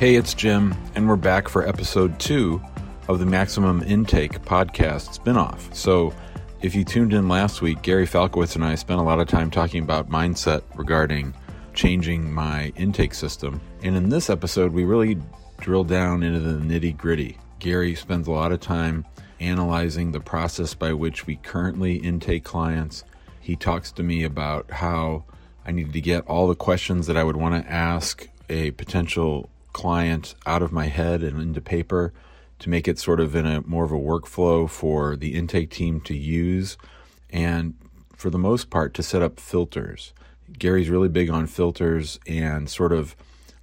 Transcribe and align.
Hey, 0.00 0.16
it's 0.16 0.34
Jim, 0.34 0.74
and 0.96 1.08
we're 1.08 1.14
back 1.14 1.48
for 1.48 1.68
episode 1.68 2.18
two 2.18 2.60
of 3.06 3.20
the 3.20 3.26
Maximum 3.26 3.80
Intake 3.82 4.42
podcast 4.42 5.16
spinoff. 5.16 5.72
So, 5.72 6.12
if 6.62 6.74
you 6.74 6.84
tuned 6.84 7.12
in 7.12 7.28
last 7.28 7.62
week, 7.62 7.80
Gary 7.82 8.04
Falkowitz 8.04 8.56
and 8.56 8.64
I 8.64 8.74
spent 8.74 8.98
a 8.98 9.04
lot 9.04 9.20
of 9.20 9.28
time 9.28 9.52
talking 9.52 9.84
about 9.84 10.10
mindset 10.10 10.62
regarding 10.74 11.32
changing 11.74 12.32
my 12.32 12.72
intake 12.74 13.14
system. 13.14 13.60
And 13.84 13.94
in 13.94 14.08
this 14.08 14.28
episode, 14.28 14.72
we 14.72 14.82
really 14.82 15.16
drill 15.60 15.84
down 15.84 16.24
into 16.24 16.40
the 16.40 16.58
nitty 16.58 16.96
gritty. 16.96 17.38
Gary 17.60 17.94
spends 17.94 18.26
a 18.26 18.32
lot 18.32 18.50
of 18.50 18.58
time 18.58 19.04
analyzing 19.38 20.10
the 20.10 20.20
process 20.20 20.74
by 20.74 20.92
which 20.92 21.28
we 21.28 21.36
currently 21.36 21.98
intake 21.98 22.42
clients. 22.42 23.04
He 23.40 23.54
talks 23.54 23.92
to 23.92 24.02
me 24.02 24.24
about 24.24 24.72
how 24.72 25.22
I 25.64 25.70
need 25.70 25.92
to 25.92 26.00
get 26.00 26.26
all 26.26 26.48
the 26.48 26.56
questions 26.56 27.06
that 27.06 27.16
I 27.16 27.22
would 27.22 27.36
want 27.36 27.64
to 27.64 27.72
ask 27.72 28.28
a 28.50 28.72
potential 28.72 29.48
client 29.74 30.34
out 30.46 30.62
of 30.62 30.72
my 30.72 30.86
head 30.86 31.22
and 31.22 31.38
into 31.38 31.60
paper 31.60 32.14
to 32.60 32.70
make 32.70 32.88
it 32.88 32.98
sort 32.98 33.20
of 33.20 33.36
in 33.36 33.44
a 33.44 33.60
more 33.66 33.84
of 33.84 33.92
a 33.92 33.96
workflow 33.96 34.70
for 34.70 35.16
the 35.16 35.34
intake 35.34 35.70
team 35.70 36.00
to 36.00 36.16
use 36.16 36.78
and 37.28 37.74
for 38.16 38.30
the 38.30 38.38
most 38.38 38.70
part 38.70 38.94
to 38.94 39.02
set 39.02 39.20
up 39.20 39.38
filters. 39.38 40.14
Gary's 40.58 40.88
really 40.88 41.08
big 41.08 41.28
on 41.28 41.46
filters 41.46 42.18
and 42.26 42.70
sort 42.70 42.92
of 42.92 43.14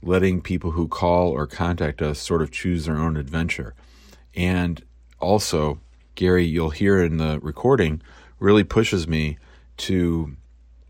letting 0.03 0.41
people 0.41 0.71
who 0.71 0.87
call 0.87 1.31
or 1.31 1.47
contact 1.47 2.01
us 2.01 2.19
sort 2.19 2.41
of 2.41 2.51
choose 2.51 2.85
their 2.85 2.97
own 2.97 3.17
adventure. 3.17 3.73
And 4.35 4.83
also, 5.19 5.79
Gary, 6.15 6.45
you'll 6.45 6.71
hear 6.71 7.01
in 7.01 7.17
the 7.17 7.39
recording, 7.41 8.01
really 8.39 8.63
pushes 8.63 9.07
me 9.07 9.37
to 9.77 10.35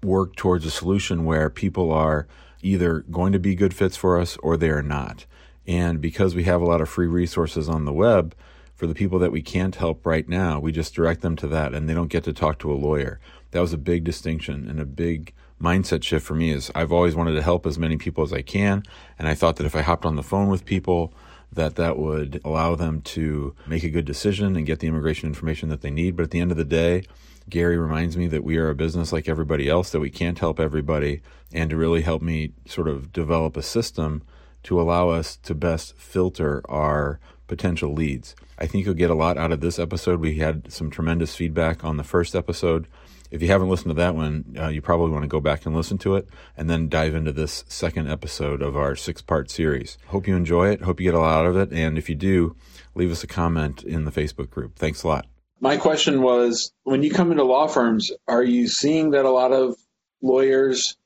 work 0.02 0.36
towards 0.36 0.66
a 0.66 0.72
solution 0.72 1.26
where 1.26 1.50
people 1.50 1.92
are 1.92 2.28
either 2.64 3.00
going 3.12 3.34
to 3.34 3.40
be 3.40 3.56
good 3.56 3.74
fits 3.74 3.98
for 3.98 4.20
us 4.20 4.38
or 4.38 4.58
they 4.58 4.70
are 4.70 4.84
not. 4.84 5.26
And 5.68 6.02
because 6.02 6.36
we 6.36 6.44
have 6.46 6.62
a 6.62 6.66
lot 6.66 6.82
of 6.82 6.90
free 6.90 7.08
resources 7.08 7.70
on 7.70 7.86
the 7.86 7.94
web, 7.94 8.36
for 8.82 8.88
the 8.88 8.96
people 8.96 9.20
that 9.20 9.32
we 9.32 9.44
can't 9.44 9.76
help 9.76 10.08
right 10.08 10.28
now, 10.28 10.60
we 10.60 10.72
just 10.72 10.96
direct 10.96 11.22
them 11.22 11.36
to 11.36 11.48
that 11.50 11.76
and 11.76 11.88
they 11.88 11.94
don't 11.94 12.08
get 12.08 12.24
to 12.24 12.34
talk 12.34 12.58
to 12.58 12.72
a 12.72 12.74
lawyer. 12.74 13.20
That 13.52 13.60
was 13.60 13.74
a 13.74 13.78
big 13.78 14.04
distinction 14.04 14.68
and 14.68 14.80
a 14.80 14.86
big 14.86 15.36
mindset 15.62 16.02
shift 16.02 16.26
for 16.26 16.34
me 16.34 16.50
is 16.50 16.72
I've 16.74 16.92
always 16.92 17.16
wanted 17.16 17.36
to 17.36 17.44
help 17.44 17.68
as 17.68 17.78
many 17.78 17.98
people 17.98 18.24
as 18.24 18.34
I 18.34 18.42
can 18.42 18.82
and 19.20 19.28
I 19.28 19.36
thought 19.36 19.58
that 19.58 19.68
if 19.68 19.76
I 19.76 19.84
hopped 19.84 20.04
on 20.04 20.16
the 20.16 20.24
phone 20.24 20.48
with 20.48 20.66
people 20.66 21.14
that 21.52 21.76
that 21.76 22.00
would 22.00 22.42
allow 22.44 22.74
them 22.74 23.02
to 23.02 23.54
make 23.68 23.84
a 23.84 23.90
good 23.92 24.06
decision 24.06 24.56
and 24.56 24.66
get 24.66 24.80
the 24.80 24.88
immigration 24.88 25.28
information 25.30 25.70
that 25.70 25.82
they 25.82 25.92
need, 25.92 26.16
but 26.16 26.24
at 26.24 26.32
the 26.32 26.40
end 26.40 26.50
of 26.50 26.58
the 26.58 26.66
day, 26.66 27.04
Gary 27.52 27.78
reminds 27.78 28.18
me 28.18 28.28
that 28.28 28.44
we 28.44 28.58
are 28.58 28.70
a 28.70 28.76
business 28.76 29.12
like 29.12 29.30
everybody 29.30 29.70
else 29.70 29.92
that 29.92 30.00
we 30.00 30.10
can't 30.10 30.40
help 30.40 30.60
everybody 30.60 31.22
and 31.54 31.70
to 31.70 31.78
really 31.78 32.02
help 32.02 32.22
me 32.22 32.54
sort 32.66 32.88
of 32.88 33.12
develop 33.12 33.56
a 33.58 33.62
system 33.62 34.24
to 34.64 34.80
allow 34.80 35.10
us 35.10 35.36
to 35.36 35.54
best 35.54 35.96
filter 35.98 36.62
our 36.70 37.20
potential 37.48 37.94
leads. 37.94 38.36
I 38.58 38.68
think 38.68 38.86
you'll 38.86 38.96
get 38.96 39.10
a 39.10 39.16
lot 39.16 39.38
out 39.38 39.52
of 39.52 39.60
this 39.60 39.80
episode. 39.80 40.20
We 40.20 40.38
had 40.38 40.72
some 40.72 40.90
tremendous 40.90 41.36
feedback 41.36 41.84
on 41.84 41.98
the 41.98 42.04
first 42.04 42.36
episode. 42.36 42.88
If 43.30 43.42
you 43.42 43.50
haven't 43.50 43.70
listened 43.70 43.90
to 43.90 43.96
that 43.96 44.16
one, 44.16 44.56
uh, 44.58 44.68
you 44.68 44.82
probably 44.82 45.12
want 45.12 45.24
to 45.24 45.28
go 45.28 45.42
back 45.42 45.66
and 45.66 45.76
listen 45.76 45.98
to 46.00 46.16
it 46.16 46.28
and 46.56 46.70
then 46.70 46.90
dive 46.90 47.16
into 47.16 47.32
this 47.32 47.66
second 47.68 48.10
episode 48.10 48.62
of 48.62 48.78
our 48.78 48.96
six 48.96 49.22
part 49.22 49.50
series. 49.50 49.98
Hope 50.08 50.28
you 50.28 50.36
enjoy 50.36 50.70
it. 50.70 50.82
Hope 50.82 51.00
you 51.00 51.06
get 51.06 51.16
a 51.16 51.20
lot 51.20 51.40
out 51.40 51.48
of 51.48 51.58
it. 51.58 51.72
And 51.74 51.98
if 51.98 52.10
you 52.10 52.16
do, 52.16 52.56
leave 52.96 53.12
us 53.12 53.24
a 53.24 53.28
comment 53.28 53.84
in 53.84 54.06
the 54.06 54.12
Facebook 54.12 54.50
group. 54.50 54.78
Thanks 54.78 55.04
a 55.04 55.08
lot. 55.08 55.31
My 55.62 55.78
question 55.78 56.22
was 56.24 56.74
when 56.84 57.04
you 57.04 57.12
come 57.12 57.32
into 57.32 57.44
law 57.44 57.68
firms, 57.68 58.12
are 58.28 58.44
you 58.44 58.68
seeing 58.68 59.12
that 59.12 59.26
a 59.26 59.30
lot 59.30 59.54
of 59.54 59.76
lawyers, 60.22 60.98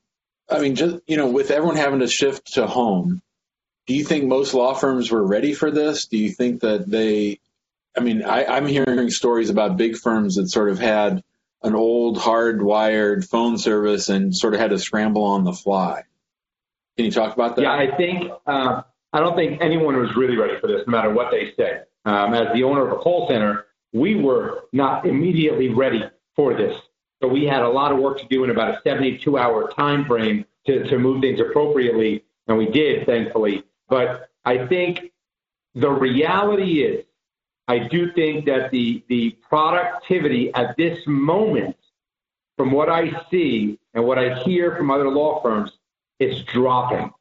I 0.50 0.60
mean, 0.60 0.74
just, 0.74 0.96
you 1.06 1.18
know, 1.18 1.28
with 1.28 1.50
everyone 1.50 1.76
having 1.76 2.00
to 2.00 2.08
shift 2.08 2.54
to 2.54 2.66
home, 2.66 3.20
do 3.86 3.94
you 3.94 4.02
think 4.02 4.24
most 4.24 4.54
law 4.54 4.74
firms 4.74 5.10
were 5.10 5.24
ready 5.24 5.52
for 5.52 5.70
this? 5.70 6.06
Do 6.06 6.16
you 6.16 6.30
think 6.30 6.62
that 6.62 6.90
they, 6.90 7.38
I 7.96 8.00
mean, 8.00 8.24
I, 8.24 8.46
I'm 8.46 8.66
hearing 8.66 9.10
stories 9.10 9.50
about 9.50 9.76
big 9.76 9.96
firms 9.96 10.36
that 10.36 10.48
sort 10.48 10.70
of 10.70 10.78
had 10.78 11.22
an 11.62 11.74
old 11.74 12.16
hardwired 12.16 13.28
phone 13.28 13.58
service 13.58 14.08
and 14.08 14.34
sort 14.34 14.54
of 14.54 14.60
had 14.60 14.70
to 14.70 14.78
scramble 14.78 15.24
on 15.24 15.44
the 15.44 15.52
fly. 15.52 16.02
Can 16.96 17.04
you 17.04 17.10
talk 17.10 17.34
about 17.34 17.56
that? 17.56 17.62
Yeah, 17.62 17.72
I 17.72 17.96
think 17.96 18.30
uh, 18.46 18.82
I 19.12 19.20
don't 19.20 19.36
think 19.36 19.60
anyone 19.60 19.96
was 19.96 20.16
really 20.16 20.36
ready 20.36 20.58
for 20.60 20.66
this, 20.66 20.82
no 20.86 20.90
matter 20.90 21.10
what 21.10 21.30
they 21.30 21.52
say. 21.56 21.80
Um, 22.04 22.34
as 22.34 22.54
the 22.54 22.62
owner 22.62 22.86
of 22.86 22.92
a 22.92 22.96
call 22.96 23.28
center, 23.28 23.65
we 23.96 24.14
were 24.14 24.64
not 24.72 25.06
immediately 25.06 25.70
ready 25.70 26.04
for 26.34 26.54
this. 26.54 26.78
So 27.22 27.28
we 27.28 27.46
had 27.46 27.62
a 27.62 27.68
lot 27.68 27.92
of 27.92 27.98
work 27.98 28.18
to 28.20 28.26
do 28.26 28.44
in 28.44 28.50
about 28.50 28.68
a 28.68 28.80
72 28.82 29.38
hour 29.38 29.72
time 29.72 30.04
frame 30.04 30.44
to, 30.66 30.84
to 30.88 30.98
move 30.98 31.22
things 31.22 31.40
appropriately, 31.40 32.24
and 32.46 32.58
we 32.58 32.66
did, 32.66 33.06
thankfully. 33.06 33.64
But 33.88 34.28
I 34.44 34.66
think 34.66 35.12
the 35.74 35.90
reality 35.90 36.82
is, 36.82 37.04
I 37.68 37.78
do 37.78 38.12
think 38.12 38.44
that 38.46 38.70
the, 38.70 39.02
the 39.08 39.30
productivity 39.48 40.52
at 40.54 40.76
this 40.76 40.98
moment, 41.06 41.76
from 42.58 42.72
what 42.72 42.90
I 42.90 43.22
see 43.30 43.78
and 43.94 44.04
what 44.04 44.18
I 44.18 44.38
hear 44.40 44.76
from 44.76 44.90
other 44.90 45.08
law 45.08 45.42
firms, 45.42 45.72
is 46.20 46.42
dropping. 46.44 47.12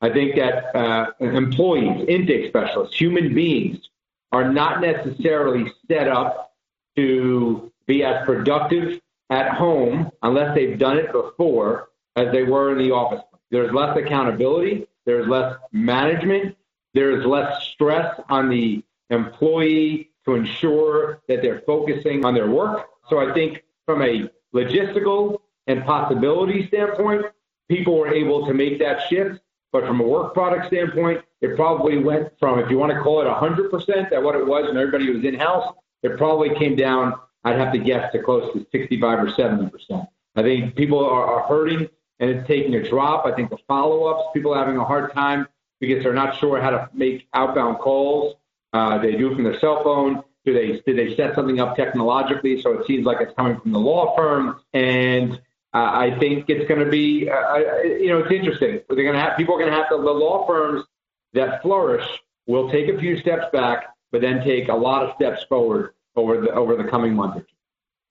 I 0.00 0.10
think 0.10 0.34
that 0.36 0.74
uh, 0.74 1.12
employees, 1.20 2.06
intake 2.08 2.48
specialists, 2.48 2.96
human 2.96 3.34
beings 3.34 3.90
are 4.32 4.50
not 4.50 4.80
necessarily 4.80 5.70
set 5.88 6.08
up 6.08 6.54
to 6.96 7.70
be 7.86 8.02
as 8.02 8.24
productive 8.24 9.00
at 9.30 9.54
home 9.54 10.10
unless 10.22 10.54
they've 10.54 10.78
done 10.78 10.98
it 10.98 11.12
before 11.12 11.90
as 12.16 12.32
they 12.32 12.42
were 12.42 12.72
in 12.72 12.78
the 12.78 12.92
office. 12.92 13.22
There's 13.50 13.72
less 13.72 13.96
accountability. 13.96 14.86
There's 15.04 15.28
less 15.28 15.56
management. 15.72 16.56
There's 16.94 17.24
less 17.24 17.62
stress 17.64 18.18
on 18.28 18.48
the 18.48 18.82
employee 19.10 20.10
to 20.24 20.34
ensure 20.34 21.20
that 21.28 21.42
they're 21.42 21.62
focusing 21.66 22.24
on 22.24 22.34
their 22.34 22.48
work. 22.48 22.88
So 23.08 23.18
I 23.18 23.34
think 23.34 23.62
from 23.86 24.02
a 24.02 24.30
logistical 24.54 25.38
and 25.66 25.84
possibility 25.84 26.66
standpoint, 26.68 27.26
people 27.68 27.98
were 27.98 28.12
able 28.12 28.46
to 28.46 28.54
make 28.54 28.78
that 28.78 29.08
shift. 29.08 29.40
But 29.72 29.86
from 29.86 30.00
a 30.00 30.04
work 30.04 30.34
product 30.34 30.66
standpoint, 30.66 31.24
it 31.40 31.56
probably 31.56 31.98
went 31.98 32.28
from, 32.38 32.58
if 32.58 32.70
you 32.70 32.78
want 32.78 32.92
to 32.92 33.00
call 33.00 33.22
it 33.22 33.24
100% 33.24 34.12
at 34.12 34.22
what 34.22 34.36
it 34.36 34.46
was 34.46 34.68
when 34.68 34.76
everybody 34.76 35.10
was 35.10 35.24
in 35.24 35.34
house, 35.34 35.74
it 36.02 36.18
probably 36.18 36.54
came 36.54 36.76
down, 36.76 37.14
I'd 37.42 37.58
have 37.58 37.72
to 37.72 37.78
guess, 37.78 38.12
to 38.12 38.22
close 38.22 38.52
to 38.52 38.66
65 38.70 39.18
or 39.18 39.26
70%. 39.28 40.06
I 40.36 40.42
think 40.42 40.76
people 40.76 41.04
are, 41.04 41.46
hurting 41.48 41.88
and 42.20 42.30
it's 42.30 42.46
taking 42.46 42.74
a 42.74 42.88
drop. 42.88 43.26
I 43.26 43.32
think 43.32 43.50
the 43.50 43.58
follow 43.66 44.04
ups, 44.04 44.28
people 44.32 44.54
are 44.54 44.58
having 44.58 44.76
a 44.76 44.84
hard 44.84 45.12
time 45.12 45.48
because 45.80 46.02
they're 46.04 46.14
not 46.14 46.38
sure 46.38 46.60
how 46.60 46.70
to 46.70 46.88
make 46.94 47.26
outbound 47.34 47.78
calls. 47.78 48.36
Uh, 48.72 48.98
they 48.98 49.12
do 49.12 49.32
it 49.32 49.34
from 49.34 49.44
their 49.44 49.58
cell 49.58 49.82
phone. 49.82 50.22
Do 50.44 50.52
they 50.52 50.80
did 50.86 50.96
they 50.96 51.16
set 51.16 51.34
something 51.34 51.60
up 51.60 51.76
technologically 51.76 52.62
so 52.62 52.72
it 52.78 52.86
seems 52.86 53.04
like 53.04 53.20
it's 53.20 53.34
coming 53.34 53.60
from 53.60 53.72
the 53.72 53.78
law 53.78 54.16
firm? 54.16 54.60
And 54.72 55.40
uh, 55.74 55.78
I 55.78 56.18
think 56.18 56.48
it's 56.48 56.68
going 56.68 56.84
to 56.84 56.90
be, 56.90 57.30
uh, 57.30 57.34
uh, 57.34 57.82
you 57.82 58.08
know, 58.08 58.18
it's 58.18 58.30
interesting. 58.30 58.80
They're 58.88 59.04
going 59.04 59.14
to 59.14 59.20
have 59.20 59.36
people 59.36 59.54
are 59.54 59.58
going 59.58 59.70
to 59.70 59.76
have 59.76 59.88
to 59.88 59.96
the 59.96 60.02
law 60.02 60.46
firms 60.46 60.84
that 61.32 61.62
flourish 61.62 62.06
will 62.46 62.70
take 62.70 62.88
a 62.88 62.98
few 62.98 63.18
steps 63.18 63.46
back, 63.52 63.94
but 64.10 64.20
then 64.20 64.44
take 64.44 64.68
a 64.68 64.74
lot 64.74 65.04
of 65.04 65.14
steps 65.14 65.44
forward 65.48 65.94
over 66.14 66.40
the 66.40 66.50
over 66.52 66.76
the 66.76 66.84
coming 66.84 67.14
month 67.14 67.36
or 67.36 67.40
two. 67.40 67.46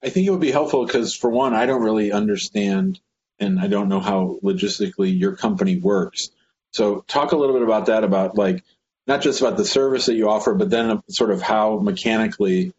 I 0.02 0.08
think 0.08 0.26
it 0.26 0.30
would 0.30 0.40
be 0.40 0.50
helpful 0.50 0.84
because, 0.84 1.14
for 1.14 1.30
one, 1.30 1.54
I 1.54 1.66
don't 1.66 1.82
really 1.82 2.10
understand 2.10 2.98
and 3.38 3.60
I 3.60 3.68
don't 3.68 3.88
know 3.88 4.00
how 4.00 4.38
logistically 4.42 5.16
your 5.16 5.36
company 5.36 5.76
works. 5.76 6.30
So, 6.72 7.04
talk 7.06 7.32
a 7.32 7.36
little 7.36 7.54
bit 7.54 7.62
about 7.62 7.86
that 7.86 8.02
about 8.02 8.36
like 8.36 8.64
not 9.06 9.22
just 9.22 9.40
about 9.40 9.56
the 9.56 9.64
service 9.64 10.06
that 10.06 10.14
you 10.14 10.28
offer, 10.28 10.54
but 10.54 10.70
then 10.70 11.00
sort 11.08 11.30
of 11.30 11.42
how 11.42 11.78
mechanically 11.78 12.72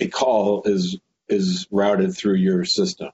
a 0.00 0.08
call 0.08 0.62
is 0.64 0.98
is 1.28 1.66
routed 1.70 2.16
through 2.16 2.36
your 2.36 2.64
system. 2.64 3.10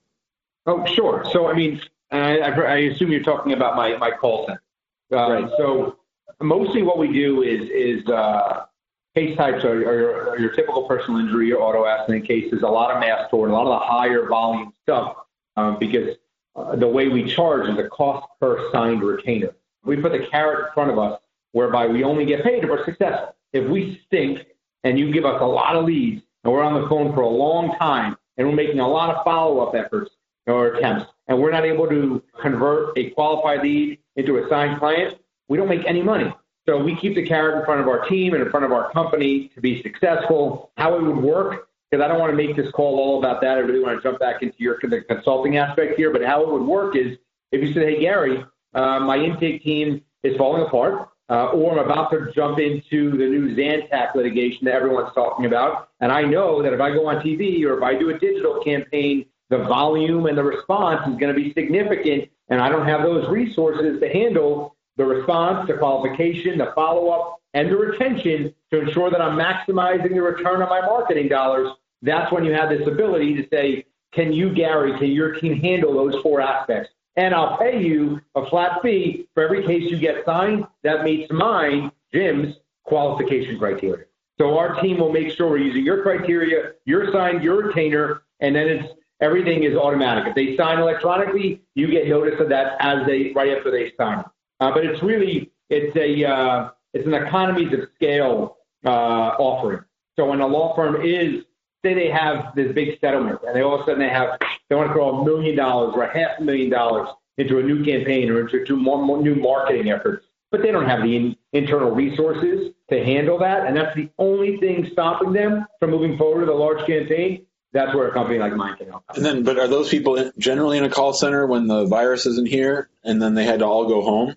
Oh, 0.68 0.84
sure. 0.84 1.24
So, 1.32 1.48
I 1.48 1.54
mean, 1.54 1.80
I, 2.10 2.40
I 2.40 2.76
assume 2.76 3.10
you're 3.10 3.22
talking 3.22 3.54
about 3.54 3.74
my 3.74 3.96
my 3.96 4.10
call 4.10 4.46
center. 4.46 4.62
Uh, 5.10 5.32
right. 5.32 5.50
So, 5.56 5.96
mostly 6.40 6.82
what 6.82 6.98
we 6.98 7.10
do 7.10 7.42
is 7.42 7.70
is 7.70 8.06
uh, 8.08 8.66
case 9.14 9.34
types 9.38 9.64
are, 9.64 9.72
are, 9.72 9.98
your, 9.98 10.28
are, 10.30 10.38
your, 10.38 10.50
typical 10.50 10.82
personal 10.82 11.20
injury 11.20 11.50
or 11.52 11.62
auto 11.62 11.86
accident 11.86 12.26
cases, 12.26 12.62
a 12.62 12.68
lot 12.68 12.94
of 12.94 13.00
mass 13.00 13.30
tort, 13.30 13.48
a 13.48 13.52
lot 13.52 13.62
of 13.62 13.80
the 13.80 13.86
higher 13.86 14.28
volume 14.28 14.72
stuff, 14.82 15.16
um, 15.56 15.78
because 15.80 16.16
uh, 16.54 16.76
the 16.76 16.86
way 16.86 17.08
we 17.08 17.24
charge 17.24 17.66
is 17.66 17.78
a 17.78 17.88
cost 17.88 18.26
per 18.38 18.70
signed 18.70 19.02
retainer. 19.02 19.56
We 19.84 19.96
put 19.96 20.12
the 20.12 20.26
carrot 20.26 20.66
in 20.66 20.74
front 20.74 20.90
of 20.90 20.98
us 20.98 21.18
whereby 21.52 21.86
we 21.86 22.04
only 22.04 22.26
get 22.26 22.44
paid 22.44 22.62
if 22.62 22.68
we're 22.68 22.84
successful. 22.84 23.34
If 23.54 23.66
we 23.70 24.02
stink 24.06 24.44
and 24.84 24.98
you 24.98 25.10
give 25.10 25.24
us 25.24 25.40
a 25.40 25.46
lot 25.46 25.76
of 25.76 25.86
leads 25.86 26.22
and 26.44 26.52
we're 26.52 26.62
on 26.62 26.80
the 26.80 26.86
phone 26.88 27.14
for 27.14 27.22
a 27.22 27.28
long 27.28 27.74
time 27.78 28.18
and 28.36 28.46
we're 28.46 28.54
making 28.54 28.80
a 28.80 28.88
lot 28.88 29.14
of 29.14 29.24
follow 29.24 29.60
up 29.60 29.74
efforts 29.74 30.10
or 30.48 30.68
attempts 30.68 31.06
and 31.28 31.38
we're 31.38 31.50
not 31.50 31.64
able 31.64 31.86
to 31.88 32.22
convert 32.40 32.96
a 32.98 33.10
qualified 33.10 33.62
lead 33.62 33.98
into 34.16 34.38
a 34.38 34.48
signed 34.48 34.78
client, 34.78 35.18
we 35.48 35.56
don't 35.56 35.68
make 35.68 35.86
any 35.86 36.02
money. 36.02 36.34
So 36.66 36.82
we 36.82 36.96
keep 36.96 37.14
the 37.14 37.26
carrot 37.26 37.58
in 37.58 37.64
front 37.64 37.80
of 37.80 37.88
our 37.88 38.06
team 38.06 38.34
and 38.34 38.42
in 38.42 38.50
front 38.50 38.66
of 38.66 38.72
our 38.72 38.90
company 38.92 39.48
to 39.54 39.60
be 39.60 39.82
successful. 39.82 40.70
How 40.76 40.96
it 40.96 41.02
would 41.02 41.16
work, 41.16 41.68
because 41.90 42.04
I 42.04 42.08
don't 42.08 42.18
want 42.18 42.30
to 42.30 42.36
make 42.36 42.56
this 42.56 42.70
call 42.72 42.98
all 42.98 43.18
about 43.18 43.40
that. 43.42 43.56
I 43.56 43.60
really 43.60 43.80
want 43.80 43.98
to 43.98 44.02
jump 44.02 44.18
back 44.18 44.42
into 44.42 44.56
your 44.58 44.78
the 44.82 45.02
consulting 45.02 45.56
aspect 45.56 45.96
here. 45.96 46.10
But 46.10 46.24
how 46.24 46.42
it 46.42 46.48
would 46.48 46.62
work 46.62 46.96
is 46.96 47.16
if 47.52 47.62
you 47.62 47.72
said, 47.72 47.84
hey, 47.84 48.00
Gary, 48.00 48.44
uh, 48.74 49.00
my 49.00 49.16
intake 49.16 49.62
team 49.62 50.02
is 50.22 50.36
falling 50.36 50.62
apart, 50.62 51.08
uh, 51.30 51.46
or 51.52 51.72
I'm 51.72 51.78
about 51.78 52.10
to 52.10 52.30
jump 52.34 52.58
into 52.58 53.12
the 53.12 53.26
new 53.26 53.54
Zantac 53.54 54.14
litigation 54.14 54.66
that 54.66 54.74
everyone's 54.74 55.14
talking 55.14 55.46
about, 55.46 55.88
and 56.00 56.12
I 56.12 56.22
know 56.22 56.62
that 56.62 56.74
if 56.74 56.80
I 56.80 56.90
go 56.90 57.06
on 57.08 57.22
TV 57.22 57.64
or 57.64 57.78
if 57.78 57.82
I 57.82 57.98
do 57.98 58.10
a 58.10 58.18
digital 58.18 58.62
campaign, 58.62 59.24
the 59.50 59.58
volume 59.58 60.26
and 60.26 60.36
the 60.36 60.44
response 60.44 61.06
is 61.08 61.16
going 61.18 61.34
to 61.34 61.40
be 61.40 61.52
significant, 61.52 62.28
and 62.48 62.60
I 62.60 62.68
don't 62.68 62.86
have 62.86 63.02
those 63.02 63.28
resources 63.28 64.00
to 64.00 64.08
handle 64.08 64.76
the 64.96 65.04
response, 65.04 65.66
the 65.68 65.74
qualification, 65.74 66.58
the 66.58 66.72
follow 66.74 67.08
up, 67.08 67.40
and 67.54 67.70
the 67.70 67.76
retention 67.76 68.54
to 68.70 68.80
ensure 68.80 69.10
that 69.10 69.20
I'm 69.20 69.38
maximizing 69.38 70.10
the 70.10 70.22
return 70.22 70.60
on 70.60 70.68
my 70.68 70.80
marketing 70.80 71.28
dollars, 71.28 71.70
that's 72.02 72.30
when 72.30 72.44
you 72.44 72.52
have 72.52 72.68
this 72.68 72.86
ability 72.86 73.34
to 73.36 73.48
say, 73.48 73.86
can 74.12 74.32
you, 74.32 74.52
Gary, 74.52 74.98
can 74.98 75.10
your 75.10 75.32
team 75.32 75.60
handle 75.60 75.94
those 75.94 76.20
four 76.22 76.40
aspects? 76.40 76.90
And 77.16 77.34
I'll 77.34 77.56
pay 77.56 77.82
you 77.82 78.20
a 78.34 78.46
flat 78.46 78.80
fee 78.82 79.28
for 79.34 79.42
every 79.42 79.66
case 79.66 79.90
you 79.90 79.98
get 79.98 80.24
signed 80.24 80.66
that 80.82 81.04
meets 81.04 81.32
mine, 81.32 81.90
Jim's 82.12 82.56
qualification 82.84 83.58
criteria. 83.58 84.04
So 84.38 84.56
our 84.56 84.80
team 84.80 84.98
will 84.98 85.12
make 85.12 85.32
sure 85.32 85.50
we're 85.50 85.58
using 85.58 85.84
your 85.84 86.02
criteria, 86.02 86.72
your 86.84 87.12
sign, 87.12 87.42
your 87.42 87.64
retainer, 87.64 88.22
and 88.40 88.54
then 88.54 88.68
it's 88.68 88.92
everything 89.20 89.64
is 89.64 89.76
automatic. 89.76 90.26
If 90.28 90.34
they 90.34 90.56
sign 90.56 90.78
electronically, 90.78 91.62
you 91.74 91.88
get 91.88 92.08
notice 92.08 92.40
of 92.40 92.48
that 92.50 92.76
as 92.80 93.06
they 93.06 93.32
right 93.34 93.56
after 93.56 93.70
they 93.70 93.92
sign. 93.96 94.24
Uh, 94.60 94.72
but 94.72 94.84
it's 94.84 95.02
really 95.02 95.50
it's 95.70 95.94
a 95.96 96.24
uh, 96.24 96.70
it's 96.94 97.06
an 97.06 97.14
economies 97.14 97.72
of 97.72 97.80
scale 97.94 98.58
uh, 98.84 98.90
offering. 99.38 99.84
So 100.16 100.26
when 100.26 100.40
a 100.40 100.46
law 100.46 100.74
firm 100.74 101.04
is 101.04 101.44
say 101.84 101.94
they 101.94 102.10
have 102.10 102.54
this 102.56 102.72
big 102.74 102.98
settlement 103.00 103.38
and 103.46 103.54
they 103.54 103.62
all 103.62 103.76
of 103.76 103.82
a 103.82 103.84
sudden 103.84 104.00
they 104.00 104.08
have 104.08 104.38
they 104.68 104.74
want 104.74 104.88
to 104.88 104.94
throw 104.94 105.20
a 105.20 105.24
million 105.24 105.56
dollars 105.56 105.92
or 105.94 106.02
a 106.02 106.18
half 106.18 106.38
a 106.40 106.42
million 106.42 106.70
dollars 106.70 107.08
into 107.38 107.58
a 107.58 107.62
new 107.62 107.84
campaign 107.84 108.30
or 108.30 108.40
into 108.40 108.76
more, 108.76 109.00
more 109.00 109.22
new 109.22 109.36
marketing 109.36 109.90
efforts, 109.90 110.26
but 110.50 110.60
they 110.60 110.72
don't 110.72 110.88
have 110.88 111.02
the 111.02 111.16
in, 111.16 111.36
internal 111.52 111.92
resources 111.92 112.72
to 112.90 113.04
handle 113.04 113.38
that, 113.38 113.66
and 113.66 113.76
that's 113.76 113.94
the 113.94 114.10
only 114.18 114.56
thing 114.58 114.88
stopping 114.92 115.32
them 115.32 115.64
from 115.78 115.90
moving 115.90 116.18
forward 116.18 116.40
with 116.40 116.48
a 116.48 116.52
large 116.52 116.84
campaign. 116.86 117.46
That's 117.78 117.94
where 117.94 118.08
a 118.08 118.12
company 118.12 118.40
like 118.40 118.52
mine 118.54 118.76
can 118.76 118.88
help. 118.88 119.04
And 119.14 119.24
then, 119.24 119.44
but 119.44 119.56
are 119.56 119.68
those 119.68 119.88
people 119.88 120.32
generally 120.36 120.78
in 120.78 120.84
a 120.84 120.90
call 120.90 121.12
center 121.12 121.46
when 121.46 121.68
the 121.68 121.86
virus 121.86 122.26
isn't 122.26 122.48
here, 122.48 122.88
and 123.04 123.22
then 123.22 123.34
they 123.34 123.44
had 123.44 123.60
to 123.60 123.66
all 123.66 123.86
go 123.86 124.02
home? 124.02 124.34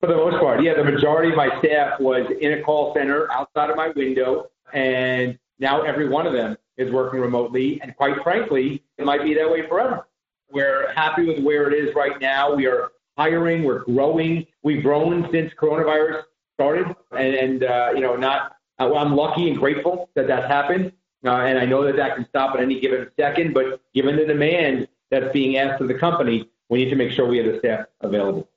For 0.00 0.08
the 0.08 0.16
most 0.16 0.38
part, 0.38 0.62
yeah. 0.62 0.74
The 0.74 0.84
majority 0.84 1.30
of 1.30 1.36
my 1.36 1.58
staff 1.60 1.98
was 2.00 2.30
in 2.38 2.52
a 2.52 2.62
call 2.62 2.92
center 2.92 3.32
outside 3.32 3.70
of 3.70 3.76
my 3.76 3.88
window, 3.88 4.50
and 4.74 5.38
now 5.58 5.80
every 5.80 6.10
one 6.10 6.26
of 6.26 6.34
them 6.34 6.58
is 6.76 6.92
working 6.92 7.20
remotely. 7.20 7.80
And 7.80 7.96
quite 7.96 8.22
frankly, 8.22 8.84
it 8.98 9.06
might 9.06 9.24
be 9.24 9.32
that 9.32 9.50
way 9.50 9.66
forever. 9.66 10.06
We're 10.52 10.92
happy 10.92 11.24
with 11.24 11.42
where 11.42 11.70
it 11.70 11.82
is 11.82 11.94
right 11.94 12.20
now. 12.20 12.54
We 12.54 12.66
are 12.66 12.92
hiring, 13.16 13.64
we're 13.64 13.84
growing. 13.84 14.46
We've 14.62 14.82
grown 14.82 15.30
since 15.32 15.50
coronavirus 15.54 16.24
started, 16.54 16.94
and, 17.12 17.34
and 17.34 17.64
uh, 17.64 17.92
you 17.94 18.02
know, 18.02 18.16
not. 18.16 18.56
Uh, 18.78 18.94
I'm 18.94 19.16
lucky 19.16 19.48
and 19.48 19.58
grateful 19.58 20.10
that 20.14 20.26
that's 20.26 20.46
happened, 20.46 20.92
uh, 21.24 21.30
and 21.30 21.58
I 21.58 21.66
know 21.66 21.84
that 21.84 21.96
that 21.96 22.16
can 22.16 22.26
stop 22.28 22.54
at 22.54 22.60
any 22.60 22.80
given 22.80 23.08
second. 23.18 23.54
But 23.54 23.80
given 23.94 24.16
the 24.16 24.24
demand 24.24 24.88
that's 25.10 25.32
being 25.32 25.56
asked 25.56 25.80
of 25.80 25.88
the 25.88 25.94
company, 25.94 26.48
we 26.68 26.84
need 26.84 26.90
to 26.90 26.96
make 26.96 27.12
sure 27.12 27.26
we 27.26 27.38
have 27.38 27.52
the 27.52 27.58
staff 27.58 27.86
available. 28.00 28.48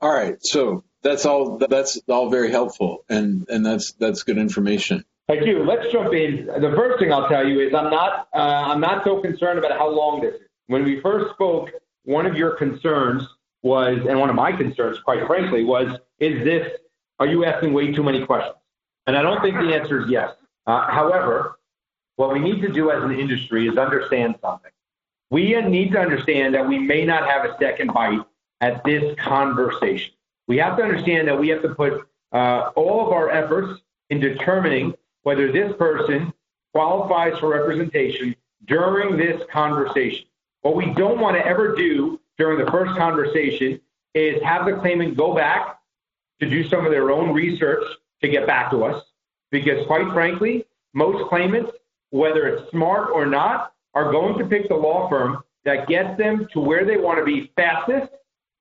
All 0.00 0.12
right, 0.12 0.44
so 0.44 0.84
that's 1.02 1.24
all. 1.24 1.58
That's 1.58 2.00
all 2.08 2.28
very 2.28 2.50
helpful, 2.50 3.04
and 3.08 3.48
and 3.48 3.64
that's 3.64 3.92
that's 3.92 4.22
good 4.22 4.38
information. 4.38 5.04
Thank 5.28 5.46
you. 5.46 5.64
Let's 5.64 5.90
jump 5.92 6.12
in. 6.12 6.46
The 6.46 6.72
first 6.76 6.98
thing 6.98 7.12
I'll 7.12 7.28
tell 7.28 7.46
you 7.46 7.60
is 7.60 7.72
I'm 7.72 7.90
not 7.90 8.28
uh, 8.34 8.38
I'm 8.38 8.80
not 8.80 9.04
so 9.04 9.20
concerned 9.20 9.58
about 9.58 9.72
how 9.72 9.88
long 9.88 10.20
this 10.20 10.34
is. 10.34 10.48
When 10.66 10.84
we 10.84 11.00
first 11.00 11.32
spoke, 11.34 11.70
one 12.04 12.26
of 12.26 12.34
your 12.34 12.56
concerns 12.56 13.26
was, 13.62 13.98
and 14.08 14.18
one 14.18 14.28
of 14.28 14.36
my 14.36 14.52
concerns, 14.52 14.98
quite 15.00 15.26
frankly, 15.26 15.64
was, 15.64 15.98
is 16.18 16.44
this? 16.44 16.68
Are 17.18 17.26
you 17.26 17.44
asking 17.44 17.72
way 17.72 17.92
too 17.92 18.02
many 18.02 18.24
questions? 18.24 18.56
And 19.06 19.16
I 19.16 19.22
don't 19.22 19.40
think 19.40 19.54
the 19.54 19.74
answer 19.74 20.02
is 20.02 20.10
yes. 20.10 20.30
Uh, 20.66 20.90
however, 20.90 21.58
what 22.16 22.32
we 22.32 22.38
need 22.38 22.60
to 22.62 22.68
do 22.68 22.90
as 22.90 23.02
an 23.02 23.12
industry 23.12 23.66
is 23.66 23.76
understand 23.76 24.36
something. 24.42 24.70
We 25.30 25.58
need 25.62 25.92
to 25.92 26.00
understand 26.00 26.54
that 26.54 26.68
we 26.68 26.78
may 26.78 27.04
not 27.04 27.28
have 27.28 27.44
a 27.44 27.56
second 27.58 27.92
bite 27.92 28.20
at 28.60 28.84
this 28.84 29.16
conversation. 29.18 30.12
We 30.46 30.58
have 30.58 30.76
to 30.76 30.82
understand 30.82 31.28
that 31.28 31.38
we 31.38 31.48
have 31.48 31.62
to 31.62 31.74
put 31.74 32.06
uh, 32.32 32.70
all 32.74 33.06
of 33.06 33.12
our 33.12 33.30
efforts 33.30 33.80
in 34.10 34.20
determining 34.20 34.94
whether 35.22 35.50
this 35.50 35.74
person 35.78 36.32
qualifies 36.72 37.38
for 37.38 37.48
representation 37.48 38.34
during 38.66 39.16
this 39.16 39.42
conversation. 39.50 40.26
What 40.62 40.76
we 40.76 40.92
don't 40.94 41.18
want 41.18 41.36
to 41.36 41.46
ever 41.46 41.74
do 41.74 42.20
during 42.38 42.64
the 42.64 42.70
first 42.70 42.96
conversation 42.96 43.80
is 44.14 44.42
have 44.42 44.66
the 44.66 44.74
claimant 44.74 45.16
go 45.16 45.34
back 45.34 45.78
to 46.40 46.48
do 46.48 46.68
some 46.68 46.84
of 46.84 46.90
their 46.90 47.10
own 47.10 47.32
research 47.32 47.84
to 48.22 48.28
get 48.28 48.46
back 48.46 48.70
to 48.70 48.84
us. 48.84 49.02
Because 49.50 49.86
quite 49.86 50.10
frankly, 50.12 50.64
most 50.94 51.28
claimants, 51.28 51.72
whether 52.12 52.46
it's 52.46 52.70
smart 52.70 53.08
or 53.10 53.26
not, 53.26 53.72
are 53.94 54.12
going 54.12 54.38
to 54.38 54.44
pick 54.44 54.68
the 54.68 54.74
law 54.74 55.08
firm 55.08 55.42
that 55.64 55.88
gets 55.88 56.16
them 56.18 56.46
to 56.52 56.60
where 56.60 56.84
they 56.84 56.96
want 56.96 57.18
to 57.18 57.24
be 57.24 57.50
fastest 57.56 58.12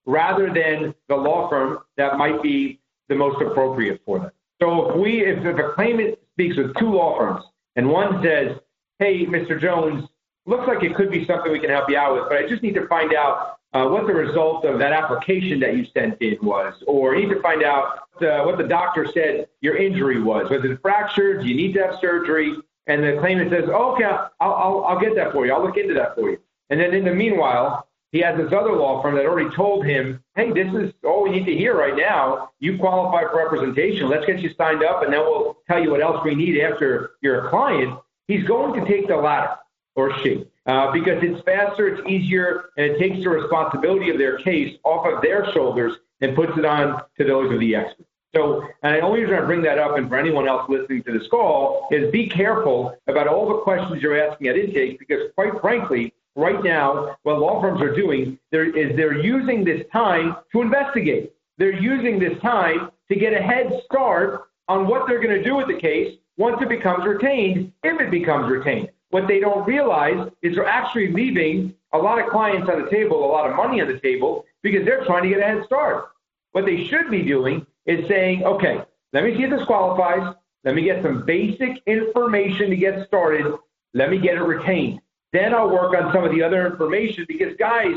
rather 0.05 0.47
than 0.47 0.95
the 1.09 1.15
law 1.15 1.49
firm 1.49 1.79
that 1.97 2.17
might 2.17 2.41
be 2.41 2.79
the 3.09 3.15
most 3.15 3.41
appropriate 3.41 4.01
for 4.05 4.19
them. 4.19 4.31
So 4.61 4.89
if 4.89 4.95
we, 4.97 5.25
if, 5.25 5.45
if 5.45 5.57
a 5.57 5.73
claimant 5.73 6.17
speaks 6.33 6.55
with 6.55 6.75
two 6.77 6.91
law 6.91 7.17
firms 7.17 7.43
and 7.75 7.89
one 7.89 8.23
says, 8.23 8.57
"Hey, 8.99 9.25
Mr. 9.25 9.59
Jones, 9.59 10.07
looks 10.45 10.67
like 10.67 10.83
it 10.83 10.95
could 10.95 11.11
be 11.11 11.25
something 11.25 11.51
we 11.51 11.59
can 11.59 11.69
help 11.69 11.89
you 11.89 11.97
out 11.97 12.15
with, 12.15 12.29
but 12.29 12.37
I 12.37 12.47
just 12.47 12.63
need 12.63 12.75
to 12.75 12.87
find 12.87 13.13
out 13.13 13.57
uh, 13.73 13.87
what 13.87 14.07
the 14.07 14.13
result 14.13 14.65
of 14.65 14.79
that 14.79 14.93
application 14.93 15.59
that 15.59 15.75
you 15.75 15.85
sent 15.93 16.21
in 16.21 16.37
was, 16.41 16.73
or 16.87 17.15
need 17.15 17.29
to 17.29 17.41
find 17.41 17.63
out 17.63 17.99
uh, 18.21 18.43
what 18.43 18.57
the 18.57 18.67
doctor 18.67 19.07
said 19.13 19.47
your 19.61 19.75
injury 19.75 20.21
was. 20.21 20.49
Was 20.49 20.63
it 20.63 20.79
fractured? 20.81 21.41
Do 21.41 21.47
you 21.47 21.55
need 21.55 21.73
to 21.73 21.85
have 21.85 21.99
surgery?" 21.99 22.55
And 22.87 23.03
the 23.03 23.17
claimant 23.19 23.51
says, 23.51 23.65
oh, 23.67 23.93
"Okay, 23.93 24.05
I'll, 24.05 24.29
I'll, 24.39 24.83
I'll 24.85 24.99
get 24.99 25.15
that 25.15 25.31
for 25.31 25.45
you. 25.45 25.53
I'll 25.53 25.63
look 25.63 25.77
into 25.77 25.93
that 25.93 26.15
for 26.15 26.29
you." 26.29 26.39
And 26.69 26.79
then 26.79 26.93
in 26.93 27.05
the 27.05 27.13
meanwhile, 27.13 27.87
he 28.11 28.19
has 28.19 28.37
this 28.37 28.51
other 28.51 28.73
law 28.73 29.01
firm 29.01 29.15
that 29.15 29.25
already 29.25 29.53
told 29.55 29.85
him, 29.85 30.21
hey, 30.35 30.51
this 30.51 30.67
is 30.73 30.93
all 31.05 31.23
we 31.23 31.29
need 31.29 31.45
to 31.45 31.55
hear 31.55 31.77
right 31.77 31.95
now. 31.95 32.51
You 32.59 32.77
qualify 32.77 33.21
for 33.29 33.37
representation. 33.37 34.09
Let's 34.09 34.25
get 34.25 34.39
you 34.39 34.53
signed 34.57 34.83
up, 34.83 35.03
and 35.03 35.13
then 35.13 35.21
we'll 35.21 35.57
tell 35.67 35.81
you 35.81 35.91
what 35.91 36.01
else 36.01 36.23
we 36.23 36.35
need 36.35 36.59
after 36.59 37.11
you're 37.21 37.47
a 37.47 37.49
client. 37.49 37.97
He's 38.27 38.43
going 38.43 38.79
to 38.79 38.85
take 38.85 39.07
the 39.07 39.15
latter, 39.15 39.55
or 39.95 40.17
she, 40.19 40.45
uh, 40.65 40.91
because 40.91 41.23
it's 41.23 41.41
faster, 41.43 41.87
it's 41.87 42.07
easier, 42.07 42.69
and 42.75 42.85
it 42.85 42.99
takes 42.99 43.23
the 43.23 43.29
responsibility 43.29 44.09
of 44.09 44.17
their 44.17 44.37
case 44.39 44.77
off 44.83 45.05
of 45.05 45.21
their 45.21 45.49
shoulders 45.53 45.97
and 46.19 46.35
puts 46.35 46.57
it 46.57 46.65
on 46.65 47.01
to 47.17 47.23
those 47.25 47.53
of 47.53 47.59
the 47.59 47.75
experts. 47.75 48.10
So, 48.33 48.65
and 48.83 48.95
the 48.95 49.01
only 49.01 49.21
reason 49.21 49.35
I 49.35 49.41
bring 49.41 49.61
that 49.63 49.77
up, 49.77 49.97
and 49.97 50.07
for 50.07 50.17
anyone 50.17 50.47
else 50.47 50.69
listening 50.69 51.03
to 51.03 51.11
this 51.11 51.27
call, 51.27 51.87
is 51.91 52.09
be 52.11 52.27
careful 52.27 52.97
about 53.07 53.27
all 53.27 53.47
the 53.47 53.59
questions 53.59 54.01
you're 54.01 54.17
asking 54.17 54.47
at 54.47 54.57
intake, 54.57 54.99
because 54.99 55.31
quite 55.35 55.59
frankly, 55.59 56.13
right 56.35 56.63
now, 56.63 57.17
what 57.23 57.39
law 57.39 57.59
firms 57.61 57.81
are 57.81 57.93
doing 57.93 58.39
is 58.53 58.95
they're 58.95 59.21
using 59.21 59.65
this 59.65 59.85
time 59.91 60.37
to 60.53 60.61
investigate. 60.61 61.33
They're 61.57 61.73
using 61.73 62.19
this 62.19 62.39
time 62.41 62.91
to 63.09 63.15
get 63.15 63.33
a 63.33 63.41
head 63.41 63.81
start 63.85 64.49
on 64.69 64.87
what 64.87 65.07
they're 65.07 65.21
going 65.21 65.35
to 65.35 65.43
do 65.43 65.55
with 65.57 65.67
the 65.67 65.77
case 65.77 66.17
once 66.37 66.61
it 66.61 66.69
becomes 66.69 67.05
retained, 67.05 67.73
if 67.83 67.99
it 67.99 68.09
becomes 68.09 68.49
retained. 68.49 68.89
What 69.09 69.27
they 69.27 69.41
don't 69.41 69.67
realize 69.67 70.29
is 70.41 70.55
they're 70.55 70.65
actually 70.65 71.11
leaving 71.11 71.73
a 71.91 71.97
lot 71.97 72.17
of 72.17 72.29
clients 72.29 72.69
on 72.69 72.81
the 72.81 72.89
table, 72.89 73.25
a 73.25 73.27
lot 73.29 73.49
of 73.49 73.57
money 73.57 73.81
on 73.81 73.89
the 73.89 73.99
table, 73.99 74.45
because 74.61 74.85
they're 74.85 75.03
trying 75.03 75.23
to 75.23 75.29
get 75.29 75.39
a 75.39 75.43
head 75.43 75.65
start. 75.65 76.11
What 76.53 76.65
they 76.65 76.87
should 76.87 77.11
be 77.11 77.21
doing 77.21 77.65
is 77.85 78.07
saying, 78.07 78.43
okay, 78.43 78.81
let 79.13 79.23
me 79.23 79.35
see 79.35 79.43
if 79.43 79.49
this 79.49 79.65
qualifies. 79.65 80.35
Let 80.63 80.75
me 80.75 80.83
get 80.83 81.01
some 81.03 81.25
basic 81.25 81.81
information 81.87 82.69
to 82.69 82.75
get 82.75 83.07
started. 83.07 83.53
Let 83.93 84.09
me 84.09 84.19
get 84.19 84.35
it 84.35 84.41
retained. 84.41 85.01
Then 85.33 85.53
I'll 85.53 85.69
work 85.69 85.95
on 85.95 86.13
some 86.13 86.23
of 86.23 86.31
the 86.31 86.43
other 86.43 86.67
information 86.67 87.25
because, 87.27 87.55
guys, 87.57 87.95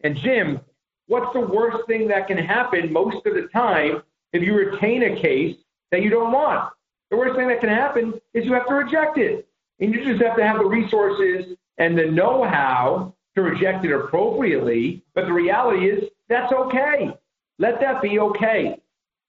and 0.00 0.16
Jim, 0.16 0.60
what's 1.06 1.32
the 1.32 1.40
worst 1.40 1.86
thing 1.86 2.08
that 2.08 2.26
can 2.28 2.38
happen 2.38 2.92
most 2.92 3.26
of 3.26 3.34
the 3.34 3.48
time 3.52 4.02
if 4.32 4.42
you 4.42 4.54
retain 4.54 5.02
a 5.02 5.20
case 5.20 5.56
that 5.90 6.02
you 6.02 6.10
don't 6.10 6.32
want? 6.32 6.72
The 7.10 7.16
worst 7.16 7.36
thing 7.36 7.48
that 7.48 7.60
can 7.60 7.70
happen 7.70 8.14
is 8.34 8.44
you 8.44 8.52
have 8.54 8.68
to 8.68 8.74
reject 8.74 9.18
it. 9.18 9.48
And 9.80 9.94
you 9.94 10.04
just 10.04 10.22
have 10.22 10.36
to 10.36 10.46
have 10.46 10.58
the 10.58 10.64
resources 10.64 11.56
and 11.78 11.96
the 11.96 12.06
know 12.06 12.44
how 12.44 13.14
to 13.34 13.42
reject 13.42 13.84
it 13.84 13.92
appropriately. 13.92 15.04
But 15.14 15.26
the 15.26 15.32
reality 15.32 15.88
is 15.88 16.04
that's 16.28 16.52
okay. 16.52 17.16
Let 17.58 17.80
that 17.80 18.02
be 18.02 18.18
okay. 18.18 18.80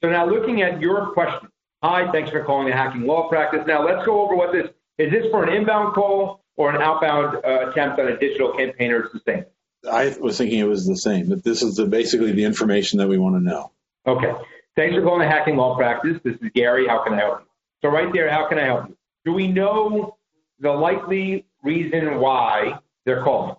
So 0.02 0.10
now 0.10 0.26
looking 0.26 0.62
at 0.62 0.80
your 0.80 1.12
question. 1.14 1.50
Hi, 1.84 2.12
thanks 2.12 2.32
for 2.32 2.44
calling 2.44 2.68
the 2.68 2.74
hacking 2.74 3.06
law 3.06 3.30
practice. 3.30 3.62
Now 3.68 3.86
let's 3.86 4.06
go 4.06 4.22
over 4.22 4.36
what 4.36 4.52
this 4.52 4.70
is 4.98 5.12
this 5.12 5.26
for 5.32 5.44
an 5.44 5.54
inbound 5.54 5.94
call 5.94 6.42
or 6.58 6.70
an 6.76 6.82
outbound 6.82 7.38
uh, 7.38 7.70
attempt 7.70 8.00
on 8.00 8.08
a 8.08 8.18
digital 8.18 8.54
campaign 8.54 8.92
or 8.92 9.04
it's 9.04 9.14
the 9.14 9.22
same? 9.26 9.46
I 9.90 10.14
was 10.20 10.38
thinking 10.38 10.60
it 10.60 10.68
was 10.68 10.86
the 10.86 10.98
same, 10.98 11.30
that 11.30 11.44
this 11.44 11.64
is 11.64 11.78
the, 11.78 11.86
basically 11.86 12.34
the 12.34 12.44
information 12.44 13.00
that 13.00 13.08
we 13.08 13.18
want 13.18 13.36
to 13.36 13.42
know. 13.42 13.72
Okay. 14.06 14.34
Thanks 14.76 14.96
for 14.96 15.02
calling 15.02 15.22
the 15.22 15.28
hacking 15.28 15.56
law 15.56 15.78
practice. 15.78 16.20
This 16.24 16.36
is 16.42 16.50
Gary. 16.54 16.86
How 16.86 17.04
can 17.04 17.14
I 17.14 17.20
help 17.20 17.40
you? 17.40 17.46
So 17.82 17.90
right 17.90 18.12
there, 18.12 18.30
how 18.30 18.48
can 18.50 18.60
I 18.60 18.66
help 18.66 18.90
you? 18.90 18.98
Do 19.24 19.34
we 19.34 19.48
know 19.48 20.18
the 20.60 20.72
likely 20.72 21.46
reason 21.64 22.20
why 22.20 22.80
they're 23.06 23.24
calling? 23.24 23.56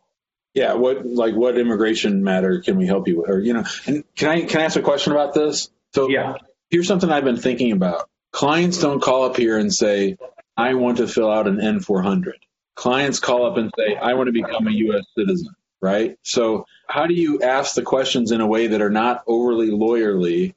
Yeah, 0.53 0.75
what 0.75 1.07
like 1.07 1.35
what 1.35 1.57
immigration 1.57 2.25
matter 2.25 2.61
can 2.61 2.77
we 2.77 2.87
help 2.87 3.07
you 3.07 3.21
with? 3.21 3.31
Or 3.31 3.39
you 3.39 3.55
know, 3.55 3.65
and 3.87 4.05
can 4.17 4.29
I 4.29 4.43
can 4.43 4.61
I 4.61 4.65
ask 4.65 4.77
a 4.77 4.83
question 4.83 5.13
about 5.13 5.33
this? 5.33 5.71
So 5.95 6.09
yeah. 6.09 6.35
here's 6.71 6.87
something 6.87 7.11
I've 7.11 7.25
been 7.25 7.37
thinking 7.37 7.73
about. 7.73 8.09
Clients 8.33 8.79
don't 8.79 9.01
call 9.01 9.25
up 9.25 9.37
here 9.37 9.59
and 9.59 9.73
say, 9.73 10.17
I 10.57 10.75
want 10.75 10.99
to 10.99 11.09
fill 11.09 11.31
out 11.31 11.47
an 11.47 11.57
N400. 11.57 12.35
Clients 12.77 13.19
call 13.19 13.47
up 13.47 13.57
and 13.57 13.71
say, 13.77 13.97
I 13.97 14.15
want 14.15 14.29
to 14.29 14.33
become 14.33 14.67
a 14.67 14.71
U.S. 14.71 15.05
citizen, 15.17 15.55
right? 15.81 16.17
So 16.23 16.65
how 16.87 17.07
do 17.07 17.15
you 17.15 17.43
ask 17.43 17.75
the 17.75 17.83
questions 17.83 18.31
in 18.31 18.41
a 18.41 18.47
way 18.47 18.69
that 18.69 18.81
are 18.81 18.91
not 18.91 19.23
overly 19.27 19.71
lawyerly 19.71 20.55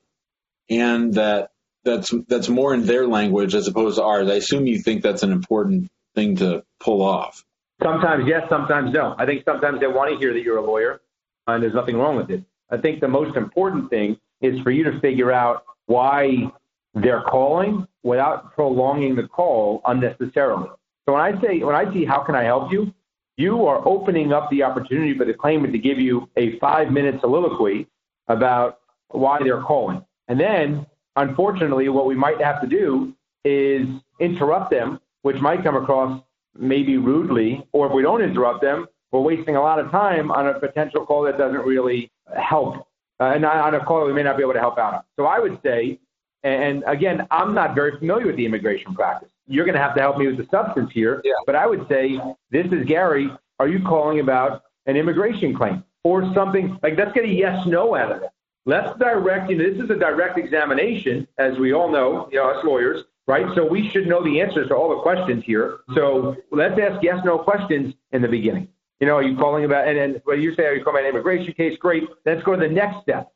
and 0.69 1.13
that 1.15 1.49
that's 1.83 2.13
that's 2.27 2.47
more 2.47 2.73
in 2.73 2.85
their 2.85 3.07
language 3.07 3.55
as 3.55 3.67
opposed 3.67 3.97
to 3.97 4.03
ours? 4.03 4.29
I 4.29 4.35
assume 4.35 4.67
you 4.67 4.79
think 4.79 5.01
that's 5.01 5.23
an 5.23 5.31
important 5.31 5.91
thing 6.15 6.37
to 6.37 6.63
pull 6.79 7.01
off. 7.01 7.43
Sometimes 7.81 8.25
yes, 8.27 8.43
sometimes 8.49 8.93
no. 8.93 9.15
I 9.17 9.25
think 9.25 9.43
sometimes 9.43 9.79
they 9.79 9.87
want 9.87 10.11
to 10.11 10.17
hear 10.17 10.33
that 10.33 10.41
you're 10.43 10.57
a 10.57 10.65
lawyer, 10.65 11.01
and 11.47 11.61
there's 11.61 11.73
nothing 11.73 11.97
wrong 11.97 12.15
with 12.15 12.29
it. 12.29 12.43
I 12.69 12.77
think 12.77 13.01
the 13.01 13.07
most 13.07 13.35
important 13.35 13.89
thing 13.89 14.17
is 14.43 14.59
for 14.59 14.69
you 14.69 14.83
to 14.83 14.99
figure 14.99 15.31
out 15.31 15.63
why 15.87 16.51
they're 16.93 17.23
calling 17.23 17.87
without 18.03 18.53
prolonging 18.53 19.15
the 19.15 19.23
call 19.23 19.81
unnecessarily. 19.85 20.69
So 21.05 21.13
when 21.13 21.21
I 21.21 21.41
say, 21.41 21.63
when 21.63 21.75
I 21.75 21.91
see 21.91 22.05
how 22.05 22.19
can 22.19 22.35
I 22.35 22.43
help 22.43 22.71
you, 22.71 22.93
you 23.37 23.65
are 23.65 23.85
opening 23.87 24.31
up 24.31 24.49
the 24.51 24.61
opportunity 24.61 25.17
for 25.17 25.25
the 25.25 25.33
claimant 25.33 25.73
to 25.73 25.79
give 25.79 25.97
you 25.97 26.29
a 26.37 26.59
five 26.59 26.91
minute 26.91 27.19
soliloquy 27.21 27.87
about 28.27 28.79
why 29.09 29.39
they're 29.43 29.63
calling. 29.63 30.05
And 30.27 30.39
then, 30.39 30.85
unfortunately, 31.15 31.89
what 31.89 32.05
we 32.05 32.15
might 32.15 32.39
have 32.41 32.61
to 32.61 32.67
do 32.67 33.13
is 33.43 33.87
interrupt 34.19 34.69
them, 34.69 34.99
which 35.23 35.37
might 35.41 35.63
come 35.63 35.75
across 35.75 36.21
maybe 36.55 36.97
rudely, 36.97 37.65
or 37.71 37.87
if 37.87 37.93
we 37.93 38.03
don't 38.03 38.21
interrupt 38.21 38.61
them, 38.61 38.85
we're 39.11 39.21
wasting 39.21 39.55
a 39.55 39.61
lot 39.61 39.79
of 39.79 39.89
time 39.91 40.31
on 40.31 40.47
a 40.47 40.59
potential 40.59 41.05
call 41.05 41.23
that 41.23 41.37
doesn't 41.37 41.65
really 41.65 42.11
help 42.37 42.87
Uh, 43.23 43.35
and 43.35 43.45
on 43.45 43.73
a 43.73 43.79
call 43.85 44.05
we 44.05 44.11
may 44.11 44.21
not 44.21 44.35
be 44.35 44.43
able 44.43 44.51
to 44.51 44.59
help 44.59 44.77
out 44.77 44.93
on. 44.93 45.01
So 45.17 45.25
I 45.25 45.39
would 45.39 45.57
say, 45.63 45.97
and 46.43 46.83
again, 46.85 47.25
I'm 47.31 47.53
not 47.53 47.73
very 47.73 47.97
familiar 47.97 48.27
with 48.27 48.35
the 48.35 48.45
immigration 48.45 48.93
practice. 48.93 49.29
You're 49.47 49.63
going 49.63 49.75
to 49.75 49.81
have 49.81 49.95
to 49.95 50.01
help 50.01 50.17
me 50.17 50.27
with 50.27 50.35
the 50.35 50.47
substance 50.51 50.91
here. 50.91 51.21
Yeah. 51.23 51.31
But 51.45 51.55
I 51.55 51.65
would 51.65 51.87
say, 51.87 52.19
this 52.51 52.67
is 52.73 52.85
Gary. 52.85 53.29
Are 53.59 53.69
you 53.69 53.81
calling 53.81 54.19
about 54.19 54.63
an 54.87 54.97
immigration 54.97 55.55
claim 55.55 55.85
or 56.03 56.33
something 56.33 56.77
like? 56.83 56.97
Let's 56.97 57.13
get 57.13 57.23
a 57.23 57.29
yes 57.29 57.65
no 57.65 57.95
out 57.95 58.11
of 58.11 58.23
it. 58.23 58.29
Let's 58.65 58.97
direct. 58.99 59.49
You 59.49 59.57
know, 59.57 59.71
this 59.71 59.81
is 59.81 59.89
a 59.89 59.95
direct 59.95 60.37
examination, 60.37 61.25
as 61.37 61.57
we 61.57 61.71
all 61.71 61.89
know. 61.89 62.27
You 62.29 62.39
know, 62.39 62.49
us 62.49 62.65
lawyers, 62.65 63.05
right? 63.25 63.47
So 63.55 63.65
we 63.65 63.89
should 63.89 64.07
know 64.07 64.21
the 64.21 64.41
answers 64.41 64.67
to 64.67 64.75
all 64.75 64.89
the 64.89 65.01
questions 65.01 65.45
here. 65.45 65.79
So 65.95 66.35
let's 66.51 66.77
ask 66.77 67.01
yes 67.01 67.23
no 67.23 67.37
questions 67.37 67.93
in 68.11 68.21
the 68.21 68.27
beginning. 68.27 68.67
You 68.99 69.07
know, 69.07 69.15
are 69.15 69.23
you 69.23 69.35
calling 69.37 69.65
about, 69.65 69.87
and 69.87 69.97
then 69.97 70.21
when 70.23 70.41
you 70.41 70.55
say, 70.55 70.63
are 70.63 70.73
you 70.73 70.83
calling 70.83 70.99
about 70.99 71.09
an 71.09 71.15
immigration 71.15 71.53
case? 71.53 71.77
Great. 71.77 72.03
Let's 72.25 72.43
go 72.43 72.55
to 72.55 72.67
the 72.67 72.73
next 72.73 73.01
step, 73.01 73.31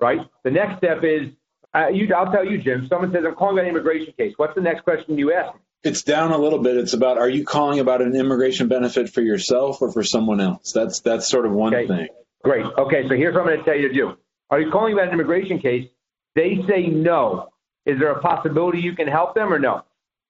right? 0.00 0.20
The 0.42 0.50
next 0.50 0.78
step 0.78 1.04
is, 1.04 1.28
uh, 1.74 1.88
you, 1.88 2.12
I'll 2.14 2.30
tell 2.32 2.44
you, 2.44 2.58
Jim, 2.58 2.86
someone 2.88 3.12
says, 3.12 3.22
I'm 3.26 3.34
calling 3.34 3.58
about 3.58 3.64
an 3.64 3.70
immigration 3.70 4.14
case. 4.16 4.34
What's 4.36 4.54
the 4.54 4.60
next 4.60 4.82
question 4.82 5.18
you 5.18 5.32
ask? 5.32 5.56
It's 5.84 6.02
down 6.02 6.32
a 6.32 6.38
little 6.38 6.60
bit. 6.60 6.76
It's 6.76 6.92
about, 6.92 7.18
are 7.18 7.28
you 7.28 7.44
calling 7.44 7.80
about 7.80 8.02
an 8.02 8.14
immigration 8.14 8.68
benefit 8.68 9.10
for 9.10 9.20
yourself 9.20 9.82
or 9.82 9.92
for 9.92 10.02
someone 10.02 10.40
else? 10.40 10.72
That's, 10.72 11.00
that's 11.00 11.28
sort 11.28 11.46
of 11.46 11.52
one 11.52 11.74
okay. 11.74 11.86
thing. 11.86 12.08
Great. 12.44 12.64
Okay. 12.64 13.08
So 13.08 13.14
here's 13.14 13.34
what 13.34 13.42
I'm 13.42 13.46
going 13.46 13.58
to 13.58 13.64
tell 13.64 13.76
you 13.76 13.88
to 13.88 13.94
do. 13.94 14.16
Are 14.50 14.60
you 14.60 14.70
calling 14.70 14.92
about 14.92 15.08
an 15.08 15.14
immigration 15.14 15.58
case? 15.58 15.88
They 16.34 16.64
say 16.68 16.86
no. 16.86 17.50
Is 17.84 17.98
there 17.98 18.10
a 18.12 18.20
possibility 18.20 18.80
you 18.80 18.94
can 18.94 19.08
help 19.08 19.34
them 19.34 19.52
or 19.52 19.58
no? 19.58 19.82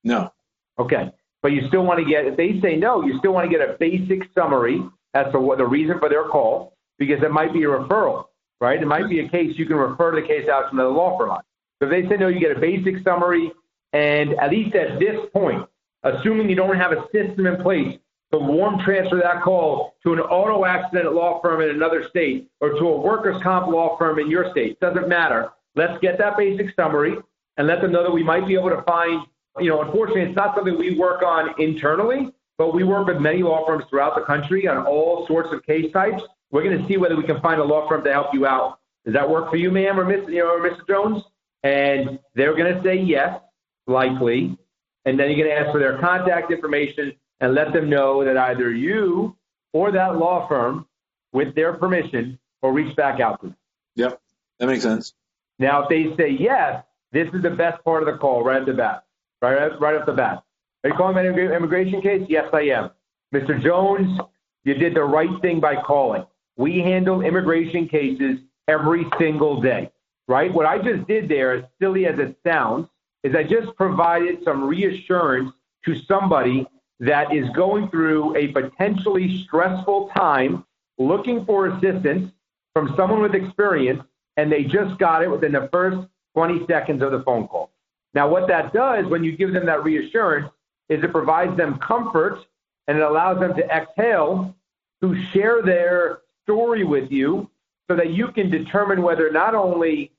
No. 0.05 0.33
Okay 0.79 1.13
but 1.43 1.53
you 1.53 1.67
still 1.69 1.85
want 1.85 1.99
to 1.99 2.05
get, 2.05 2.25
if 2.25 2.37
they 2.37 2.61
say 2.61 2.77
no, 2.77 3.03
you 3.05 3.19
still 3.19 3.33
want 3.33 3.51
to 3.51 3.57
get 3.57 3.69
a 3.69 3.77
basic 3.79 4.29
summary 4.35 4.81
as 5.15 5.31
to 5.33 5.41
what 5.41 5.59
the 5.59 5.67
reason 5.67 5.99
for 5.99 6.09
their 6.09 6.29
call, 6.29 6.75
because 6.99 7.23
it 7.23 7.31
might 7.31 7.53
be 7.53 7.65
a 7.65 7.67
referral, 7.67 8.27
right? 8.61 8.81
It 8.81 8.87
might 8.87 9.09
be 9.09 9.21
a 9.21 9.29
case 9.29 9.59
you 9.59 9.67
can 9.67 9.77
refer 9.77 10.15
the 10.15 10.27
case 10.27 10.49
out 10.49 10.71
to 10.71 10.75
another 10.75 10.91
law 10.91 11.19
firm 11.19 11.31
on. 11.31 11.43
So 11.81 11.89
if 11.89 11.91
they 11.91 12.09
say 12.09 12.17
no, 12.17 12.29
you 12.29 12.41
get 12.41 12.57
a 12.57 12.61
basic 12.61 13.03
summary, 13.03 13.53
and 13.93 14.35
at 14.35 14.51
least 14.51 14.75
at 14.77 14.99
this 15.01 15.17
point, 15.33 15.69
assuming 16.05 16.49
you 16.49 16.57
don't 16.57 16.77
have 16.77 16.93
a 16.93 17.05
system 17.13 17.47
in 17.47 17.61
place 17.63 17.99
to 18.33 18.39
warm 18.39 18.79
transfer 18.85 19.17
that 19.17 19.43
call 19.43 19.95
to 20.03 20.13
an 20.13 20.21
auto 20.21 20.65
accident 20.65 21.13
law 21.13 21.41
firm 21.43 21.61
in 21.61 21.71
another 21.71 22.09
state 22.09 22.49
or 22.61 22.71
to 22.71 22.89
a 22.89 23.01
workers' 23.01 23.43
comp 23.43 23.67
law 23.67 23.99
firm 23.99 24.19
in 24.19 24.31
your 24.31 24.51
state, 24.53 24.81
doesn't 24.81 25.09
matter. 25.09 25.51
Let's 25.75 26.01
get 26.01 26.19
that 26.19 26.37
basic 26.37 26.75
summary 26.75 27.17
and 27.57 27.67
let 27.67 27.83
them 27.83 27.93
know 27.93 28.03
that 28.03 28.11
we 28.11 28.23
might 28.23 28.47
be 28.47 28.55
able 28.55 28.71
to 28.71 28.83
find 28.83 29.27
you 29.59 29.69
know, 29.69 29.83
unfortunately, 29.83 30.23
it's 30.23 30.37
not 30.37 30.55
something 30.55 30.79
we 30.79 30.97
work 30.97 31.23
on 31.23 31.55
internally, 31.61 32.33
but 32.59 32.75
we 32.75 32.85
work 32.85 33.07
with 33.07 33.19
many 33.19 33.43
law 33.43 33.67
firms 33.67 33.85
throughout 33.91 34.15
the 34.15 34.23
country 34.23 34.67
on 34.67 34.87
all 34.87 35.27
sorts 35.27 35.53
of 35.53 35.65
case 35.65 35.93
types. 35.93 36.23
We're 36.51 36.63
going 36.63 36.81
to 36.81 36.87
see 36.89 36.97
whether 36.97 37.17
we 37.17 37.25
can 37.25 37.41
find 37.41 37.61
a 37.61 37.65
law 37.65 37.89
firm 37.89 38.05
to 38.05 38.13
help 38.13 38.33
you 38.33 38.47
out. 38.47 38.79
Does 39.05 39.15
that 39.15 39.29
work 39.29 39.51
for 39.51 39.57
you, 39.57 39.71
ma'am, 39.71 39.99
or 39.99 40.05
Miss, 40.05 40.29
you 40.29 40.39
know, 40.39 40.55
or 40.55 40.61
Mr. 40.61 40.87
Jones? 40.87 41.23
And 41.63 42.19
they're 42.35 42.55
going 42.55 42.75
to 42.75 42.83
say 42.83 42.97
yes, 42.97 43.41
likely, 43.87 44.57
and 45.05 45.19
then 45.19 45.31
you're 45.31 45.47
going 45.47 45.51
to 45.51 45.55
ask 45.55 45.73
for 45.73 45.79
their 45.79 45.99
contact 45.99 46.53
information 46.53 47.13
and 47.41 47.55
let 47.55 47.73
them 47.73 47.89
know 47.89 48.25
that 48.25 48.37
either 48.37 48.71
you 48.73 49.37
or 49.73 49.91
that 49.93 50.17
law 50.19 50.47
firm, 50.49 50.87
with 51.33 51.55
their 51.55 51.73
permission, 51.73 52.39
will 52.61 52.71
reach 52.71 52.95
back 52.95 53.21
out 53.21 53.41
to 53.41 53.49
them. 53.49 53.57
Yep, 53.97 54.21
that 54.59 54.67
makes 54.67 54.83
sense. 54.83 55.15
Now, 55.59 55.85
if 55.85 55.89
they 55.89 56.15
say 56.17 56.31
yes, 56.31 56.85
this 57.11 57.29
is 57.33 57.43
the 57.43 57.51
best 57.51 57.83
part 57.85 58.03
of 58.03 58.13
the 58.13 58.19
call 58.19 58.45
right 58.45 58.61
at 58.61 58.67
the 58.67 58.75
bat 58.75 59.05
right, 59.43 59.81
right 59.81 59.97
off 59.97 60.07
the 60.07 60.13
bat. 60.13 60.43
Are 60.85 60.91
you 60.91 60.97
calling 60.97 61.17
an 61.19 61.39
immigration 61.39 62.01
case? 62.01 62.25
Yes, 62.29 62.49
I 62.53 62.63
am. 62.63 62.91
Mr. 63.35 63.61
Jones, 63.63 64.21
you 64.65 64.75
did 64.75 64.95
the 64.95 65.05
right 65.05 65.31
thing 65.41 65.61
by 65.61 65.77
calling. 65.77 66.25
We 66.57 66.79
handle 66.79 67.23
immigration 67.23 67.89
cases 67.89 68.39
every 68.69 69.07
single 69.19 69.61
day, 69.61 69.91
right? 70.29 70.53
What 70.53 70.67
I 70.67 70.79
just 70.79 71.07
did 71.09 71.29
there, 71.29 71.53
as 71.53 71.65
silly 71.81 72.07
as 72.07 72.19
it 72.19 72.37
sounds, 72.47 72.89
is 73.25 73.35
I 73.35 73.43
just 73.43 73.75
provided 73.77 74.39
some 74.45 74.65
reassurance 74.65 75.53
to 75.85 76.01
somebody 76.07 76.67
that 77.01 77.35
is 77.35 77.49
going 77.51 77.89
through 77.91 78.37
a 78.37 78.49
potentially 78.49 79.45
stressful 79.45 80.11
time 80.17 80.65
looking 80.99 81.45
for 81.45 81.67
assistance 81.67 82.31
from 82.73 82.95
someone 82.97 83.21
with 83.21 83.35
experience, 83.35 84.03
and 84.37 84.51
they 84.53 84.63
just 84.63 84.99
got 84.99 85.23
it 85.23 85.31
within 85.31 85.53
the 85.53 85.69
first 85.73 86.07
20 86.35 86.67
seconds 86.67 87.03
of 87.03 87.11
the 87.11 87.23
phone 87.25 87.49
call. 87.49 87.72
Now, 88.15 88.29
what 88.29 88.49
that 88.49 88.73
does 88.73 89.07
when 89.07 89.25
you 89.25 89.37
give 89.37 89.53
them 89.53 89.67
that 89.67 89.85
reassurance 89.85 90.51
is 90.89 91.03
it 91.03 91.13
provides 91.13 91.57
them 91.57 91.79
comfort 91.79 92.39
and 92.87 92.99
it 92.99 93.03
allows 93.03 93.41
them 93.41 93.55
to 93.57 93.65
exhale 93.69 94.55
to 95.01 95.17
share 95.33 95.63
their 95.63 96.19
story 96.45 96.85
with 96.85 97.11
you 97.11 97.51
so 97.91 97.97
that 97.97 98.11
you 98.11 98.29
can 98.29 98.51
determine 98.51 99.03
whether 99.03 99.31
not 99.31 99.55
only 99.55 100.13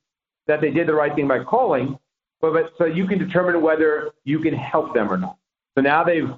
that 0.46 0.60
they 0.60 0.70
did 0.70 0.86
the 0.86 0.94
right 0.94 1.14
thing 1.14 1.28
by 1.28 1.42
calling, 1.42 1.98
but, 2.40 2.52
but 2.52 2.72
so 2.78 2.84
you 2.84 3.06
can 3.06 3.18
determine 3.18 3.62
whether 3.62 4.10
you 4.24 4.40
can 4.40 4.54
help 4.54 4.94
them 4.94 5.10
or 5.10 5.16
not. 5.16 5.38
So 5.76 5.82
now 5.82 6.04
they've 6.04 6.30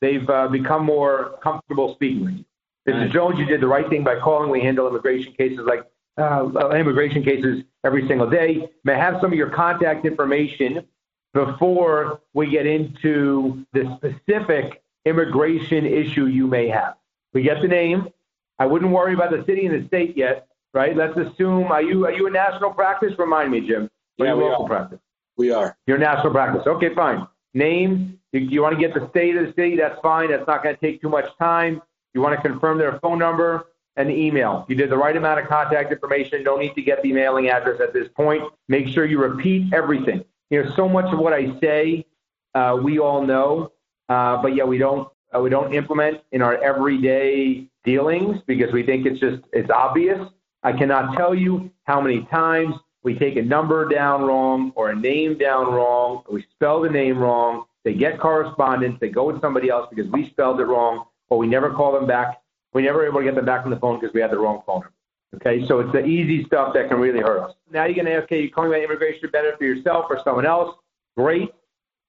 they've 0.00 0.28
uh, 0.28 0.48
become 0.48 0.84
more 0.84 1.38
comfortable 1.42 1.94
speaking 1.94 2.24
with 2.24 2.34
you. 2.34 2.44
Mr. 2.88 3.12
Jones, 3.12 3.38
you 3.38 3.44
did 3.44 3.60
the 3.60 3.68
right 3.68 3.88
thing 3.88 4.02
by 4.02 4.18
calling. 4.18 4.50
We 4.50 4.60
handle 4.60 4.88
immigration 4.88 5.32
cases 5.34 5.60
like 5.66 5.84
uh, 6.18 6.70
immigration 6.70 7.22
cases 7.22 7.62
every 7.84 8.08
single 8.08 8.28
day. 8.28 8.68
May 8.84 8.94
I 8.94 8.98
have 8.98 9.20
some 9.20 9.32
of 9.32 9.38
your 9.38 9.50
contact 9.50 10.06
information 10.06 10.86
before 11.32 12.20
we 12.34 12.50
get 12.50 12.66
into 12.66 13.64
the 13.72 13.96
specific 13.96 14.82
immigration 15.04 15.86
issue 15.86 16.26
you 16.26 16.46
may 16.46 16.68
have. 16.68 16.96
We 17.32 17.42
get 17.42 17.62
the 17.62 17.68
name. 17.68 18.08
I 18.58 18.66
wouldn't 18.66 18.90
worry 18.90 19.14
about 19.14 19.30
the 19.30 19.44
city 19.46 19.66
and 19.66 19.82
the 19.82 19.86
state 19.86 20.16
yet, 20.16 20.48
right? 20.74 20.96
Let's 20.96 21.16
assume 21.16 21.64
are 21.72 21.82
you 21.82 22.06
are 22.06 22.12
you 22.12 22.26
a 22.26 22.30
national 22.30 22.72
practice? 22.72 23.18
Remind 23.18 23.50
me, 23.50 23.66
Jim. 23.66 23.90
Or 24.18 24.26
yeah, 24.26 24.34
we 24.34 24.44
local 24.44 24.64
are. 24.64 24.68
practice? 24.68 24.98
We 25.36 25.50
are. 25.50 25.76
You're 25.86 25.98
national 25.98 26.32
practice. 26.32 26.66
Okay, 26.66 26.94
fine. 26.94 27.26
Name. 27.54 28.18
You, 28.32 28.40
you 28.40 28.62
want 28.62 28.74
to 28.74 28.80
get 28.80 28.94
the 28.94 29.08
state 29.08 29.36
of 29.36 29.46
the 29.46 29.52
city? 29.54 29.76
That's 29.76 29.98
fine. 30.00 30.30
That's 30.30 30.46
not 30.46 30.62
going 30.62 30.76
to 30.76 30.80
take 30.80 31.00
too 31.00 31.08
much 31.08 31.26
time. 31.38 31.80
You 32.12 32.20
want 32.20 32.40
to 32.40 32.48
confirm 32.48 32.78
their 32.78 32.98
phone 33.00 33.18
number 33.18 33.66
and 33.96 34.10
email. 34.10 34.66
You 34.68 34.76
did 34.76 34.90
the 34.90 34.96
right 34.96 35.16
amount 35.16 35.40
of 35.40 35.48
contact 35.48 35.92
information. 35.92 36.42
No 36.42 36.56
need 36.56 36.74
to 36.74 36.82
get 36.82 37.02
the 37.02 37.12
mailing 37.12 37.48
address 37.48 37.80
at 37.80 37.92
this 37.92 38.08
point. 38.14 38.42
Make 38.68 38.88
sure 38.88 39.04
you 39.04 39.18
repeat 39.18 39.72
everything. 39.72 40.24
You 40.50 40.64
know, 40.64 40.72
so 40.74 40.88
much 40.88 41.12
of 41.12 41.18
what 41.18 41.32
I 41.32 41.58
say, 41.60 42.06
uh, 42.54 42.78
we 42.82 42.98
all 42.98 43.24
know, 43.24 43.72
uh, 44.08 44.42
but 44.42 44.54
yet 44.54 44.66
we 44.66 44.78
don't 44.78 45.08
uh, 45.34 45.40
we 45.40 45.48
don't 45.48 45.72
implement 45.72 46.20
in 46.32 46.42
our 46.42 46.60
everyday 46.62 47.68
dealings 47.84 48.40
because 48.46 48.72
we 48.72 48.82
think 48.82 49.06
it's 49.06 49.20
just 49.20 49.42
it's 49.52 49.70
obvious. 49.70 50.18
I 50.62 50.72
cannot 50.72 51.16
tell 51.16 51.34
you 51.34 51.70
how 51.84 52.00
many 52.00 52.26
times 52.26 52.74
we 53.02 53.18
take 53.18 53.36
a 53.36 53.42
number 53.42 53.88
down 53.88 54.22
wrong 54.22 54.72
or 54.74 54.90
a 54.90 54.96
name 54.96 55.38
down 55.38 55.72
wrong, 55.72 56.22
we 56.30 56.44
spell 56.54 56.82
the 56.82 56.90
name 56.90 57.18
wrong. 57.18 57.64
They 57.84 57.94
get 57.94 58.20
correspondence. 58.20 58.98
They 59.00 59.08
go 59.08 59.24
with 59.24 59.40
somebody 59.40 59.70
else 59.70 59.88
because 59.88 60.10
we 60.12 60.28
spelled 60.30 60.60
it 60.60 60.64
wrong, 60.64 61.06
or 61.30 61.38
we 61.38 61.46
never 61.46 61.70
call 61.70 61.92
them 61.92 62.06
back. 62.06 62.42
We 62.74 62.82
never 62.82 63.06
able 63.06 63.20
to 63.20 63.24
get 63.24 63.34
them 63.36 63.46
back 63.46 63.64
on 63.64 63.70
the 63.70 63.78
phone 63.78 63.98
because 63.98 64.12
we 64.12 64.20
had 64.20 64.30
the 64.30 64.38
wrong 64.38 64.62
phone 64.66 64.82
number. 64.82 64.99
Okay, 65.36 65.66
so 65.68 65.78
it's 65.80 65.92
the 65.92 66.04
easy 66.04 66.44
stuff 66.44 66.74
that 66.74 66.88
can 66.88 66.98
really 66.98 67.20
hurt 67.20 67.40
us. 67.40 67.54
Now 67.70 67.84
you're 67.84 67.94
going 67.94 68.06
to 68.06 68.14
ask, 68.14 68.24
okay, 68.24 68.42
you're 68.42 68.50
calling 68.50 68.70
about 68.70 68.82
immigration 68.82 69.28
benefit 69.30 69.58
for 69.58 69.64
yourself 69.64 70.06
or 70.10 70.20
someone 70.24 70.44
else. 70.44 70.76
Great. 71.16 71.54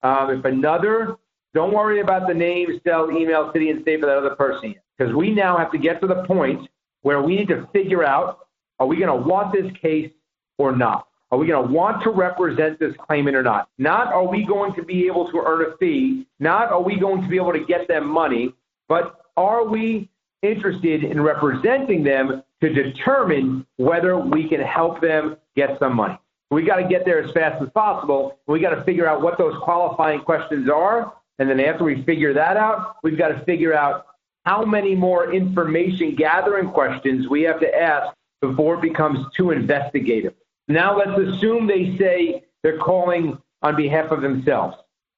Um, 0.02 0.32
if 0.32 0.46
another, 0.46 1.18
don't 1.54 1.74
worry 1.74 2.00
about 2.00 2.28
the 2.28 2.34
name, 2.34 2.82
cell, 2.86 3.12
email, 3.12 3.52
city, 3.54 3.70
and 3.70 3.82
state 3.84 4.00
for 4.00 4.08
that 4.08 4.18
other 4.18 4.36
person 4.36 4.74
because 4.98 5.14
we 5.14 5.32
now 5.32 5.58
have 5.58 5.72
to 5.72 5.78
get 5.78 6.02
to 6.02 6.08
the 6.08 6.24
point 6.26 6.68
where 7.04 7.22
we 7.22 7.36
need 7.36 7.48
to 7.50 7.68
figure 7.74 8.04
out, 8.04 8.48
are 8.80 8.88
we 8.88 8.98
going 8.98 9.08
to 9.08 9.28
want 9.28 9.54
this 9.54 9.72
case 9.80 10.12
or 10.58 10.76
not? 10.76 11.08
Are 11.32 11.38
we 11.38 11.48
going 11.48 11.66
to 11.66 11.74
want 11.74 12.04
to 12.04 12.10
represent 12.10 12.80
this 12.80 12.94
claimant 12.98 13.36
or 13.36 13.44
not? 13.44 13.70
Not 13.78 14.08
are 14.08 14.28
we 14.28 14.46
going 14.46 14.74
to 14.76 14.84
be 14.84 15.06
able 15.06 15.32
to 15.32 15.38
earn 15.46 15.72
a 15.72 15.78
fee? 15.78 16.28
Not 16.40 16.72
are 16.72 16.82
we 16.82 17.00
going 17.00 17.22
to 17.22 17.28
be 17.28 17.38
able 17.38 17.54
to 17.54 17.64
get 17.66 17.88
them 17.88 18.10
money? 18.10 18.54
But 18.90 19.16
are 19.38 19.66
we 19.66 20.10
interested 20.42 21.04
in 21.04 21.22
representing 21.22 22.04
them 22.04 22.44
to 22.62 22.70
determine 22.72 23.66
whether 23.78 24.18
we 24.18 24.48
can 24.48 24.62
help 24.62 25.02
them 25.02 25.38
get 25.56 25.78
some 25.80 25.96
money. 25.96 26.18
We 26.52 26.64
got 26.64 26.78
to 26.78 26.88
get 26.88 27.06
there 27.06 27.24
as 27.24 27.32
fast 27.32 27.62
as 27.62 27.70
possible. 27.70 28.40
We 28.48 28.60
got 28.60 28.76
to 28.76 28.84
figure 28.84 29.08
out 29.08 29.22
what 29.22 29.38
those 29.38 29.56
qualifying 29.64 30.22
questions 30.22 30.70
are. 30.70 31.14
And 31.40 31.50
then 31.50 31.60
after 31.60 31.84
we 31.84 32.04
figure 32.04 32.34
that 32.34 32.58
out, 32.58 32.98
we've 33.04 33.18
got 33.18 33.30
to 33.30 33.44
figure 33.46 33.74
out 33.74 34.06
how 34.46 34.66
many 34.66 34.96
more 34.96 35.34
information 35.34 36.16
gathering 36.16 36.70
questions 36.70 37.28
we 37.30 37.44
have 37.44 37.60
to 37.62 37.76
ask 37.76 38.14
before 38.42 38.76
it 38.76 38.82
becomes 38.82 39.20
too 39.36 39.52
investigative. 39.52 40.34
Now 40.68 40.98
let's 40.98 41.18
assume 41.20 41.68
they 41.68 41.98
say 41.98 42.44
they're 42.64 42.80
calling 42.80 43.38
on 43.62 43.76
behalf 43.76 44.12
of 44.12 44.22
themselves. 44.22 44.78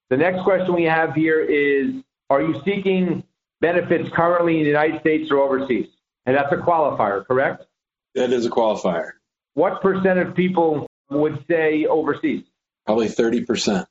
The 0.09 0.17
next 0.17 0.43
question 0.43 0.75
we 0.75 0.83
have 0.83 1.13
here 1.13 1.41
is 1.41 2.03
Are 2.29 2.41
you 2.41 2.62
seeking 2.63 3.23
benefits 3.62 4.09
currently 4.13 4.57
in 4.57 4.63
the 4.63 4.69
United 4.69 5.01
States 5.01 5.31
or 5.31 5.38
overseas? 5.38 5.88
And 6.25 6.35
that's 6.35 6.51
a 6.51 6.57
qualifier, 6.57 7.25
correct? 7.25 7.65
That 8.15 8.31
is 8.31 8.45
a 8.45 8.49
qualifier. 8.49 9.12
What 9.55 9.81
percent 9.81 10.19
of 10.19 10.36
people 10.36 10.88
would 11.09 11.43
say 11.49 11.86
overseas? 11.86 12.43
Probably 12.86 13.07
30%. 13.07 13.86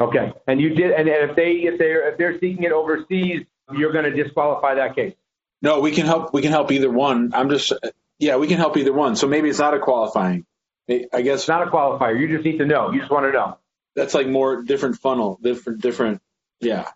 Okay. 0.00 0.32
And 0.46 0.60
you 0.60 0.70
did 0.70 0.92
and 0.92 1.08
if 1.08 1.36
they 1.36 1.52
if 1.52 1.78
they're 1.78 2.10
if 2.10 2.18
they're 2.18 2.38
seeking 2.40 2.62
it 2.62 2.72
overseas, 2.72 3.44
you're 3.72 3.92
going 3.92 4.04
to 4.04 4.22
disqualify 4.22 4.74
that 4.76 4.96
case. 4.96 5.14
No, 5.62 5.80
we 5.80 5.92
can 5.92 6.06
help 6.06 6.32
we 6.32 6.42
can 6.42 6.50
help 6.50 6.72
either 6.72 6.90
one. 6.90 7.32
I'm 7.34 7.50
just 7.50 7.72
yeah, 8.18 8.36
we 8.36 8.46
can 8.46 8.56
help 8.56 8.76
either 8.76 8.92
one. 8.92 9.16
So 9.16 9.26
maybe 9.28 9.50
it's 9.50 9.58
not 9.58 9.74
a 9.74 9.78
qualifying. 9.78 10.46
I 10.88 11.22
guess 11.22 11.40
it's 11.40 11.48
not 11.48 11.66
a 11.66 11.70
qualifier. 11.70 12.18
You 12.18 12.28
just 12.28 12.44
need 12.44 12.58
to 12.58 12.66
know. 12.66 12.90
You 12.90 13.00
just 13.00 13.12
want 13.12 13.26
to 13.26 13.32
know. 13.32 13.58
That's 13.94 14.14
like 14.14 14.26
more 14.26 14.62
different 14.62 14.98
funnel, 14.98 15.38
different 15.42 15.82
different 15.82 16.22
yeah. 16.60 16.88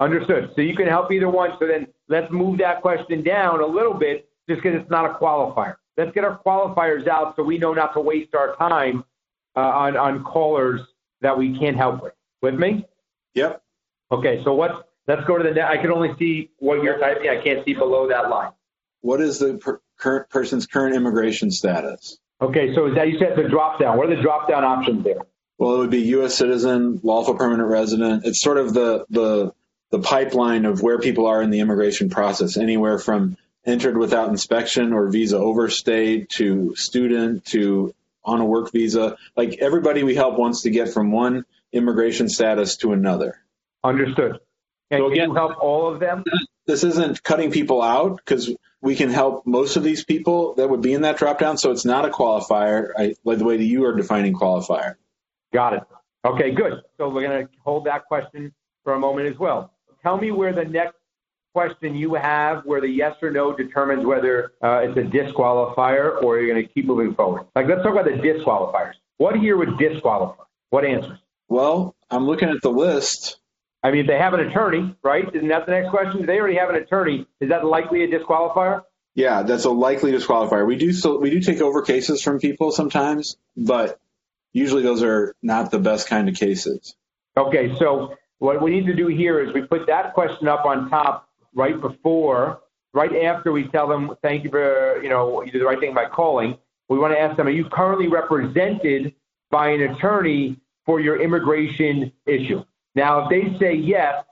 Understood. 0.00 0.50
So 0.54 0.62
you 0.62 0.76
can 0.76 0.86
help 0.86 1.10
either 1.12 1.28
one. 1.28 1.50
So 1.58 1.66
then 1.66 1.88
let's 2.08 2.30
move 2.30 2.58
that 2.58 2.82
question 2.82 3.22
down 3.22 3.60
a 3.60 3.66
little 3.66 3.94
bit 3.94 4.28
just 4.48 4.62
because 4.62 4.80
it's 4.80 4.90
not 4.90 5.10
a 5.10 5.14
qualifier. 5.14 5.76
Let's 5.96 6.12
get 6.12 6.24
our 6.24 6.38
qualifiers 6.44 7.06
out 7.06 7.36
so 7.36 7.42
we 7.42 7.58
know 7.58 7.72
not 7.72 7.94
to 7.94 8.00
waste 8.00 8.34
our 8.34 8.56
time 8.56 9.04
uh, 9.56 9.60
on, 9.60 9.96
on 9.96 10.24
callers 10.24 10.80
that 11.20 11.36
we 11.36 11.58
can't 11.58 11.76
help 11.76 12.02
with. 12.02 12.12
With 12.42 12.54
me? 12.54 12.84
Yep. 13.34 13.62
Okay, 14.12 14.42
so 14.44 14.54
what? 14.54 14.90
Let's 15.06 15.24
go 15.26 15.38
to 15.38 15.44
the. 15.44 15.50
next. 15.50 15.70
I 15.70 15.76
can 15.80 15.90
only 15.90 16.10
see 16.18 16.50
what 16.58 16.82
you're 16.82 16.98
typing. 16.98 17.28
I 17.28 17.42
can't 17.42 17.64
see 17.64 17.74
below 17.74 18.08
that 18.08 18.28
line. 18.28 18.52
What 19.00 19.20
is 19.20 19.38
the 19.38 19.58
per- 19.58 19.80
current 19.98 20.28
person's 20.30 20.66
current 20.66 20.94
immigration 20.94 21.50
status? 21.50 22.18
Okay, 22.40 22.74
so 22.74 22.86
is 22.86 22.94
that 22.96 23.08
you 23.08 23.18
said 23.18 23.36
the 23.36 23.48
drop 23.48 23.80
down? 23.80 23.96
What 23.96 24.10
are 24.10 24.16
the 24.16 24.22
drop 24.22 24.48
down 24.48 24.64
options 24.64 25.04
there? 25.04 25.20
Well, 25.58 25.74
it 25.74 25.78
would 25.78 25.90
be 25.90 26.02
U.S. 26.02 26.34
citizen, 26.34 27.00
lawful 27.02 27.34
permanent 27.34 27.68
resident. 27.68 28.24
It's 28.26 28.40
sort 28.40 28.58
of 28.58 28.74
the 28.74 29.06
the 29.10 29.52
the 29.94 30.00
pipeline 30.00 30.64
of 30.64 30.82
where 30.82 30.98
people 30.98 31.26
are 31.26 31.40
in 31.40 31.50
the 31.50 31.60
immigration 31.60 32.10
process, 32.10 32.56
anywhere 32.56 32.98
from 32.98 33.36
entered 33.64 33.96
without 33.96 34.28
inspection 34.28 34.92
or 34.92 35.06
visa 35.06 35.38
overstayed 35.38 36.28
to 36.30 36.74
student 36.74 37.44
to 37.44 37.94
on 38.24 38.40
a 38.40 38.44
work 38.44 38.72
visa. 38.72 39.16
Like 39.36 39.58
everybody 39.60 40.02
we 40.02 40.16
help 40.16 40.36
wants 40.36 40.62
to 40.62 40.70
get 40.70 40.92
from 40.92 41.12
one 41.12 41.44
immigration 41.72 42.28
status 42.28 42.78
to 42.78 42.92
another. 42.92 43.40
Understood. 43.84 44.40
And 44.90 44.98
so 44.98 45.12
again, 45.12 45.28
you 45.28 45.34
help 45.36 45.62
all 45.62 45.94
of 45.94 46.00
them? 46.00 46.24
This 46.66 46.82
isn't 46.82 47.22
cutting 47.22 47.52
people 47.52 47.80
out 47.80 48.16
because 48.16 48.52
we 48.80 48.96
can 48.96 49.10
help 49.10 49.46
most 49.46 49.76
of 49.76 49.84
these 49.84 50.04
people 50.04 50.54
that 50.54 50.68
would 50.68 50.82
be 50.82 50.92
in 50.92 51.02
that 51.02 51.18
drop 51.18 51.38
down. 51.38 51.56
So 51.56 51.70
it's 51.70 51.84
not 51.84 52.04
a 52.04 52.08
qualifier, 52.08 52.88
I, 52.98 53.14
like 53.22 53.38
the 53.38 53.44
way 53.44 53.58
that 53.58 53.64
you 53.64 53.84
are 53.84 53.94
defining 53.94 54.34
qualifier. 54.34 54.96
Got 55.52 55.74
it. 55.74 55.82
Okay, 56.24 56.50
good. 56.50 56.82
So 56.98 57.10
we're 57.10 57.22
going 57.22 57.46
to 57.46 57.52
hold 57.62 57.84
that 57.84 58.06
question 58.06 58.52
for 58.82 58.94
a 58.94 58.98
moment 58.98 59.28
as 59.28 59.38
well. 59.38 59.70
Tell 60.04 60.18
me 60.18 60.30
where 60.30 60.52
the 60.52 60.66
next 60.66 60.96
question 61.54 61.94
you 61.94 62.14
have, 62.14 62.64
where 62.66 62.80
the 62.80 62.88
yes 62.88 63.16
or 63.22 63.30
no 63.30 63.56
determines 63.56 64.04
whether 64.04 64.52
uh, 64.62 64.82
it's 64.82 64.98
a 64.98 65.02
disqualifier 65.02 66.22
or 66.22 66.38
you're 66.38 66.52
going 66.52 66.66
to 66.66 66.72
keep 66.72 66.84
moving 66.84 67.14
forward. 67.14 67.46
Like, 67.56 67.68
let's 67.68 67.82
talk 67.82 67.92
about 67.92 68.04
the 68.04 68.10
disqualifiers. 68.10 68.92
What 69.16 69.36
here 69.36 69.56
would 69.56 69.78
disqualify? 69.78 70.42
What 70.70 70.84
answers? 70.84 71.18
Well, 71.48 71.94
I'm 72.10 72.26
looking 72.26 72.50
at 72.50 72.60
the 72.60 72.70
list. 72.70 73.38
I 73.82 73.92
mean, 73.92 74.02
if 74.02 74.06
they 74.06 74.18
have 74.18 74.34
an 74.34 74.40
attorney, 74.40 74.94
right? 75.02 75.24
Isn't 75.34 75.48
that 75.48 75.64
the 75.66 75.72
next 75.72 75.90
question? 75.90 76.20
If 76.20 76.26
they 76.26 76.38
already 76.38 76.56
have 76.56 76.70
an 76.70 76.76
attorney, 76.76 77.26
is 77.40 77.48
that 77.48 77.64
likely 77.64 78.02
a 78.02 78.08
disqualifier? 78.08 78.82
Yeah, 79.14 79.42
that's 79.42 79.64
a 79.64 79.70
likely 79.70 80.12
disqualifier. 80.12 80.66
We 80.66 80.76
do 80.76 80.92
so 80.92 81.18
we 81.18 81.30
do 81.30 81.40
take 81.40 81.60
over 81.60 81.82
cases 81.82 82.22
from 82.22 82.40
people 82.40 82.72
sometimes, 82.72 83.36
but 83.56 84.00
usually 84.52 84.82
those 84.82 85.02
are 85.02 85.34
not 85.42 85.70
the 85.70 85.78
best 85.78 86.08
kind 86.08 86.28
of 86.28 86.34
cases. 86.34 86.96
Okay, 87.36 87.76
so 87.78 88.16
what 88.38 88.60
we 88.60 88.70
need 88.70 88.86
to 88.86 88.94
do 88.94 89.06
here 89.06 89.40
is 89.40 89.52
we 89.54 89.62
put 89.62 89.86
that 89.86 90.14
question 90.14 90.48
up 90.48 90.64
on 90.64 90.90
top 90.90 91.28
right 91.54 91.80
before, 91.80 92.60
right 92.92 93.24
after 93.24 93.52
we 93.52 93.68
tell 93.68 93.88
them, 93.88 94.14
thank 94.22 94.44
you 94.44 94.50
for, 94.50 95.02
you 95.02 95.08
know, 95.08 95.42
you 95.42 95.52
did 95.52 95.60
the 95.60 95.64
right 95.64 95.80
thing 95.80 95.94
by 95.94 96.06
calling. 96.06 96.58
We 96.88 96.98
want 96.98 97.14
to 97.14 97.18
ask 97.20 97.36
them, 97.36 97.46
are 97.46 97.50
you 97.50 97.64
currently 97.64 98.08
represented 98.08 99.14
by 99.50 99.70
an 99.70 99.82
attorney 99.82 100.58
for 100.84 101.00
your 101.00 101.20
immigration 101.20 102.12
issue? 102.26 102.64
Now, 102.94 103.24
if 103.24 103.30
they 103.30 103.58
say 103.58 103.74
yes, 103.74 104.24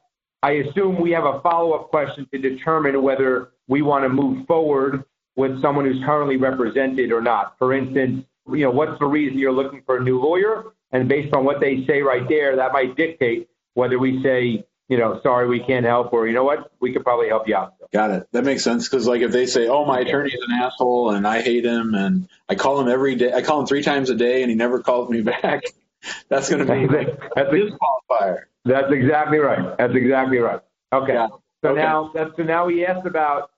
I 0.43 0.53
assume 0.53 1.01
we 1.01 1.13
have 1.13 1.25
a 1.25 1.41
follow 1.41 1.73
up 1.73 1.91
question 1.91 2.27
to 2.33 2.39
determine 2.39 3.03
whether 3.03 3.51
we 3.69 3.83
want 3.83 4.05
to 4.05 4.09
move 4.09 4.47
forward 4.47 5.05
with 5.37 5.63
someone 5.63 5.85
who's 5.85 6.05
currently 6.05 6.37
represented 6.37 7.13
or 7.13 7.23
not. 7.23 7.57
For 7.59 7.73
instance, 7.73 8.25
you 8.49 8.65
know, 8.65 8.71
what's 8.71 8.99
the 8.99 9.07
reason 9.07 9.39
you're 9.39 9.53
looking 9.53 9.83
for 9.87 9.99
a 9.99 10.03
new 10.03 10.21
lawyer? 10.21 10.73
And 10.91 11.09
based 11.09 11.33
on 11.33 11.45
what 11.45 11.61
they 11.61 11.87
say 11.87 12.03
right 12.03 12.29
there, 12.29 12.55
that 12.57 12.73
might 12.73 12.97
dictate 12.97 13.49
whether 13.75 13.99
we 13.99 14.23
say, 14.23 14.65
you 14.89 14.99
know, 14.99 15.21
sorry, 15.23 15.49
we 15.49 15.61
can't 15.61 15.87
help, 15.87 16.13
or 16.13 16.27
you 16.27 16.35
know 16.35 16.45
what, 16.45 16.71
we 16.81 16.93
could 16.93 17.05
probably 17.05 17.29
help 17.29 17.49
you 17.49 17.57
out. 17.57 17.75
Got 17.93 18.11
it. 18.11 18.29
That 18.33 18.45
makes 18.45 18.65
sense 18.65 18.89
because, 18.89 19.07
like, 19.07 19.23
if 19.23 19.33
they 19.33 19.47
say, 19.47 19.69
"Oh, 19.69 19.85
my 19.85 20.01
attorney's 20.01 20.41
an 20.47 20.55
asshole 20.55 21.11
and 21.11 21.27
I 21.27 21.43
hate 21.43 21.65
him 21.65 21.95
and 21.95 22.29
I 22.49 22.55
call 22.55 22.81
him 22.81 22.89
every 22.89 23.17
day, 23.17 23.33
I 23.33 23.43
call 23.43 23.61
him 23.61 23.67
three 23.67 23.83
times 23.83 24.11
a 24.11 24.15
day 24.15 24.43
and 24.43 24.51
he 24.51 24.57
never 24.57 24.81
calls 24.81 25.11
me 25.11 25.23
back," 25.23 25.63
that's 26.29 26.49
going 26.49 26.67
to 26.67 26.73
be 26.73 26.87
that's 26.87 27.11
a 27.37 27.53
disqualifier. 27.53 28.41
That's 28.65 28.93
exactly 28.93 29.39
right. 29.39 29.77
That's 29.77 29.95
exactly 29.95 30.39
right. 30.39 30.61
Okay. 30.93 31.15
Yeah. 31.15 31.29
So 31.63 31.71
okay. 31.71 31.83
now, 31.83 32.11
that's, 32.15 32.37
so 32.37 32.43
now 32.43 32.67
we 32.67 32.85
asked 32.87 33.07
about 33.07 33.51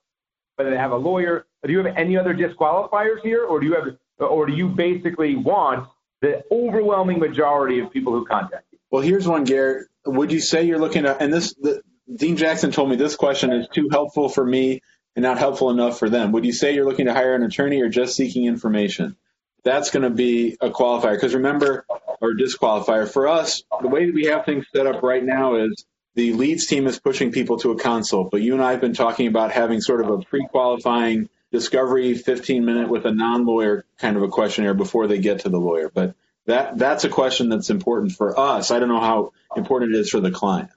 whether 0.55 0.69
they 0.69 0.77
have 0.77 0.91
a 0.91 0.97
lawyer. 0.97 1.45
Do 1.65 1.71
you 1.71 1.79
have 1.79 1.95
any 1.97 2.17
other 2.17 2.33
disqualifiers 2.33 3.21
here, 3.23 3.45
or 3.45 3.59
do 3.59 3.65
you 3.65 3.73
have, 3.73 3.97
or 4.19 4.45
do 4.45 4.53
you 4.53 4.67
basically 4.69 5.35
want 5.35 5.87
the 6.21 6.43
overwhelming 6.51 7.19
majority 7.19 7.79
of 7.79 7.91
people 7.91 8.13
who 8.13 8.25
contact 8.25 8.65
you. 8.71 8.79
Well, 8.91 9.01
here's 9.01 9.27
one, 9.27 9.43
Garrett. 9.43 9.87
Would 10.05 10.31
you 10.31 10.39
say 10.39 10.63
you're 10.63 10.79
looking 10.79 11.05
at, 11.05 11.21
and 11.21 11.33
this, 11.33 11.53
the, 11.55 11.81
Dean 12.13 12.37
Jackson 12.37 12.71
told 12.71 12.89
me 12.89 12.95
this 12.95 13.15
question 13.15 13.51
is 13.51 13.67
too 13.73 13.89
helpful 13.91 14.29
for 14.29 14.45
me 14.45 14.81
and 15.15 15.23
not 15.23 15.37
helpful 15.37 15.69
enough 15.69 15.97
for 15.97 16.09
them. 16.09 16.31
Would 16.33 16.45
you 16.45 16.53
say 16.53 16.75
you're 16.75 16.85
looking 16.85 17.05
to 17.05 17.13
hire 17.13 17.35
an 17.35 17.43
attorney 17.43 17.81
or 17.81 17.89
just 17.89 18.15
seeking 18.15 18.45
information? 18.45 19.15
That's 19.63 19.89
going 19.89 20.03
to 20.03 20.11
be 20.11 20.57
a 20.61 20.69
qualifier 20.69 21.13
because 21.13 21.33
remember, 21.33 21.85
or 22.21 22.33
disqualifier 22.33 23.09
for 23.11 23.27
us, 23.27 23.63
the 23.81 23.87
way 23.87 24.05
that 24.05 24.13
we 24.13 24.25
have 24.25 24.45
things 24.45 24.65
set 24.75 24.85
up 24.85 25.01
right 25.01 25.23
now 25.23 25.55
is 25.55 25.85
the 26.13 26.33
leads 26.33 26.67
team 26.67 26.85
is 26.87 26.99
pushing 26.99 27.31
people 27.31 27.57
to 27.59 27.71
a 27.71 27.77
consult, 27.77 28.31
but 28.31 28.41
you 28.41 28.53
and 28.53 28.63
I 28.63 28.71
have 28.71 28.81
been 28.81 28.93
talking 28.93 29.27
about 29.27 29.51
having 29.51 29.81
sort 29.81 30.01
of 30.01 30.09
a 30.09 30.19
pre-qualifying 30.19 31.29
discovery 31.51 32.13
15 32.13 32.63
minute 32.63 32.89
with 32.89 33.05
a 33.05 33.11
non-lawyer 33.11 33.85
kind 33.97 34.17
of 34.17 34.23
a 34.23 34.27
questionnaire 34.27 34.73
before 34.73 35.07
they 35.07 35.19
get 35.19 35.41
to 35.41 35.49
the 35.49 35.59
lawyer. 35.59 35.89
But 35.93 36.15
that 36.45 36.77
that's 36.77 37.03
a 37.03 37.09
question 37.09 37.49
that's 37.49 37.69
important 37.69 38.13
for 38.13 38.39
us. 38.39 38.71
I 38.71 38.79
don't 38.79 38.89
know 38.89 38.99
how 38.99 39.33
important 39.55 39.95
it 39.95 39.99
is 39.99 40.09
for 40.09 40.19
the 40.19 40.31
client. 40.31 40.69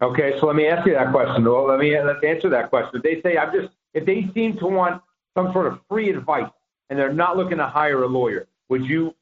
Okay, 0.00 0.34
so 0.40 0.46
let 0.46 0.56
me 0.56 0.66
ask 0.66 0.86
you 0.86 0.94
that 0.94 1.12
question. 1.12 1.44
Well, 1.44 1.68
let 1.68 1.78
me 1.78 1.96
let's 2.00 2.24
answer 2.24 2.50
that 2.50 2.70
question. 2.70 2.96
If 2.96 3.02
they 3.02 3.22
say 3.22 3.36
I'm 3.36 3.52
just 3.52 3.72
if 3.94 4.04
they 4.04 4.28
seem 4.34 4.58
to 4.58 4.66
want 4.66 5.02
some 5.36 5.52
sort 5.52 5.66
of 5.66 5.78
free 5.88 6.10
advice 6.10 6.50
and 6.90 6.98
they're 6.98 7.12
not 7.12 7.36
looking 7.36 7.58
to 7.58 7.66
hire 7.66 8.02
a 8.02 8.08
lawyer, 8.08 8.48
would 8.68 8.84
you? 8.84 9.14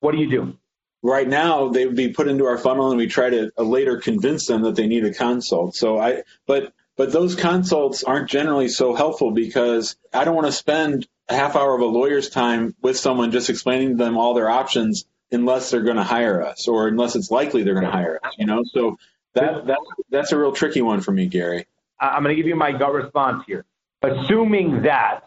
What 0.00 0.12
do 0.12 0.18
you 0.18 0.28
do? 0.28 0.58
Right 1.02 1.28
now, 1.28 1.68
they 1.68 1.86
would 1.86 1.96
be 1.96 2.08
put 2.08 2.28
into 2.28 2.46
our 2.46 2.58
funnel, 2.58 2.90
and 2.90 2.98
we 2.98 3.06
try 3.06 3.30
to 3.30 3.52
uh, 3.56 3.62
later 3.62 3.98
convince 3.98 4.46
them 4.46 4.62
that 4.62 4.74
they 4.74 4.86
need 4.86 5.04
a 5.04 5.14
consult. 5.14 5.76
So 5.76 5.98
I, 5.98 6.22
but 6.46 6.72
but 6.96 7.12
those 7.12 7.36
consults 7.36 8.02
aren't 8.02 8.28
generally 8.28 8.68
so 8.68 8.94
helpful 8.94 9.30
because 9.30 9.96
I 10.12 10.24
don't 10.24 10.34
want 10.34 10.46
to 10.46 10.52
spend 10.52 11.06
a 11.28 11.34
half 11.34 11.56
hour 11.56 11.74
of 11.74 11.80
a 11.80 11.86
lawyer's 11.86 12.28
time 12.28 12.74
with 12.82 12.96
someone 12.96 13.30
just 13.30 13.50
explaining 13.50 13.90
to 13.90 14.04
them 14.04 14.16
all 14.16 14.34
their 14.34 14.50
options 14.50 15.04
unless 15.34 15.70
they're 15.70 15.82
going 15.82 15.96
to 15.96 16.04
hire 16.04 16.42
us 16.42 16.68
or 16.68 16.88
unless 16.88 17.16
it's 17.16 17.30
likely 17.30 17.62
they're 17.62 17.74
going 17.74 17.86
to 17.86 17.92
hire 17.92 18.20
us. 18.22 18.32
You 18.38 18.46
know, 18.46 18.62
so 18.72 18.96
that 19.34 19.66
that 19.66 19.78
that's 20.10 20.32
a 20.32 20.38
real 20.38 20.52
tricky 20.52 20.82
one 20.82 21.00
for 21.00 21.12
me, 21.12 21.26
Gary. 21.26 21.66
I'm 22.00 22.22
going 22.22 22.34
to 22.34 22.40
give 22.40 22.48
you 22.48 22.56
my 22.56 22.72
gut 22.72 22.92
response 22.92 23.44
here. 23.46 23.64
Assuming 24.02 24.82
that 24.82 25.24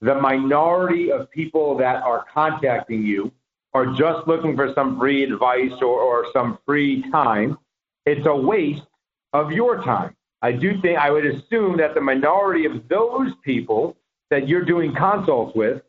the 0.00 0.14
minority 0.14 1.12
of 1.12 1.30
people 1.30 1.76
that 1.78 2.02
are 2.02 2.24
contacting 2.32 3.02
you 3.02 3.32
are 3.74 3.86
just 3.86 4.26
looking 4.26 4.56
for 4.56 4.72
some 4.74 4.98
free 4.98 5.22
advice 5.22 5.72
or, 5.80 6.00
or 6.00 6.26
some 6.32 6.58
free 6.66 7.08
time, 7.10 7.58
it's 8.06 8.26
a 8.26 8.34
waste 8.34 8.82
of 9.32 9.52
your 9.52 9.82
time. 9.82 10.16
I 10.42 10.52
do 10.52 10.80
think 10.80 10.98
I 10.98 11.10
would 11.10 11.26
assume 11.26 11.76
that 11.78 11.94
the 11.94 12.00
minority 12.00 12.64
of 12.64 12.88
those 12.88 13.32
people 13.42 13.96
that 14.30 14.48
you're 14.48 14.64
doing 14.64 14.94
consults 14.94 15.54
with 15.54 15.82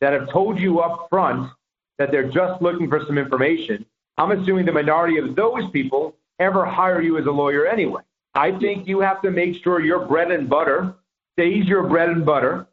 that 0.00 0.12
have 0.12 0.30
told 0.30 0.58
you 0.60 0.80
up 0.80 1.08
front 1.10 1.50
that 1.98 2.10
they're 2.10 2.30
just 2.30 2.62
looking 2.62 2.88
for 2.88 3.04
some 3.06 3.18
information, 3.18 3.84
I'm 4.16 4.32
assuming 4.32 4.66
the 4.66 4.72
minority 4.72 5.18
of 5.18 5.36
those 5.36 5.70
people 5.70 6.16
ever 6.38 6.64
hire 6.64 7.02
you 7.02 7.18
as 7.18 7.26
a 7.26 7.30
lawyer 7.30 7.66
anyway. 7.66 8.02
I 8.34 8.52
think 8.58 8.86
you 8.86 9.00
have 9.00 9.22
to 9.22 9.30
make 9.30 9.62
sure 9.62 9.80
your 9.80 10.06
bread 10.06 10.30
and 10.30 10.48
butter 10.48 10.94
stays 11.34 11.66
your 11.66 11.84
bread 11.88 12.08
and 12.08 12.24
butter, 12.24 12.66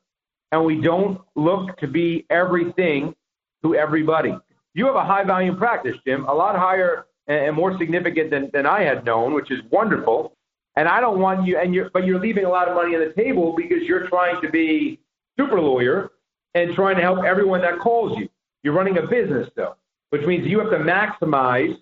and 0.52 0.64
we 0.66 0.82
don't 0.82 1.22
look 1.36 1.78
to 1.78 1.88
be 1.88 2.26
everything 2.30 3.16
to 3.64 3.76
everybody. 3.76 4.36
You 4.74 4.86
have 4.86 4.96
a 4.96 5.06
high 5.06 5.24
volume 5.24 5.58
practice, 5.58 5.96
Jim, 6.06 6.26
a 6.26 6.34
lot 6.34 6.56
higher 6.56 7.06
and 7.28 7.56
more 7.56 7.78
significant 7.78 8.30
than, 8.30 8.50
than 8.54 8.66
I 8.66 8.82
had 8.82 9.06
known, 9.06 9.34
which 9.34 9.50
is 9.52 9.62
wonderful. 9.72 10.36
And 10.76 10.88
I 10.88 11.00
don't 11.00 11.20
want 11.20 11.48
you, 11.48 11.58
and 11.58 11.74
you're, 11.74 11.90
but 11.92 12.06
you're 12.06 12.20
leaving 12.20 12.46
a 12.46 12.50
lot 12.50 12.68
of 12.68 12.76
money 12.76 12.96
on 12.96 13.02
the 13.02 13.14
table 13.14 13.54
because 13.56 13.84
you're 13.84 14.08
trying 14.08 14.42
to 14.42 14.50
be 14.50 15.00
super 15.40 15.60
lawyer 15.60 16.12
and 16.54 16.76
trying 16.76 16.98
to 16.98 17.02
help 17.02 17.24
everyone 17.24 17.62
that 17.62 17.80
calls 17.80 18.18
you. 18.18 18.30
You're 18.66 18.74
running 18.74 18.98
a 18.98 19.06
business 19.06 19.48
though, 19.56 19.76
which 20.10 20.26
means 20.26 20.48
you 20.48 20.58
have 20.60 20.72
to 20.72 20.80
maximize 20.80 21.78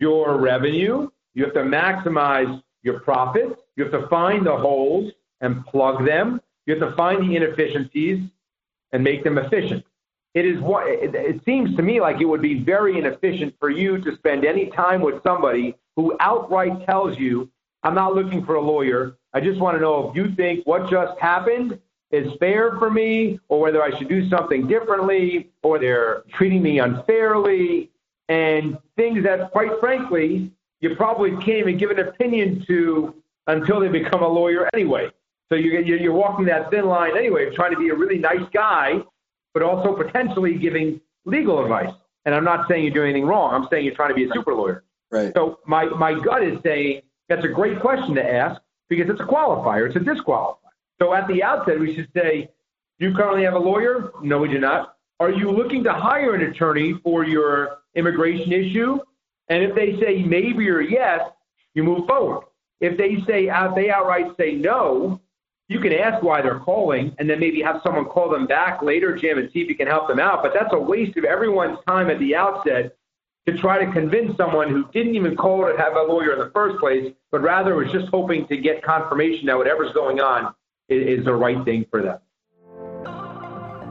your 0.00 0.38
revenue. 0.38 1.10
You 1.34 1.44
have 1.44 1.52
to 1.52 1.64
maximize 1.64 2.62
your 2.82 3.00
profits. 3.00 3.60
You 3.76 3.84
have 3.84 3.92
to 3.92 4.08
find 4.08 4.46
the 4.46 4.56
holes 4.56 5.12
and 5.42 5.66
plug 5.66 6.06
them. 6.06 6.40
You 6.64 6.76
have 6.76 6.88
to 6.88 6.96
find 6.96 7.28
the 7.28 7.36
inefficiencies 7.36 8.26
and 8.92 9.04
make 9.04 9.22
them 9.22 9.36
efficient. 9.36 9.84
It 10.32 10.46
is 10.46 10.58
what 10.62 10.88
it, 10.88 11.14
it 11.14 11.44
seems 11.44 11.76
to 11.76 11.82
me 11.82 12.00
like 12.00 12.22
it 12.22 12.24
would 12.24 12.40
be 12.40 12.54
very 12.54 12.96
inefficient 12.98 13.54
for 13.60 13.68
you 13.68 13.98
to 13.98 14.16
spend 14.16 14.46
any 14.46 14.70
time 14.70 15.02
with 15.02 15.22
somebody 15.22 15.74
who 15.94 16.16
outright 16.20 16.86
tells 16.86 17.18
you, 17.18 17.50
"I'm 17.82 17.94
not 17.94 18.14
looking 18.14 18.46
for 18.46 18.54
a 18.54 18.62
lawyer. 18.62 19.18
I 19.34 19.42
just 19.42 19.60
want 19.60 19.76
to 19.76 19.80
know 19.82 20.08
if 20.08 20.16
you 20.16 20.34
think 20.34 20.64
what 20.64 20.88
just 20.88 21.20
happened 21.20 21.78
is 22.14 22.32
fair 22.38 22.78
for 22.78 22.90
me, 22.90 23.38
or 23.48 23.60
whether 23.60 23.82
I 23.82 23.96
should 23.98 24.08
do 24.08 24.28
something 24.28 24.66
differently, 24.66 25.50
or 25.62 25.78
they're 25.78 26.22
treating 26.32 26.62
me 26.62 26.78
unfairly, 26.78 27.90
and 28.28 28.78
things 28.96 29.22
that, 29.24 29.50
quite 29.50 29.78
frankly, 29.80 30.52
you 30.80 30.94
probably 30.96 31.32
can't 31.32 31.58
even 31.58 31.76
give 31.76 31.90
an 31.90 31.98
opinion 31.98 32.64
to 32.66 33.14
until 33.46 33.80
they 33.80 33.88
become 33.88 34.22
a 34.22 34.28
lawyer 34.28 34.68
anyway. 34.72 35.10
So 35.50 35.56
you're, 35.56 35.80
you're 35.80 36.12
walking 36.12 36.46
that 36.46 36.70
thin 36.70 36.86
line 36.86 37.16
anyway, 37.16 37.54
trying 37.54 37.72
to 37.72 37.78
be 37.78 37.90
a 37.90 37.94
really 37.94 38.18
nice 38.18 38.48
guy 38.52 39.02
but 39.54 39.62
also 39.62 39.94
potentially 39.94 40.58
giving 40.58 41.00
legal 41.24 41.62
advice. 41.62 41.94
And 42.26 42.34
I'm 42.34 42.44
not 42.44 42.68
saying 42.68 42.84
you're 42.84 42.92
doing 42.92 43.10
anything 43.10 43.26
wrong. 43.26 43.54
I'm 43.54 43.68
saying 43.70 43.84
you're 43.84 43.94
trying 43.94 44.10
to 44.10 44.14
be 44.14 44.24
a 44.24 44.32
super 44.32 44.52
lawyer. 44.52 44.84
Right. 45.10 45.32
So 45.34 45.60
my, 45.64 45.84
my 45.84 46.18
gut 46.18 46.42
is 46.42 46.58
saying 46.62 47.02
that's 47.28 47.44
a 47.44 47.48
great 47.48 47.80
question 47.80 48.14
to 48.16 48.34
ask 48.34 48.60
because 48.88 49.08
it's 49.08 49.20
a 49.20 49.24
qualifier. 49.24 49.86
It's 49.86 49.96
a 49.96 50.00
disqualifier. 50.00 50.56
So 51.00 51.14
at 51.14 51.26
the 51.28 51.42
outset, 51.42 51.78
we 51.78 51.94
should 51.94 52.08
say, 52.14 52.50
do 52.98 53.08
you 53.08 53.14
currently 53.14 53.44
have 53.44 53.54
a 53.54 53.58
lawyer? 53.58 54.12
No, 54.22 54.38
we 54.38 54.48
do 54.48 54.58
not. 54.58 54.96
Are 55.20 55.30
you 55.30 55.50
looking 55.50 55.84
to 55.84 55.92
hire 55.92 56.34
an 56.34 56.42
attorney 56.42 56.94
for 57.02 57.24
your 57.24 57.78
immigration 57.94 58.52
issue? 58.52 58.98
And 59.48 59.62
if 59.62 59.74
they 59.74 59.98
say 60.00 60.22
maybe 60.22 60.68
or 60.70 60.80
yes, 60.80 61.28
you 61.74 61.82
move 61.82 62.06
forward. 62.06 62.44
If 62.80 62.96
they 62.96 63.22
say 63.26 63.48
out, 63.48 63.74
they 63.74 63.90
outright 63.90 64.36
say 64.38 64.52
no, 64.52 65.20
you 65.68 65.80
can 65.80 65.92
ask 65.92 66.22
why 66.22 66.42
they're 66.42 66.60
calling 66.60 67.14
and 67.18 67.28
then 67.28 67.40
maybe 67.40 67.62
have 67.62 67.80
someone 67.82 68.04
call 68.04 68.30
them 68.30 68.46
back 68.46 68.82
later, 68.82 69.16
Jim, 69.16 69.38
and 69.38 69.50
see 69.52 69.60
if 69.60 69.68
you 69.68 69.74
can 69.74 69.86
help 69.86 70.08
them 70.08 70.20
out. 70.20 70.42
But 70.42 70.52
that's 70.54 70.72
a 70.72 70.78
waste 70.78 71.16
of 71.16 71.24
everyone's 71.24 71.78
time 71.86 72.10
at 72.10 72.18
the 72.18 72.36
outset 72.36 72.96
to 73.46 73.56
try 73.58 73.84
to 73.84 73.90
convince 73.92 74.36
someone 74.36 74.70
who 74.70 74.86
didn't 74.92 75.14
even 75.14 75.36
call 75.36 75.66
to 75.66 75.76
have 75.76 75.96
a 75.96 76.02
lawyer 76.02 76.32
in 76.32 76.38
the 76.38 76.50
first 76.54 76.78
place, 76.78 77.12
but 77.30 77.42
rather 77.42 77.74
was 77.74 77.90
just 77.92 78.08
hoping 78.08 78.46
to 78.48 78.56
get 78.56 78.82
confirmation 78.82 79.46
that 79.46 79.56
whatever's 79.56 79.92
going 79.92 80.20
on 80.20 80.54
is, 80.88 81.24
the 81.24 81.34
right 81.34 81.64
thing 81.64 81.86
for 81.90 82.02
them. 82.02 82.18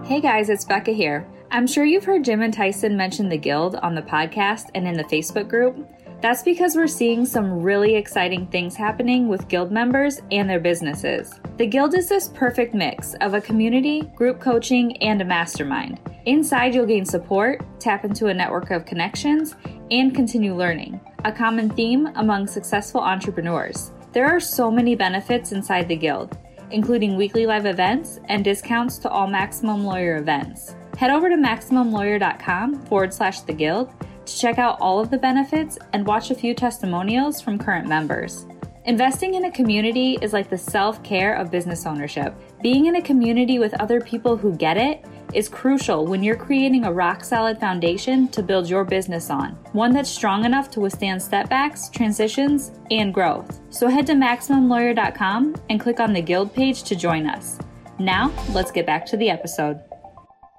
Hey 0.06 0.19
guys, 0.19 0.49
it's 0.49 0.65
Becca 0.65 0.91
here. 0.91 1.27
I'm 1.49 1.67
sure 1.67 1.86
you've 1.86 2.03
heard 2.03 2.25
Jim 2.25 2.41
and 2.41 2.53
Tyson 2.53 2.97
mention 2.97 3.29
the 3.29 3.38
Guild 3.38 3.75
on 3.75 3.95
the 3.95 4.01
podcast 4.01 4.69
and 4.75 4.88
in 4.88 4.95
the 4.95 5.03
Facebook 5.06 5.47
group. 5.47 5.88
That's 6.21 6.43
because 6.43 6.75
we're 6.75 6.88
seeing 6.88 7.25
some 7.25 7.62
really 7.62 7.95
exciting 7.95 8.47
things 8.47 8.75
happening 8.75 9.27
with 9.27 9.47
Guild 9.49 9.71
members 9.71 10.21
and 10.32 10.49
their 10.49 10.60
businesses. 10.60 11.39
The 11.58 11.67
Guild 11.67 11.95
is 11.95 12.08
this 12.08 12.29
perfect 12.29 12.73
mix 12.73 13.13
of 13.15 13.34
a 13.34 13.41
community, 13.41 14.01
group 14.15 14.39
coaching, 14.39 14.95
and 14.97 15.21
a 15.21 15.25
mastermind. 15.25 15.99
Inside, 16.25 16.73
you'll 16.73 16.86
gain 16.86 17.06
support, 17.06 17.62
tap 17.79 18.06
into 18.06 18.27
a 18.27 18.34
network 18.34 18.71
of 18.71 18.86
connections, 18.86 19.56
and 19.91 20.15
continue 20.15 20.56
learning, 20.56 20.99
a 21.25 21.32
common 21.32 21.69
theme 21.69 22.08
among 22.15 22.47
successful 22.47 23.01
entrepreneurs. 23.01 23.91
There 24.13 24.27
are 24.27 24.39
so 24.39 24.71
many 24.71 24.95
benefits 24.95 25.51
inside 25.51 25.89
the 25.89 25.97
Guild, 25.97 26.38
including 26.73 27.15
weekly 27.15 27.45
live 27.45 27.65
events 27.65 28.19
and 28.29 28.43
discounts 28.43 28.97
to 28.99 29.09
all 29.09 29.27
Maximum 29.27 29.86
Lawyer 29.86 30.17
events. 30.17 30.75
Head 30.97 31.12
over 31.12 31.29
to 31.29 31.36
MaximumLawyer.com 31.36 32.86
forward 32.86 33.13
slash 33.13 33.41
the 33.41 33.53
Guild 33.53 33.91
to 34.25 34.38
check 34.38 34.57
out 34.57 34.77
all 34.79 34.99
of 34.99 35.09
the 35.09 35.17
benefits 35.17 35.77
and 35.93 36.05
watch 36.05 36.31
a 36.31 36.36
few 36.36 36.53
testimonials 36.53 37.41
from 37.41 37.57
current 37.57 37.88
members. 37.88 38.45
Investing 38.86 39.36
in 39.36 39.46
a 39.46 39.52
community 39.52 40.17
is 40.22 40.34
like 40.34 40.50
the 40.50 40.58
self 40.58 41.02
care 41.04 41.36
of 41.36 41.50
business 41.50 41.86
ownership. 41.86 42.36
Being 42.62 42.88
in 42.88 42.98
a 42.98 43.02
community 43.02 43.58
with 43.58 43.74
other 43.80 44.02
people 44.02 44.36
who 44.36 44.58
get 44.58 44.76
it 44.76 45.06
is 45.34 45.48
crucial 45.48 46.06
when 46.06 46.22
you're 46.22 46.36
creating 46.36 46.84
a 46.84 46.91
rock 46.91 47.24
solid 47.24 47.58
foundation 47.62 48.28
to 48.28 48.43
build 48.43 48.69
your 48.69 48.84
business 48.84 49.30
on, 49.30 49.52
one 49.72 49.93
that's 49.93 50.10
strong 50.10 50.43
enough 50.43 50.69
to 50.72 50.82
withstand 50.82 51.22
setbacks, 51.22 51.88
transitions, 51.89 52.74
and 52.91 53.13
growth. 53.13 53.62
So 53.69 53.88
head 53.88 54.06
to 54.08 54.13
MaximumLawyer.com 54.13 55.56
and 55.69 55.80
click 55.80 56.02
on 56.02 56.12
the 56.12 56.22
Guild 56.22 56.54
page 56.54 56.84
to 56.84 56.96
join 56.96 57.26
us. 57.26 57.60
Now, 58.00 58.34
let's 58.52 58.72
get 58.72 58.86
back 58.86 59.06
to 59.08 59.17
the 59.17 59.30
episode. 59.30 59.80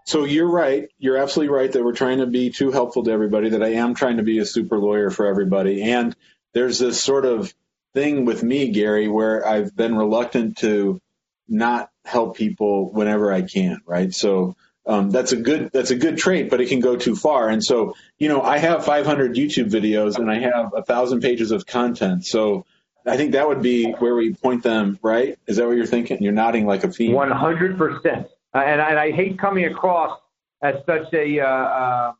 So 0.06 0.24
you're 0.24 0.48
right. 0.48 0.88
You're 0.98 1.18
absolutely 1.18 1.54
right 1.54 1.70
that 1.70 1.84
we're 1.84 1.92
trying 1.92 2.18
to 2.18 2.26
be 2.26 2.48
too 2.48 2.70
helpful 2.70 3.04
to 3.04 3.10
everybody, 3.10 3.50
that 3.50 3.62
I 3.62 3.74
am 3.74 3.94
trying 3.94 4.16
to 4.16 4.22
be 4.22 4.38
a 4.38 4.46
super 4.46 4.78
lawyer 4.78 5.10
for 5.10 5.26
everybody. 5.26 5.82
And 5.82 6.16
there's 6.54 6.78
this 6.78 7.02
sort 7.02 7.26
of 7.26 7.52
thing 7.94 8.24
with 8.24 8.42
me, 8.42 8.70
Gary, 8.70 9.08
where 9.08 9.46
I've 9.46 9.74
been 9.74 9.96
reluctant 9.96 10.58
to 10.58 11.00
not 11.48 11.90
help 12.04 12.36
people 12.36 12.90
whenever 12.92 13.32
I 13.32 13.42
can, 13.42 13.80
right? 13.86 14.12
So 14.12 14.56
um, 14.86 15.10
that's 15.10 15.32
a 15.32 15.36
good 15.36 15.70
that's 15.72 15.90
a 15.90 15.96
good 15.96 16.18
trait, 16.18 16.50
but 16.50 16.60
it 16.60 16.68
can 16.68 16.80
go 16.80 16.96
too 16.96 17.16
far. 17.16 17.48
And 17.48 17.64
so, 17.64 17.94
you 18.18 18.28
know, 18.28 18.42
I 18.42 18.58
have 18.58 18.84
500 18.84 19.34
YouTube 19.34 19.70
videos 19.70 20.18
and 20.18 20.30
I 20.30 20.40
have 20.40 20.72
a 20.76 20.82
thousand 20.82 21.20
pages 21.20 21.50
of 21.52 21.64
content. 21.64 22.26
So 22.26 22.66
I 23.06 23.16
think 23.16 23.32
that 23.32 23.48
would 23.48 23.62
be 23.62 23.92
where 23.92 24.14
we 24.14 24.34
point 24.34 24.62
them, 24.62 24.98
right? 25.02 25.38
Is 25.46 25.56
that 25.56 25.66
what 25.66 25.76
you're 25.76 25.86
thinking? 25.86 26.22
You're 26.22 26.32
nodding 26.32 26.66
like 26.66 26.84
a 26.84 26.92
fiend. 26.92 27.14
100 27.14 27.78
percent. 27.78 28.28
Uh, 28.52 28.58
and, 28.58 28.80
and 28.80 28.98
I 28.98 29.10
hate 29.10 29.38
coming 29.38 29.64
across 29.64 30.20
as 30.62 30.76
such 30.86 31.12
a 31.12 31.40
uh, 31.40 31.46
uh, 31.46 32.12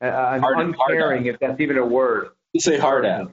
uh, 0.00 0.40
uncaring, 0.42 0.74
hard 0.74 1.26
if 1.26 1.40
that's 1.40 1.60
even 1.60 1.78
a 1.78 1.86
word. 1.86 2.28
You 2.52 2.60
say 2.60 2.78
hard 2.78 3.04
at. 3.04 3.28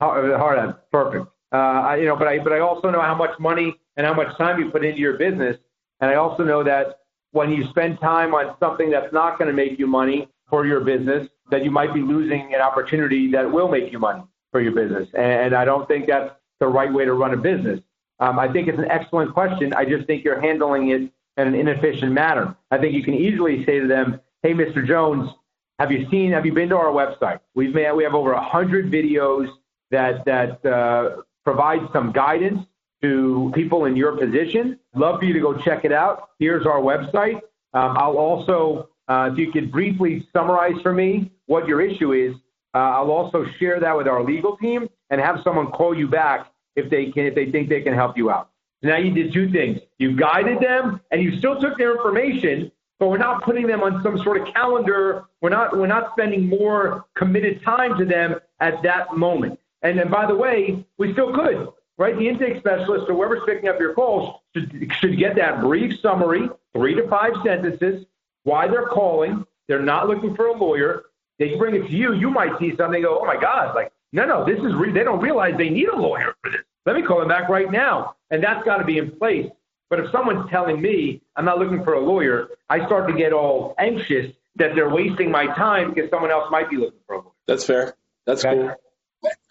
Hard, 0.00 0.32
hard 0.32 0.58
at, 0.58 0.90
perfect. 0.90 1.26
Uh, 1.52 1.96
you 1.98 2.06
know, 2.06 2.16
but 2.16 2.28
I, 2.28 2.38
but 2.38 2.52
I 2.52 2.60
also 2.60 2.90
know 2.90 3.00
how 3.00 3.14
much 3.14 3.38
money 3.38 3.76
and 3.96 4.06
how 4.06 4.14
much 4.14 4.36
time 4.38 4.58
you 4.58 4.70
put 4.70 4.84
into 4.84 5.00
your 5.00 5.18
business, 5.18 5.56
and 6.00 6.10
I 6.10 6.14
also 6.14 6.44
know 6.44 6.62
that 6.64 7.00
when 7.32 7.52
you 7.52 7.68
spend 7.68 8.00
time 8.00 8.34
on 8.34 8.56
something 8.58 8.90
that's 8.90 9.12
not 9.12 9.38
going 9.38 9.48
to 9.48 9.54
make 9.54 9.78
you 9.78 9.86
money 9.86 10.28
for 10.48 10.66
your 10.66 10.80
business, 10.80 11.28
that 11.50 11.64
you 11.64 11.70
might 11.70 11.92
be 11.92 12.00
losing 12.00 12.54
an 12.54 12.60
opportunity 12.60 13.30
that 13.32 13.50
will 13.50 13.68
make 13.68 13.92
you 13.92 13.98
money 13.98 14.22
for 14.50 14.60
your 14.60 14.72
business. 14.72 15.08
And 15.14 15.54
I 15.54 15.64
don't 15.64 15.86
think 15.86 16.06
that's 16.06 16.32
the 16.58 16.66
right 16.66 16.92
way 16.92 17.04
to 17.04 17.12
run 17.12 17.34
a 17.34 17.36
business. 17.36 17.80
Um, 18.18 18.38
I 18.38 18.52
think 18.52 18.68
it's 18.68 18.78
an 18.78 18.90
excellent 18.90 19.32
question. 19.32 19.72
I 19.74 19.84
just 19.84 20.06
think 20.06 20.24
you're 20.24 20.40
handling 20.40 20.88
it 20.88 21.02
in 21.02 21.12
an 21.36 21.54
inefficient 21.54 22.12
manner. 22.12 22.56
I 22.70 22.78
think 22.78 22.94
you 22.94 23.02
can 23.02 23.14
easily 23.14 23.64
say 23.64 23.80
to 23.80 23.86
them, 23.86 24.20
"Hey, 24.42 24.52
Mr. 24.52 24.86
Jones, 24.86 25.30
have 25.78 25.90
you 25.90 26.08
seen? 26.10 26.32
Have 26.32 26.44
you 26.44 26.52
been 26.52 26.68
to 26.70 26.76
our 26.76 26.92
website? 26.92 27.40
We've 27.54 27.74
made 27.74 27.90
we 27.92 28.04
have 28.04 28.14
over 28.14 28.34
hundred 28.34 28.90
videos 28.90 29.48
that 29.90 30.24
that 30.24 30.64
uh, 30.64 31.22
provide 31.44 31.80
some 31.92 32.12
guidance 32.12 32.66
to 33.02 33.50
people 33.54 33.86
in 33.86 33.96
your 33.96 34.16
position. 34.16 34.78
Love 34.94 35.20
for 35.20 35.24
you 35.24 35.32
to 35.32 35.40
go 35.40 35.54
check 35.54 35.84
it 35.84 35.92
out. 35.92 36.30
Here's 36.38 36.66
our 36.66 36.80
website. 36.80 37.36
Um, 37.72 37.96
I'll 37.96 38.18
also, 38.18 38.88
uh, 39.08 39.30
if 39.32 39.38
you 39.38 39.50
could 39.52 39.70
briefly 39.70 40.26
summarize 40.32 40.80
for 40.82 40.92
me 40.92 41.30
what 41.46 41.66
your 41.66 41.80
issue 41.80 42.12
is, 42.12 42.34
uh, 42.74 42.78
I'll 42.78 43.10
also 43.10 43.46
share 43.58 43.80
that 43.80 43.96
with 43.96 44.06
our 44.06 44.22
legal 44.22 44.56
team 44.56 44.88
and 45.08 45.20
have 45.20 45.40
someone 45.42 45.68
call 45.68 45.96
you 45.96 46.08
back 46.08 46.52
if 46.76 46.90
they 46.90 47.10
can, 47.10 47.24
if 47.24 47.34
they 47.34 47.50
think 47.50 47.68
they 47.68 47.80
can 47.80 47.94
help 47.94 48.16
you 48.16 48.30
out. 48.30 48.50
Now 48.82 48.96
you 48.96 49.12
did 49.12 49.32
two 49.32 49.50
things. 49.50 49.80
You 49.98 50.16
guided 50.16 50.60
them 50.60 51.00
and 51.10 51.22
you 51.22 51.36
still 51.38 51.60
took 51.60 51.78
their 51.78 51.96
information, 51.96 52.70
but 52.98 53.08
we're 53.08 53.18
not 53.18 53.42
putting 53.42 53.66
them 53.66 53.82
on 53.82 54.02
some 54.02 54.18
sort 54.18 54.40
of 54.40 54.54
calendar. 54.54 55.24
We're 55.40 55.50
not, 55.50 55.76
we're 55.76 55.86
not 55.86 56.12
spending 56.12 56.48
more 56.48 57.06
committed 57.14 57.62
time 57.62 57.98
to 57.98 58.04
them 58.04 58.36
at 58.60 58.82
that 58.82 59.16
moment. 59.16 59.58
And 59.82 59.98
then 59.98 60.10
by 60.10 60.26
the 60.26 60.34
way, 60.34 60.84
we 60.98 61.12
still 61.12 61.34
could, 61.34 61.68
right? 61.98 62.16
The 62.16 62.28
intake 62.28 62.58
specialist 62.58 63.06
or 63.08 63.14
whoever's 63.14 63.42
picking 63.46 63.68
up 63.68 63.80
your 63.80 63.94
calls 63.94 64.40
should, 64.54 64.92
should 65.00 65.18
get 65.18 65.36
that 65.36 65.60
brief 65.60 66.00
summary, 66.00 66.48
three 66.74 66.94
to 66.94 67.08
five 67.08 67.32
sentences, 67.44 68.04
why 68.44 68.68
they're 68.68 68.86
calling. 68.86 69.46
They're 69.68 69.82
not 69.82 70.08
looking 70.08 70.34
for 70.34 70.46
a 70.46 70.52
lawyer. 70.52 71.04
They 71.38 71.56
bring 71.56 71.74
it 71.74 71.86
to 71.86 71.92
you. 71.92 72.12
You 72.14 72.30
might 72.30 72.58
see 72.58 72.76
something 72.76 73.02
go, 73.02 73.20
oh 73.20 73.24
my 73.24 73.40
God, 73.40 73.74
like, 73.74 73.92
no, 74.12 74.26
no, 74.26 74.44
this 74.44 74.58
is, 74.58 74.74
re- 74.74 74.92
they 74.92 75.04
don't 75.04 75.20
realize 75.20 75.54
they 75.56 75.70
need 75.70 75.88
a 75.88 75.96
lawyer 75.96 76.34
for 76.42 76.50
this. 76.50 76.62
Let 76.84 76.96
me 76.96 77.02
call 77.02 77.20
them 77.20 77.28
back 77.28 77.48
right 77.48 77.70
now. 77.70 78.16
And 78.30 78.42
that's 78.42 78.64
got 78.64 78.78
to 78.78 78.84
be 78.84 78.98
in 78.98 79.12
place. 79.12 79.50
But 79.88 80.00
if 80.00 80.10
someone's 80.10 80.48
telling 80.50 80.80
me 80.80 81.20
I'm 81.36 81.44
not 81.44 81.58
looking 81.58 81.82
for 81.84 81.94
a 81.94 82.00
lawyer, 82.00 82.48
I 82.68 82.84
start 82.86 83.08
to 83.08 83.14
get 83.14 83.32
all 83.32 83.74
anxious 83.78 84.32
that 84.56 84.74
they're 84.74 84.88
wasting 84.88 85.30
my 85.30 85.46
time 85.46 85.92
because 85.92 86.10
someone 86.10 86.30
else 86.30 86.50
might 86.50 86.70
be 86.70 86.76
looking 86.76 87.00
for 87.06 87.14
a 87.14 87.18
lawyer. 87.18 87.32
That's 87.46 87.64
fair. 87.64 87.94
That's 88.26 88.44
okay. 88.44 88.56
cool. 88.56 88.74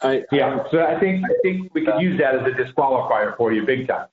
I, 0.02 0.24
yeah, 0.32 0.64
so 0.72 0.84
I 0.84 1.00
think 1.00 1.24
I 1.26 1.34
think 1.44 1.74
we 1.74 1.86
could 1.86 2.02
use 2.02 2.20
that 2.20 2.36
as 2.36 2.42
a 2.42 2.52
disqualifier 2.52 3.38
for 3.38 3.54
you, 3.54 3.66
big 3.66 3.88
time. 3.88 4.08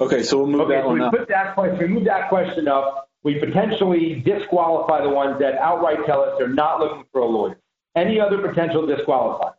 Okay, 0.00 0.22
so 0.22 0.38
we'll 0.38 0.46
move 0.46 0.62
okay, 0.62 0.76
that 0.76 0.82
so 0.82 0.88
one 0.88 0.98
we 0.98 1.04
up. 1.04 1.12
Put 1.12 1.28
that 1.28 1.54
question, 1.54 1.78
we 1.78 1.88
move 1.88 2.04
that 2.04 2.28
question 2.28 2.68
up 2.68 3.10
we 3.22 3.38
potentially 3.38 4.22
disqualify 4.24 5.02
the 5.02 5.08
ones 5.08 5.38
that 5.40 5.54
outright 5.58 5.98
tell 6.06 6.22
us 6.22 6.34
they're 6.38 6.48
not 6.48 6.80
looking 6.80 7.04
for 7.12 7.20
a 7.20 7.26
lawyer. 7.26 7.58
Any 7.94 8.18
other 8.18 8.38
potential 8.38 8.86
disqualifiers? 8.86 9.54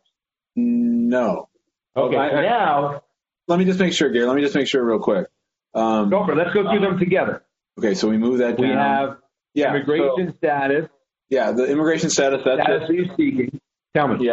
No. 0.56 1.48
Okay, 1.96 2.14
so 2.14 2.40
now. 2.40 3.02
Let 3.46 3.58
me 3.58 3.64
just 3.64 3.78
make 3.78 3.92
sure, 3.92 4.10
Gary. 4.10 4.26
Let 4.26 4.36
me 4.36 4.42
just 4.42 4.54
make 4.54 4.66
sure 4.66 4.84
real 4.84 4.98
quick. 4.98 5.28
Um, 5.74 6.10
go 6.10 6.24
for 6.24 6.32
it. 6.32 6.36
Let's 6.36 6.52
go 6.52 6.70
through 6.70 6.80
them 6.80 6.98
together. 6.98 7.44
Okay, 7.78 7.94
so 7.94 8.08
we 8.08 8.18
move 8.18 8.38
that 8.38 8.58
we 8.58 8.68
down. 8.68 8.76
We 8.76 8.76
have 8.76 9.16
yeah, 9.54 9.74
immigration 9.74 10.30
so, 10.30 10.36
status. 10.36 10.88
Yeah, 11.30 11.52
the 11.52 11.66
immigration 11.66 12.10
status. 12.10 12.40
That's 12.44 12.62
status 12.62 12.88
just, 12.88 13.16
seeking. 13.16 13.60
Tell 13.94 14.08
me. 14.08 14.26
Yeah, 14.26 14.32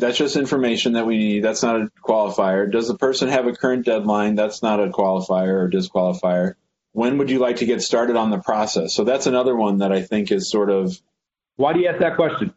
that's 0.00 0.18
just 0.18 0.36
information 0.36 0.94
that 0.94 1.06
we 1.06 1.18
need. 1.18 1.44
That's 1.44 1.62
not 1.62 1.76
a 1.76 1.88
qualifier. 2.04 2.70
Does 2.70 2.88
the 2.88 2.96
person 2.96 3.28
have 3.28 3.46
a 3.46 3.52
current 3.52 3.86
deadline? 3.86 4.34
That's 4.34 4.62
not 4.62 4.80
a 4.80 4.88
qualifier 4.88 5.62
or 5.62 5.70
disqualifier 5.70 6.54
when 6.92 7.18
would 7.18 7.30
you 7.30 7.38
like 7.38 7.56
to 7.56 7.66
get 7.66 7.82
started 7.82 8.16
on 8.16 8.30
the 8.30 8.38
process? 8.38 8.94
So 8.94 9.04
that's 9.04 9.26
another 9.26 9.54
one 9.54 9.78
that 9.78 9.92
I 9.92 10.02
think 10.02 10.32
is 10.32 10.50
sort 10.50 10.70
of. 10.70 11.00
Why 11.56 11.72
do 11.72 11.80
you 11.80 11.88
ask 11.88 12.00
that 12.00 12.16
question? 12.16 12.52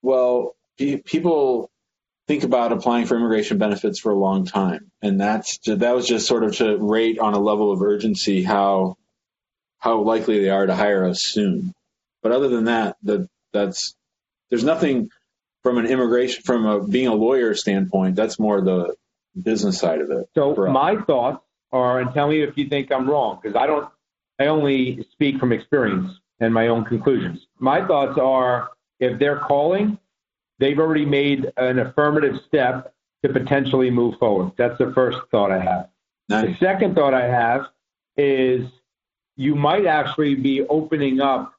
Well, 0.00 0.56
people 0.76 1.70
think 2.26 2.44
about 2.44 2.72
applying 2.72 3.06
for 3.06 3.16
immigration 3.16 3.58
benefits 3.58 4.00
for 4.00 4.10
a 4.10 4.18
long 4.18 4.46
time, 4.46 4.90
and 5.00 5.20
that's 5.20 5.58
that 5.66 5.94
was 5.94 6.06
just 6.06 6.26
sort 6.26 6.44
of 6.44 6.56
to 6.56 6.76
rate 6.78 7.18
on 7.18 7.34
a 7.34 7.38
level 7.38 7.70
of 7.70 7.82
urgency 7.82 8.42
how 8.42 8.96
how 9.78 10.00
likely 10.00 10.40
they 10.40 10.50
are 10.50 10.66
to 10.66 10.74
hire 10.74 11.04
us 11.04 11.22
soon. 11.22 11.72
But 12.22 12.32
other 12.32 12.48
than 12.48 12.64
that, 12.64 12.96
that 13.04 13.28
that's 13.52 13.94
there's 14.50 14.64
nothing 14.64 15.10
from 15.62 15.78
an 15.78 15.86
immigration 15.86 16.42
from 16.42 16.66
a 16.66 16.86
being 16.86 17.08
a 17.08 17.14
lawyer 17.14 17.54
standpoint. 17.54 18.16
That's 18.16 18.38
more 18.38 18.60
the 18.60 18.94
business 19.40 19.78
side 19.78 20.00
of 20.00 20.10
it. 20.10 20.28
So 20.34 20.54
my 20.70 20.96
thoughts 20.96 21.42
are, 21.72 22.00
and 22.00 22.12
tell 22.12 22.28
me 22.28 22.42
if 22.42 22.56
you 22.56 22.68
think 22.68 22.92
I'm 22.92 23.08
wrong, 23.08 23.38
because 23.40 23.56
I 23.56 23.66
don't, 23.66 23.88
I 24.38 24.46
only 24.46 25.06
speak 25.12 25.38
from 25.38 25.52
experience 25.52 26.12
and 26.40 26.52
my 26.52 26.68
own 26.68 26.84
conclusions. 26.84 27.46
My 27.58 27.86
thoughts 27.86 28.18
are 28.18 28.70
if 29.00 29.18
they're 29.18 29.38
calling, 29.38 29.98
they've 30.58 30.78
already 30.78 31.06
made 31.06 31.52
an 31.56 31.78
affirmative 31.78 32.40
step 32.46 32.94
to 33.24 33.32
potentially 33.32 33.90
move 33.90 34.18
forward. 34.18 34.52
That's 34.56 34.76
the 34.78 34.92
first 34.92 35.18
thought 35.30 35.52
I 35.52 35.60
have. 35.60 35.88
Nice. 36.28 36.46
The 36.46 36.66
second 36.66 36.94
thought 36.94 37.14
I 37.14 37.26
have 37.26 37.66
is 38.16 38.68
you 39.36 39.54
might 39.54 39.86
actually 39.86 40.34
be 40.34 40.62
opening 40.62 41.20
up 41.20 41.54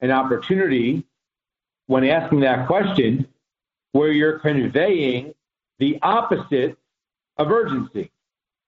an 0.00 0.10
opportunity 0.10 1.04
when 1.86 2.04
asking 2.04 2.40
that 2.40 2.66
question 2.66 3.26
where 3.92 4.12
you're 4.12 4.38
conveying 4.38 5.34
the 5.78 5.98
opposite 6.02 6.76
of 7.38 7.50
urgency, 7.50 8.10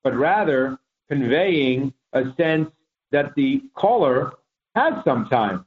but 0.02 0.14
rather 0.16 0.78
conveying 1.10 1.92
a 2.12 2.24
sense 2.36 2.70
that 3.10 3.34
the 3.34 3.62
caller 3.74 4.32
has 4.74 4.94
some 5.04 5.28
time 5.28 5.64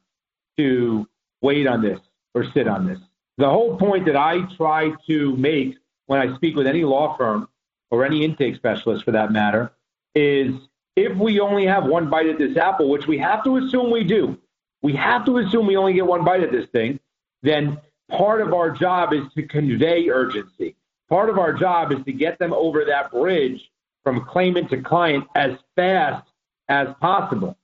to 0.57 1.07
wait 1.41 1.67
on 1.67 1.81
this 1.81 1.99
or 2.33 2.45
sit 2.53 2.67
on 2.67 2.87
this. 2.87 2.99
The 3.37 3.49
whole 3.49 3.77
point 3.77 4.05
that 4.05 4.15
I 4.15 4.41
try 4.55 4.91
to 5.07 5.35
make 5.37 5.75
when 6.07 6.19
I 6.19 6.35
speak 6.35 6.55
with 6.55 6.67
any 6.67 6.83
law 6.83 7.15
firm 7.17 7.49
or 7.91 8.05
any 8.05 8.23
intake 8.23 8.55
specialist 8.55 9.03
for 9.03 9.11
that 9.11 9.31
matter 9.31 9.71
is 10.15 10.53
if 10.95 11.15
we 11.17 11.39
only 11.39 11.65
have 11.65 11.85
one 11.85 12.09
bite 12.09 12.27
at 12.27 12.37
this 12.37 12.57
apple, 12.57 12.89
which 12.89 13.07
we 13.07 13.17
have 13.17 13.43
to 13.43 13.57
assume 13.57 13.91
we 13.91 14.03
do, 14.03 14.37
we 14.81 14.93
have 14.93 15.25
to 15.25 15.37
assume 15.37 15.67
we 15.67 15.75
only 15.75 15.93
get 15.93 16.05
one 16.05 16.23
bite 16.23 16.43
at 16.43 16.51
this 16.51 16.67
thing, 16.71 16.99
then 17.43 17.77
part 18.09 18.41
of 18.41 18.53
our 18.53 18.69
job 18.71 19.13
is 19.13 19.23
to 19.35 19.43
convey 19.43 20.09
urgency. 20.09 20.75
Part 21.09 21.29
of 21.29 21.37
our 21.37 21.53
job 21.53 21.91
is 21.91 22.03
to 22.05 22.11
get 22.11 22.39
them 22.39 22.53
over 22.53 22.85
that 22.85 23.11
bridge 23.11 23.69
from 24.03 24.25
claimant 24.25 24.69
to 24.69 24.81
client 24.81 25.25
as 25.35 25.57
fast 25.75 26.27
as 26.69 26.87
possible. 26.99 27.57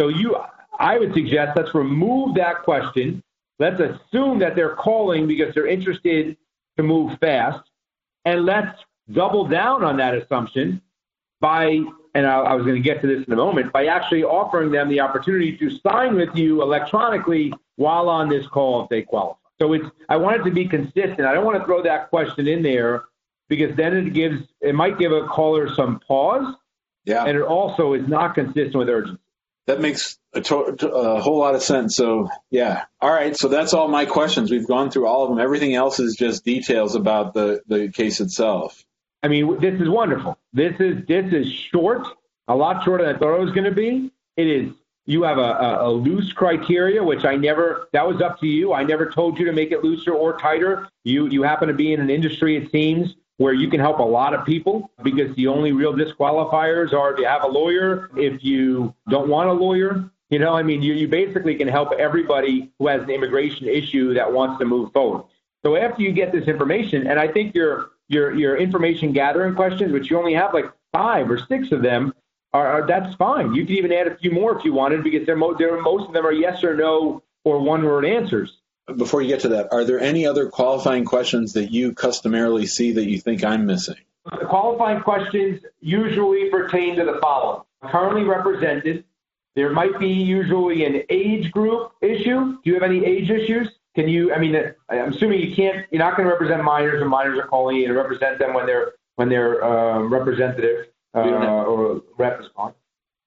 So 0.00 0.08
you, 0.08 0.36
I 0.78 0.98
would 0.98 1.12
suggest 1.14 1.56
let's 1.56 1.74
remove 1.74 2.34
that 2.36 2.62
question. 2.62 3.22
Let's 3.58 3.80
assume 3.80 4.38
that 4.38 4.54
they're 4.54 4.76
calling 4.76 5.26
because 5.26 5.54
they're 5.54 5.66
interested 5.66 6.36
to 6.76 6.82
move 6.82 7.18
fast, 7.18 7.68
and 8.24 8.44
let's 8.44 8.78
double 9.10 9.46
down 9.46 9.82
on 9.82 9.96
that 9.96 10.14
assumption 10.14 10.80
by, 11.40 11.80
and 12.14 12.26
I, 12.26 12.38
I 12.38 12.54
was 12.54 12.64
going 12.64 12.76
to 12.76 12.82
get 12.82 13.00
to 13.00 13.06
this 13.08 13.26
in 13.26 13.32
a 13.32 13.36
moment, 13.36 13.72
by 13.72 13.86
actually 13.86 14.22
offering 14.22 14.70
them 14.70 14.88
the 14.88 15.00
opportunity 15.00 15.56
to 15.56 15.70
sign 15.78 16.14
with 16.14 16.34
you 16.36 16.62
electronically 16.62 17.52
while 17.76 18.08
on 18.08 18.28
this 18.28 18.46
call 18.46 18.84
if 18.84 18.88
they 18.90 19.02
qualify. 19.02 19.47
So 19.60 19.72
it's, 19.72 19.84
I 20.08 20.16
want 20.16 20.40
it 20.40 20.44
to 20.44 20.50
be 20.50 20.66
consistent. 20.66 21.20
I 21.22 21.34
don't 21.34 21.44
want 21.44 21.58
to 21.58 21.64
throw 21.64 21.82
that 21.82 22.10
question 22.10 22.46
in 22.46 22.62
there 22.62 23.04
because 23.48 23.76
then 23.76 23.96
it 23.96 24.12
gives 24.12 24.42
it 24.60 24.74
might 24.74 24.98
give 24.98 25.12
a 25.12 25.26
caller 25.26 25.74
some 25.74 26.00
pause. 26.00 26.54
Yeah. 27.04 27.24
And 27.24 27.36
it 27.36 27.42
also 27.42 27.94
is 27.94 28.06
not 28.06 28.34
consistent 28.34 28.74
with 28.74 28.88
urgency. 28.88 29.20
That 29.66 29.80
makes 29.80 30.18
a, 30.34 30.40
to- 30.40 30.88
a 30.88 31.20
whole 31.20 31.38
lot 31.38 31.54
of 31.54 31.62
sense. 31.62 31.96
So 31.96 32.28
yeah. 32.50 32.84
All 33.00 33.10
right. 33.10 33.36
So 33.36 33.48
that's 33.48 33.74
all 33.74 33.88
my 33.88 34.06
questions. 34.06 34.50
We've 34.50 34.66
gone 34.66 34.90
through 34.90 35.06
all 35.06 35.24
of 35.24 35.30
them. 35.30 35.38
Everything 35.38 35.74
else 35.74 36.00
is 36.00 36.16
just 36.16 36.44
details 36.44 36.94
about 36.94 37.34
the, 37.34 37.60
the 37.66 37.90
case 37.90 38.20
itself. 38.20 38.84
I 39.22 39.28
mean, 39.28 39.58
this 39.60 39.80
is 39.80 39.88
wonderful. 39.88 40.38
This 40.52 40.74
is 40.78 41.04
this 41.08 41.32
is 41.32 41.50
short, 41.50 42.06
a 42.46 42.54
lot 42.54 42.84
shorter 42.84 43.04
than 43.04 43.16
I 43.16 43.18
thought 43.18 43.34
it 43.34 43.40
was 43.40 43.50
going 43.52 43.64
to 43.64 43.72
be. 43.74 44.12
It 44.36 44.46
is. 44.46 44.72
You 45.08 45.22
have 45.22 45.38
a, 45.38 45.78
a, 45.80 45.90
loose 45.90 46.34
criteria, 46.34 47.02
which 47.02 47.24
I 47.24 47.34
never. 47.34 47.88
That 47.94 48.06
was 48.06 48.20
up 48.20 48.38
to 48.40 48.46
you. 48.46 48.74
I 48.74 48.84
never 48.84 49.10
told 49.10 49.38
you 49.38 49.46
to 49.46 49.52
make 49.52 49.72
it 49.72 49.82
looser 49.82 50.12
or 50.12 50.38
tighter. 50.38 50.86
You 51.02 51.28
you 51.28 51.42
happen 51.42 51.66
to 51.68 51.72
be 51.72 51.94
in 51.94 52.00
an 52.00 52.10
industry, 52.10 52.56
it 52.56 52.70
seems, 52.70 53.16
where 53.38 53.54
you 53.54 53.70
can 53.70 53.80
help 53.80 54.00
a 54.00 54.02
lot 54.02 54.34
of 54.34 54.44
people 54.44 54.90
because 55.02 55.34
the 55.34 55.46
only 55.46 55.72
real 55.72 55.94
disqualifiers 55.94 56.92
are 56.92 57.14
if 57.14 57.18
you 57.18 57.24
have 57.24 57.42
a 57.42 57.46
lawyer, 57.48 58.10
if 58.18 58.44
you 58.44 58.94
don't 59.08 59.30
want 59.30 59.48
a 59.48 59.52
lawyer. 59.54 60.10
You 60.28 60.40
know, 60.40 60.54
I 60.54 60.62
mean, 60.62 60.82
you, 60.82 60.92
you 60.92 61.08
basically 61.08 61.54
can 61.54 61.68
help 61.68 61.92
everybody 61.98 62.70
who 62.78 62.88
has 62.88 63.00
an 63.00 63.08
immigration 63.08 63.66
issue 63.66 64.12
that 64.12 64.30
wants 64.30 64.58
to 64.58 64.66
move 64.66 64.92
forward. 64.92 65.24
So 65.64 65.74
after 65.76 66.02
you 66.02 66.12
get 66.12 66.32
this 66.32 66.48
information, 66.48 67.06
and 67.06 67.18
I 67.18 67.28
think 67.28 67.54
your 67.54 67.92
your 68.08 68.34
your 68.34 68.58
information 68.58 69.12
gathering 69.12 69.54
questions, 69.54 69.90
which 69.90 70.10
you 70.10 70.18
only 70.18 70.34
have 70.34 70.52
like 70.52 70.70
five 70.92 71.30
or 71.30 71.38
six 71.38 71.72
of 71.72 71.80
them, 71.80 72.12
are, 72.52 72.66
are 72.66 72.86
that's 72.86 73.14
fine. 73.16 73.54
You 73.54 73.64
can 73.66 73.74
even 73.76 73.92
add 73.92 74.06
a 74.06 74.16
few 74.16 74.30
more 74.30 74.56
if 74.58 74.64
you 74.64 74.72
wanted 74.72 75.04
because 75.04 75.26
they're, 75.26 75.36
mo- 75.36 75.54
they're 75.54 75.80
most 75.80 76.08
of 76.08 76.14
them 76.14 76.26
are 76.26 76.32
yes 76.32 76.64
or 76.64 76.74
no 76.74 77.22
or 77.44 77.60
one 77.60 77.84
word 77.84 78.04
answers. 78.04 78.58
before 78.96 79.22
you 79.22 79.28
get 79.28 79.40
to 79.40 79.48
that, 79.48 79.68
are 79.72 79.84
there 79.84 80.00
any 80.00 80.26
other 80.26 80.48
qualifying 80.48 81.04
questions 81.04 81.52
that 81.54 81.70
you 81.70 81.92
customarily 81.94 82.66
see 82.66 82.92
that 82.92 83.08
you 83.08 83.18
think 83.18 83.44
I'm 83.44 83.66
missing? 83.66 83.96
The 84.24 84.46
qualifying 84.46 85.00
questions 85.00 85.62
usually 85.80 86.50
pertain 86.50 86.96
to 86.96 87.04
the 87.04 87.18
following. 87.20 87.62
Currently 87.82 88.24
represented, 88.24 89.04
there 89.54 89.70
might 89.70 89.98
be 89.98 90.08
usually 90.08 90.84
an 90.84 91.02
age 91.08 91.50
group 91.52 91.92
issue. 92.00 92.52
Do 92.52 92.60
you 92.64 92.74
have 92.74 92.82
any 92.82 93.04
age 93.04 93.30
issues? 93.30 93.68
Can 93.94 94.08
you, 94.08 94.32
I 94.32 94.38
mean, 94.38 94.56
I'm 94.88 95.12
assuming 95.12 95.40
you 95.40 95.54
can't, 95.54 95.86
you're 95.90 95.98
not 95.98 96.16
going 96.16 96.26
to 96.28 96.32
represent 96.32 96.62
minors 96.62 97.00
and 97.00 97.10
minors 97.10 97.38
are 97.38 97.46
calling 97.46 97.76
you 97.76 97.88
to 97.88 97.94
represent 97.94 98.38
them 98.38 98.54
when 98.54 98.66
they're, 98.66 98.92
when 99.16 99.28
they're 99.28 99.64
uh, 99.64 100.00
representative 100.00 100.86
uh, 101.26 101.64
or 101.64 102.02
is. 102.40 102.74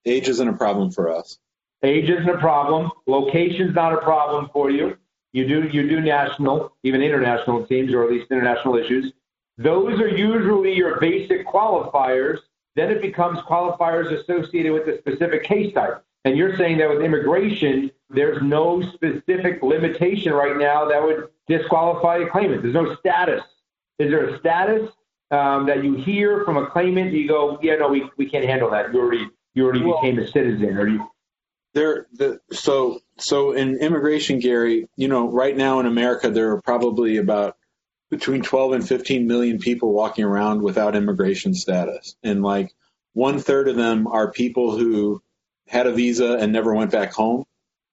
Age 0.04 0.28
isn't 0.28 0.48
a 0.48 0.52
problem 0.52 0.90
for 0.90 1.10
us. 1.10 1.38
Age 1.82 2.10
isn't 2.10 2.28
a 2.28 2.38
problem. 2.38 2.90
Location's 3.06 3.74
not 3.74 3.92
a 3.92 3.98
problem 3.98 4.48
for 4.52 4.70
you. 4.70 4.96
You 5.32 5.48
do 5.48 5.68
you 5.68 5.88
do 5.88 6.00
national, 6.00 6.76
even 6.82 7.02
international 7.02 7.66
teams, 7.66 7.94
or 7.94 8.04
at 8.04 8.10
least 8.10 8.30
international 8.30 8.76
issues. 8.76 9.12
Those 9.58 10.00
are 10.00 10.08
usually 10.08 10.74
your 10.74 11.00
basic 11.00 11.46
qualifiers. 11.46 12.38
Then 12.74 12.90
it 12.90 13.02
becomes 13.02 13.38
qualifiers 13.40 14.12
associated 14.12 14.72
with 14.72 14.86
the 14.86 14.98
specific 14.98 15.44
case 15.44 15.74
type. 15.74 16.04
And 16.24 16.36
you're 16.36 16.56
saying 16.56 16.78
that 16.78 16.88
with 16.88 17.02
immigration, 17.02 17.90
there's 18.08 18.40
no 18.42 18.80
specific 18.92 19.62
limitation 19.62 20.32
right 20.32 20.56
now 20.56 20.84
that 20.86 21.02
would 21.02 21.28
disqualify 21.48 22.18
a 22.18 22.26
claimant. 22.28 22.62
There's 22.62 22.74
no 22.74 22.94
status. 22.96 23.42
Is 23.98 24.10
there 24.10 24.28
a 24.28 24.38
status 24.38 24.90
um, 25.32 25.66
that 25.66 25.82
you 25.82 25.96
hear 25.96 26.44
from 26.44 26.56
a 26.56 26.70
claimant? 26.70 27.12
You 27.12 27.26
go, 27.26 27.58
yeah, 27.62 27.76
no, 27.76 27.88
we, 27.88 28.08
we 28.16 28.28
can't 28.28 28.44
handle 28.44 28.70
that. 28.70 28.92
You 28.94 29.00
already 29.00 29.28
you 29.54 29.64
already 29.64 29.84
well, 29.84 30.00
became 30.00 30.18
a 30.18 30.26
citizen, 30.28 30.76
or 30.76 30.86
you 30.86 31.08
there 31.74 32.06
the 32.12 32.40
so 32.50 33.00
so 33.18 33.52
in 33.52 33.78
immigration 33.78 34.38
gary 34.38 34.88
you 34.96 35.08
know 35.08 35.30
right 35.30 35.56
now 35.56 35.80
in 35.80 35.86
america 35.86 36.30
there 36.30 36.52
are 36.52 36.62
probably 36.62 37.16
about 37.16 37.56
between 38.10 38.42
12 38.42 38.72
and 38.72 38.86
15 38.88 39.26
million 39.26 39.58
people 39.58 39.92
walking 39.92 40.24
around 40.24 40.62
without 40.62 40.94
immigration 40.94 41.54
status 41.54 42.16
and 42.22 42.42
like 42.42 42.74
one 43.14 43.38
third 43.38 43.68
of 43.68 43.76
them 43.76 44.06
are 44.06 44.30
people 44.30 44.76
who 44.76 45.22
had 45.66 45.86
a 45.86 45.92
visa 45.92 46.36
and 46.38 46.52
never 46.52 46.74
went 46.74 46.90
back 46.90 47.12
home 47.12 47.44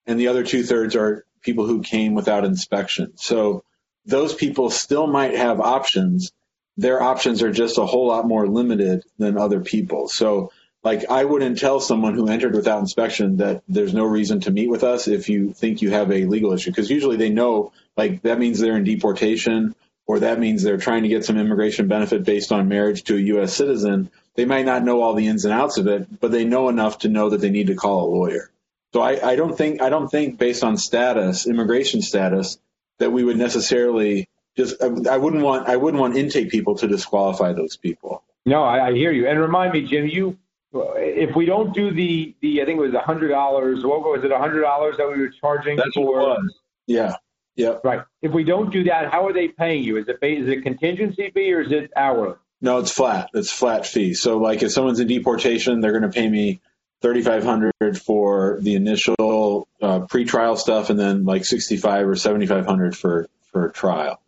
and 0.05 0.19
the 0.19 0.27
other 0.27 0.43
two 0.43 0.63
thirds 0.63 0.95
are 0.95 1.25
people 1.41 1.65
who 1.65 1.81
came 1.81 2.15
without 2.15 2.43
inspection 2.43 3.13
so 3.15 3.63
those 4.05 4.33
people 4.33 4.69
still 4.69 5.07
might 5.07 5.35
have 5.35 5.61
options 5.61 6.33
their 6.79 7.01
options 7.01 7.43
are 7.43 7.51
just 7.51 7.77
a 7.77 7.85
whole 7.85 8.07
lot 8.07 8.25
more 8.25 8.47
limited 8.47 9.03
than 9.17 9.37
other 9.37 9.59
people. 9.59 10.07
So 10.07 10.51
like 10.81 11.09
I 11.09 11.25
wouldn't 11.25 11.59
tell 11.59 11.81
someone 11.81 12.13
who 12.13 12.29
entered 12.29 12.55
without 12.55 12.79
inspection 12.79 13.37
that 13.37 13.63
there's 13.67 13.93
no 13.93 14.05
reason 14.05 14.39
to 14.41 14.51
meet 14.51 14.69
with 14.69 14.85
us 14.85 15.09
if 15.09 15.27
you 15.27 15.51
think 15.51 15.81
you 15.81 15.91
have 15.91 16.09
a 16.09 16.25
legal 16.25 16.53
issue 16.53 16.71
because 16.71 16.89
usually 16.89 17.17
they 17.17 17.29
know 17.29 17.73
like 17.97 18.21
that 18.21 18.39
means 18.39 18.59
they're 18.59 18.77
in 18.77 18.85
deportation 18.85 19.75
or 20.07 20.19
that 20.19 20.39
means 20.39 20.63
they're 20.63 20.77
trying 20.77 21.03
to 21.03 21.09
get 21.09 21.25
some 21.25 21.37
immigration 21.37 21.89
benefit 21.89 22.23
based 22.23 22.53
on 22.53 22.69
marriage 22.69 23.03
to 23.03 23.17
a 23.17 23.19
US 23.19 23.53
citizen. 23.53 24.09
They 24.35 24.45
might 24.45 24.65
not 24.65 24.85
know 24.85 25.01
all 25.01 25.15
the 25.15 25.27
ins 25.27 25.43
and 25.43 25.53
outs 25.53 25.77
of 25.77 25.87
it 25.87 26.21
but 26.21 26.31
they 26.31 26.45
know 26.45 26.69
enough 26.69 26.99
to 26.99 27.09
know 27.09 27.29
that 27.31 27.41
they 27.41 27.49
need 27.49 27.67
to 27.67 27.75
call 27.75 28.05
a 28.05 28.13
lawyer. 28.15 28.49
So 28.93 29.01
I, 29.01 29.31
I 29.31 29.35
don't 29.35 29.57
think 29.57 29.81
I 29.81 29.89
don't 29.89 30.07
think 30.07 30.39
based 30.39 30.63
on 30.63 30.77
status 30.77 31.45
immigration 31.45 32.01
status 32.01 32.57
that 32.99 33.11
we 33.11 33.23
would 33.25 33.37
necessarily 33.37 34.28
just 34.59 34.81
I 34.81 35.17
wouldn't 35.17 35.43
want 35.43 35.67
I 35.67 35.75
wouldn't 35.75 36.01
want 36.01 36.17
intake 36.17 36.49
people 36.49 36.75
to 36.75 36.87
disqualify 36.87 37.53
those 37.53 37.77
people 37.77 38.23
no 38.45 38.63
I, 38.63 38.87
I 38.87 38.93
hear 38.93 39.11
you 39.11 39.27
and 39.27 39.39
remind 39.39 39.73
me 39.73 39.81
Jim 39.85 40.07
you 40.07 40.37
if 40.73 41.35
we 41.35 41.45
don't 41.45 41.73
do 41.73 41.91
the 41.91 42.35
the 42.41 42.61
I 42.61 42.65
think 42.65 42.77
it 42.79 42.81
was 42.81 42.93
a 42.93 43.01
hundred 43.01 43.29
dollars. 43.29 43.83
What 43.83 44.01
was 44.01 44.23
it? 44.23 44.31
A 44.31 44.37
hundred 44.37 44.61
dollars 44.61 44.97
that 44.97 45.07
we 45.07 45.19
were 45.19 45.29
charging 45.29 45.77
That's 45.77 45.93
for? 45.93 46.05
What 46.05 46.21
it 46.21 46.41
was. 46.41 46.59
Yeah. 46.87 47.15
Yeah. 47.55 47.77
Right. 47.83 48.01
If 48.21 48.31
we 48.31 48.43
don't 48.43 48.71
do 48.71 48.83
that, 48.85 49.11
how 49.11 49.27
are 49.27 49.33
they 49.33 49.47
paying 49.47 49.83
you? 49.83 49.97
Is 49.97 50.07
it 50.07 50.17
is 50.21 50.47
it 50.47 50.63
contingency 50.63 51.31
fee 51.31 51.53
or 51.53 51.61
is 51.61 51.71
it 51.71 51.91
hourly? 51.95 52.35
No, 52.61 52.79
it's 52.79 52.91
flat. 52.91 53.29
It's 53.33 53.51
flat 53.51 53.85
fee. 53.85 54.13
So 54.13 54.37
like 54.37 54.63
if 54.63 54.71
someone's 54.71 54.99
in 54.99 55.07
deportation, 55.07 55.81
they're 55.81 55.97
going 55.97 56.09
to 56.09 56.09
pay 56.09 56.29
me 56.29 56.61
thirty 57.01 57.21
five 57.21 57.43
hundred 57.43 57.73
for 57.99 58.59
the 58.61 58.75
initial 58.75 59.67
uh, 59.81 60.01
pre-trial 60.01 60.55
stuff, 60.55 60.89
and 60.89 60.99
then 60.99 61.25
like 61.25 61.45
sixty 61.45 61.77
five 61.77 62.07
or 62.07 62.15
seventy 62.15 62.45
five 62.45 62.65
hundred 62.65 62.95
for 62.95 63.27
for 63.51 63.69
trial. 63.69 64.21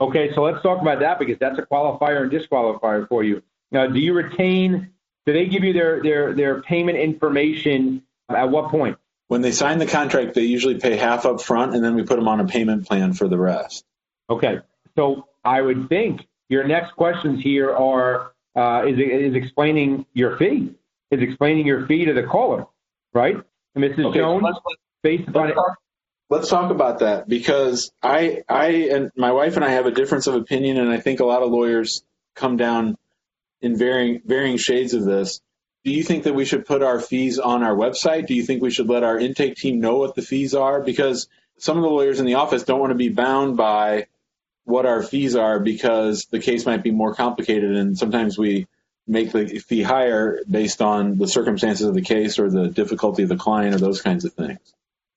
Okay, 0.00 0.32
so 0.34 0.42
let's 0.42 0.62
talk 0.62 0.80
about 0.80 1.00
that 1.00 1.18
because 1.18 1.38
that's 1.38 1.58
a 1.58 1.62
qualifier 1.62 2.22
and 2.22 2.32
disqualifier 2.32 3.06
for 3.08 3.22
you. 3.22 3.42
Now, 3.70 3.86
do 3.86 3.98
you 3.98 4.14
retain 4.14 4.90
do 5.26 5.32
they 5.32 5.46
give 5.46 5.64
you 5.64 5.72
their, 5.72 6.02
their, 6.02 6.34
their 6.34 6.62
payment 6.62 6.98
information 6.98 8.02
at 8.28 8.50
what 8.50 8.70
point? 8.70 8.98
When 9.28 9.42
they 9.42 9.52
sign 9.52 9.78
the 9.78 9.86
contract, 9.86 10.34
they 10.34 10.42
usually 10.42 10.78
pay 10.78 10.96
half 10.96 11.24
up 11.26 11.40
front 11.40 11.74
and 11.74 11.84
then 11.84 11.94
we 11.94 12.02
put 12.02 12.16
them 12.16 12.26
on 12.26 12.40
a 12.40 12.46
payment 12.46 12.86
plan 12.86 13.12
for 13.12 13.28
the 13.28 13.38
rest. 13.38 13.84
Okay. 14.28 14.58
So 14.96 15.28
I 15.44 15.60
would 15.60 15.88
think 15.88 16.26
your 16.48 16.64
next 16.64 16.92
questions 16.96 17.42
here 17.42 17.72
are 17.72 18.32
uh, 18.56 18.84
is, 18.86 18.98
is 18.98 19.34
explaining 19.34 20.04
your 20.14 20.36
fee, 20.36 20.74
is 21.10 21.22
explaining 21.22 21.66
your 21.66 21.86
fee 21.86 22.06
to 22.06 22.12
the 22.12 22.24
caller, 22.24 22.66
right? 23.14 23.36
And 23.76 23.84
Mrs. 23.84 24.06
Okay, 24.06 24.18
Jones, 24.18 24.42
let's, 24.42 24.58
based 25.02 25.28
upon 25.28 25.44
let's 25.44 25.54
talk, 25.54 25.78
let's 26.30 26.48
talk 26.48 26.70
about 26.70 27.00
that 27.00 27.28
because 27.28 27.92
I, 28.02 28.42
I 28.48 28.68
and 28.92 29.10
my 29.16 29.32
wife 29.32 29.56
and 29.56 29.64
I 29.64 29.70
have 29.70 29.86
a 29.86 29.90
difference 29.90 30.26
of 30.26 30.34
opinion, 30.34 30.78
and 30.78 30.88
I 30.88 31.00
think 31.00 31.20
a 31.20 31.26
lot 31.26 31.42
of 31.42 31.50
lawyers 31.50 32.02
come 32.34 32.56
down 32.56 32.96
in 33.60 33.76
varying 33.76 34.22
varying 34.24 34.56
shades 34.56 34.94
of 34.94 35.04
this. 35.04 35.40
Do 35.84 35.90
you 35.90 36.02
think 36.02 36.24
that 36.24 36.34
we 36.34 36.44
should 36.44 36.66
put 36.66 36.82
our 36.82 37.00
fees 37.00 37.38
on 37.38 37.62
our 37.62 37.74
website? 37.74 38.26
Do 38.26 38.34
you 38.34 38.42
think 38.42 38.62
we 38.62 38.70
should 38.70 38.88
let 38.88 39.02
our 39.02 39.18
intake 39.18 39.56
team 39.56 39.80
know 39.80 39.96
what 39.96 40.14
the 40.14 40.22
fees 40.22 40.54
are? 40.54 40.80
Because 40.80 41.28
some 41.58 41.76
of 41.76 41.82
the 41.82 41.88
lawyers 41.88 42.20
in 42.20 42.26
the 42.26 42.34
office 42.34 42.62
don't 42.62 42.80
want 42.80 42.90
to 42.90 42.96
be 42.96 43.08
bound 43.08 43.56
by 43.56 44.06
what 44.64 44.86
our 44.86 45.02
fees 45.02 45.34
are 45.36 45.58
because 45.58 46.26
the 46.30 46.38
case 46.38 46.66
might 46.66 46.82
be 46.82 46.90
more 46.90 47.14
complicated 47.14 47.76
and 47.76 47.98
sometimes 47.98 48.38
we 48.38 48.66
make 49.06 49.32
the 49.32 49.58
fee 49.58 49.82
higher 49.82 50.40
based 50.48 50.80
on 50.80 51.16
the 51.16 51.26
circumstances 51.26 51.86
of 51.86 51.94
the 51.94 52.02
case 52.02 52.38
or 52.38 52.50
the 52.50 52.68
difficulty 52.68 53.22
of 53.22 53.30
the 53.30 53.36
client 53.36 53.74
or 53.74 53.78
those 53.78 54.02
kinds 54.02 54.24
of 54.24 54.32
things. 54.34 54.60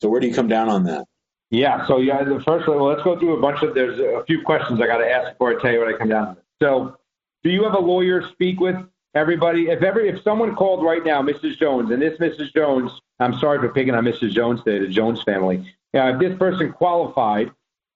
So 0.03 0.09
where 0.09 0.19
do 0.19 0.27
you 0.27 0.33
come 0.33 0.49
down 0.49 0.67
on 0.67 0.83
that? 0.83 1.05
Yeah, 1.49 1.87
so 1.87 1.99
yeah, 1.99 2.21
the 2.25 2.41
first 2.41 2.67
well, 2.67 2.83
let's 2.83 3.03
go 3.03 3.17
through 3.17 3.37
a 3.37 3.41
bunch 3.41 3.61
of 3.61 3.73
there's 3.73 3.97
a 3.99 4.25
few 4.25 4.41
questions 4.41 4.81
I 4.81 4.85
got 4.85 4.97
to 4.97 5.09
ask 5.09 5.31
before 5.31 5.57
I 5.57 5.61
tell 5.61 5.71
you 5.71 5.79
what 5.79 5.87
I 5.87 5.97
come 5.97 6.09
down 6.09 6.35
to. 6.35 6.41
So 6.61 6.97
do 7.41 7.49
you 7.49 7.63
have 7.63 7.73
a 7.73 7.79
lawyer 7.79 8.27
speak 8.33 8.59
with 8.59 8.75
everybody? 9.15 9.69
If 9.69 9.81
every 9.81 10.09
if 10.09 10.21
someone 10.21 10.55
called 10.55 10.83
right 10.83 11.05
now, 11.05 11.21
Mrs. 11.21 11.57
Jones, 11.57 11.89
and 11.91 12.01
this 12.01 12.19
Mrs. 12.19 12.53
Jones, 12.53 12.91
I'm 13.21 13.33
sorry 13.39 13.59
for 13.59 13.69
picking 13.69 13.95
on 13.95 14.03
Mrs. 14.03 14.31
Jones 14.31 14.61
today, 14.65 14.85
the 14.85 14.91
Jones 14.91 15.23
family. 15.23 15.73
Uh, 15.95 16.11
if 16.15 16.19
this 16.19 16.37
person 16.37 16.73
qualified 16.73 17.51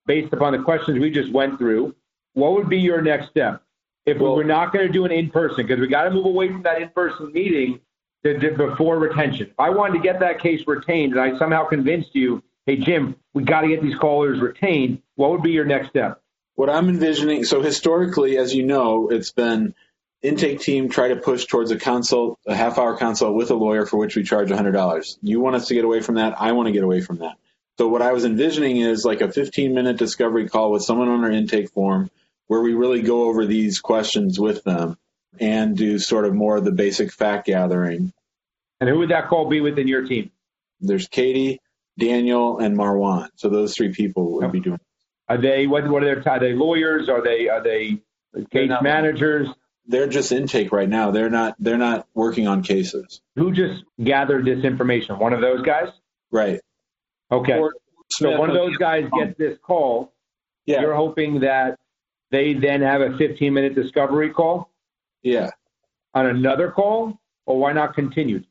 based 0.05 0.31
upon 0.31 0.53
the 0.53 0.59
questions 0.59 0.99
we 0.99 1.11
just 1.11 1.33
went 1.33 1.57
through, 1.57 1.93
what 2.35 2.53
would 2.53 2.69
be 2.69 2.79
your 2.79 3.01
next 3.01 3.31
step? 3.31 3.61
If 4.05 4.19
well, 4.19 4.31
we 4.31 4.43
were 4.43 4.47
not 4.47 4.71
going 4.71 4.87
to 4.87 4.93
do 4.93 5.03
an 5.03 5.11
in 5.11 5.29
person, 5.29 5.67
because 5.67 5.81
we 5.81 5.87
got 5.87 6.03
to 6.03 6.11
move 6.11 6.25
away 6.25 6.47
from 6.47 6.63
that 6.63 6.81
in 6.81 6.87
person 6.89 7.33
meeting 7.33 7.81
before 8.23 8.99
retention. 8.99 9.47
If 9.47 9.59
I 9.59 9.69
wanted 9.69 9.93
to 9.93 10.03
get 10.03 10.19
that 10.19 10.41
case 10.41 10.61
retained, 10.67 11.13
and 11.13 11.21
I 11.21 11.37
somehow 11.37 11.65
convinced 11.67 12.13
you, 12.13 12.43
hey 12.65 12.77
Jim, 12.77 13.15
we 13.33 13.43
got 13.43 13.61
to 13.61 13.67
get 13.67 13.81
these 13.81 13.95
callers 13.95 14.41
retained. 14.41 15.01
What 15.15 15.31
would 15.31 15.43
be 15.43 15.51
your 15.51 15.65
next 15.65 15.89
step? 15.89 16.21
what 16.57 16.71
I'm 16.71 16.89
envisioning, 16.89 17.43
so 17.43 17.61
historically, 17.61 18.35
as 18.39 18.53
you 18.53 18.63
know, 18.63 19.09
it's 19.09 19.31
been 19.31 19.75
intake 20.23 20.59
team 20.59 20.89
try 20.89 21.09
to 21.09 21.15
push 21.15 21.45
towards 21.45 21.69
a 21.69 21.77
consult, 21.77 22.39
a 22.47 22.55
half 22.55 22.79
hour 22.79 22.97
consult 22.97 23.35
with 23.35 23.51
a 23.51 23.53
lawyer 23.53 23.85
for 23.85 23.97
which 23.97 24.15
we 24.15 24.23
charge 24.23 24.49
$100. 24.49 25.17
You 25.21 25.39
want 25.39 25.55
us 25.55 25.67
to 25.67 25.75
get 25.75 25.85
away 25.85 26.01
from 26.01 26.15
that. 26.15 26.33
I 26.41 26.53
want 26.53 26.65
to 26.65 26.71
get 26.73 26.83
away 26.83 27.01
from 27.01 27.19
that. 27.19 27.35
So 27.77 27.87
what 27.87 28.01
I 28.01 28.11
was 28.11 28.25
envisioning 28.25 28.77
is 28.77 29.05
like 29.05 29.21
a 29.21 29.31
15 29.31 29.75
minute 29.75 29.97
discovery 29.97 30.49
call 30.49 30.71
with 30.71 30.81
someone 30.81 31.09
on 31.09 31.23
our 31.23 31.29
intake 31.29 31.69
form 31.69 32.09
where 32.47 32.61
we 32.61 32.73
really 32.73 33.03
go 33.03 33.25
over 33.25 33.45
these 33.45 33.79
questions 33.79 34.39
with 34.39 34.63
them 34.63 34.97
and 35.39 35.75
do 35.75 35.99
sort 35.99 36.25
of 36.25 36.33
more 36.33 36.57
of 36.57 36.65
the 36.65 36.71
basic 36.71 37.11
fact 37.11 37.47
gathering. 37.47 38.13
And 38.79 38.89
who 38.89 38.99
would 38.99 39.09
that 39.09 39.27
call 39.27 39.49
be 39.49 39.61
within 39.61 39.87
your 39.87 40.05
team? 40.05 40.31
There's 40.79 41.07
Katie, 41.07 41.59
Daniel, 41.97 42.59
and 42.59 42.77
Marwan. 42.77 43.29
So 43.35 43.49
those 43.49 43.75
three 43.75 43.91
people 43.91 44.33
would 44.33 44.51
be 44.51 44.59
doing 44.59 44.79
are 45.29 45.37
they 45.37 45.67
what? 45.67 45.87
What 45.89 46.03
are 46.03 46.21
their? 46.21 46.33
Are 46.33 46.39
they 46.39 46.53
lawyers? 46.53 47.09
Are 47.09 47.21
they? 47.21 47.49
Are 47.49 47.61
they 47.61 48.01
case 48.51 48.69
not, 48.69 48.83
managers? 48.83 49.47
They're 49.85 50.07
just 50.07 50.31
intake 50.31 50.71
right 50.71 50.87
now. 50.87 51.11
They're 51.11 51.29
not. 51.29 51.55
They're 51.59 51.77
not 51.77 52.07
working 52.13 52.47
on 52.47 52.63
cases. 52.63 53.21
Who 53.35 53.51
just 53.51 53.83
gathered 54.01 54.45
this 54.45 54.63
information? 54.63 55.19
One 55.19 55.33
of 55.33 55.41
those 55.41 55.61
guys. 55.63 55.89
Right. 56.31 56.61
Okay. 57.31 57.61
so 58.09 58.37
one 58.37 58.49
of 58.49 58.55
those 58.55 58.77
guys 58.77 59.05
gets 59.17 59.37
this 59.37 59.57
call. 59.61 60.13
Yeah. 60.65 60.81
You're 60.81 60.95
hoping 60.95 61.41
that 61.41 61.77
they 62.31 62.53
then 62.53 62.81
have 62.81 63.01
a 63.01 63.17
15 63.17 63.53
minute 63.53 63.75
discovery 63.75 64.29
call. 64.29 64.69
Yeah. 65.23 65.51
On 66.13 66.25
another 66.25 66.71
call, 66.71 67.19
or 67.45 67.59
why 67.59 67.73
not 67.73 67.95
continued? 67.95 68.45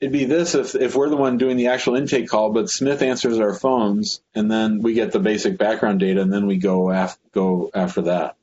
it'd 0.00 0.12
be 0.12 0.24
this 0.24 0.56
if 0.56 0.74
if 0.74 0.96
we're 0.96 1.08
the 1.08 1.16
one 1.16 1.38
doing 1.38 1.56
the 1.56 1.68
actual 1.68 1.94
intake 1.94 2.28
call, 2.28 2.50
but 2.50 2.68
Smith 2.68 3.02
answers 3.02 3.38
our 3.38 3.54
phones, 3.54 4.20
and 4.34 4.50
then 4.50 4.80
we 4.82 4.94
get 4.94 5.12
the 5.12 5.20
basic 5.20 5.56
background 5.56 6.00
data, 6.00 6.20
and 6.20 6.32
then 6.32 6.46
we 6.46 6.56
go 6.56 6.90
af- 6.90 7.18
go 7.32 7.70
after 7.72 8.02
that. 8.02 8.36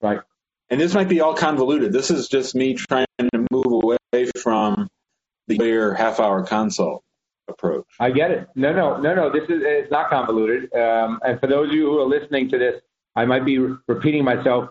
Right. 0.00 0.20
And 0.70 0.80
this 0.80 0.94
might 0.94 1.08
be 1.08 1.20
all 1.20 1.34
convoluted. 1.34 1.92
This 1.92 2.12
is 2.12 2.28
just 2.28 2.54
me 2.54 2.74
trying 2.74 3.06
to 3.18 3.46
move 3.50 3.66
away 3.66 4.30
from 4.40 4.88
the 5.48 5.94
half 5.98 6.20
hour 6.20 6.44
consult 6.44 7.02
approach. 7.48 7.78
approach. 7.80 7.86
I 7.98 8.12
get 8.12 8.30
it. 8.30 8.48
No, 8.54 8.72
no, 8.72 8.96
no, 8.98 9.14
no. 9.16 9.32
This 9.32 9.42
is 9.50 9.62
it's 9.64 9.90
not 9.90 10.10
convoluted. 10.10 10.72
Um, 10.72 11.18
and 11.26 11.40
for 11.40 11.48
those 11.48 11.70
of 11.70 11.74
you 11.74 11.86
who 11.86 11.98
are 11.98 12.06
listening 12.06 12.48
to 12.50 12.58
this, 12.58 12.80
I 13.16 13.24
might 13.24 13.44
be 13.44 13.58
re- 13.58 13.76
repeating 13.88 14.22
myself. 14.24 14.70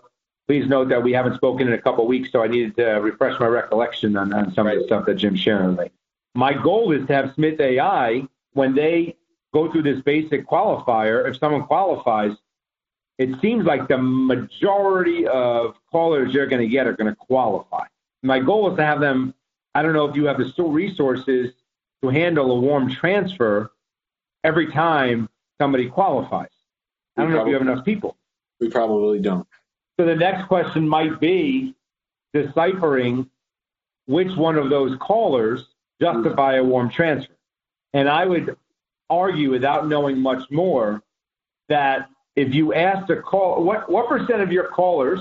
Please 0.50 0.66
note 0.66 0.88
that 0.88 1.00
we 1.00 1.12
haven't 1.12 1.36
spoken 1.36 1.68
in 1.68 1.74
a 1.74 1.80
couple 1.80 2.02
of 2.02 2.08
weeks, 2.08 2.32
so 2.32 2.42
I 2.42 2.48
needed 2.48 2.74
to 2.74 2.84
refresh 2.94 3.38
my 3.38 3.46
recollection 3.46 4.16
on, 4.16 4.32
on 4.32 4.52
some 4.52 4.66
right. 4.66 4.76
of 4.76 4.82
the 4.82 4.86
stuff 4.88 5.06
that 5.06 5.14
Jim's 5.14 5.38
sharing 5.38 5.76
with 5.76 5.78
me. 5.78 5.92
My 6.34 6.52
goal 6.54 6.90
is 6.90 7.06
to 7.06 7.14
have 7.14 7.32
Smith 7.36 7.60
AI 7.60 8.26
when 8.54 8.74
they 8.74 9.16
go 9.54 9.70
through 9.70 9.84
this 9.84 10.02
basic 10.02 10.48
qualifier. 10.48 11.30
If 11.30 11.38
someone 11.38 11.62
qualifies, 11.62 12.32
it 13.16 13.40
seems 13.40 13.64
like 13.64 13.86
the 13.86 13.98
majority 13.98 15.24
of 15.28 15.76
callers 15.88 16.34
you're 16.34 16.48
going 16.48 16.62
to 16.62 16.68
get 16.68 16.88
are 16.88 16.94
going 16.94 17.12
to 17.12 17.14
qualify. 17.14 17.86
My 18.24 18.40
goal 18.40 18.68
is 18.72 18.76
to 18.78 18.84
have 18.84 18.98
them. 18.98 19.34
I 19.76 19.82
don't 19.82 19.92
know 19.92 20.06
if 20.06 20.16
you 20.16 20.26
have 20.26 20.38
the 20.38 20.64
resources 20.64 21.54
to 22.02 22.08
handle 22.08 22.50
a 22.50 22.58
warm 22.58 22.90
transfer 22.90 23.70
every 24.42 24.72
time 24.72 25.28
somebody 25.60 25.88
qualifies. 25.88 26.50
I 27.16 27.22
don't 27.22 27.30
know 27.30 27.42
if 27.42 27.46
you 27.46 27.52
have 27.52 27.62
enough 27.62 27.84
people. 27.84 28.16
We 28.58 28.68
probably 28.68 29.20
don't. 29.20 29.46
So 29.98 30.06
the 30.06 30.16
next 30.16 30.46
question 30.46 30.88
might 30.88 31.20
be 31.20 31.74
deciphering 32.32 33.28
which 34.06 34.34
one 34.36 34.56
of 34.56 34.70
those 34.70 34.96
callers 34.98 35.66
justify 36.00 36.54
a 36.54 36.64
warm 36.64 36.90
transfer. 36.90 37.34
And 37.92 38.08
I 38.08 38.24
would 38.24 38.56
argue, 39.08 39.50
without 39.50 39.88
knowing 39.88 40.20
much 40.20 40.50
more, 40.50 41.02
that 41.68 42.08
if 42.36 42.54
you 42.54 42.72
ask 42.74 43.10
a 43.10 43.16
call, 43.16 43.62
what 43.62 43.90
what 43.90 44.08
percent 44.08 44.40
of 44.40 44.52
your 44.52 44.68
callers 44.68 45.20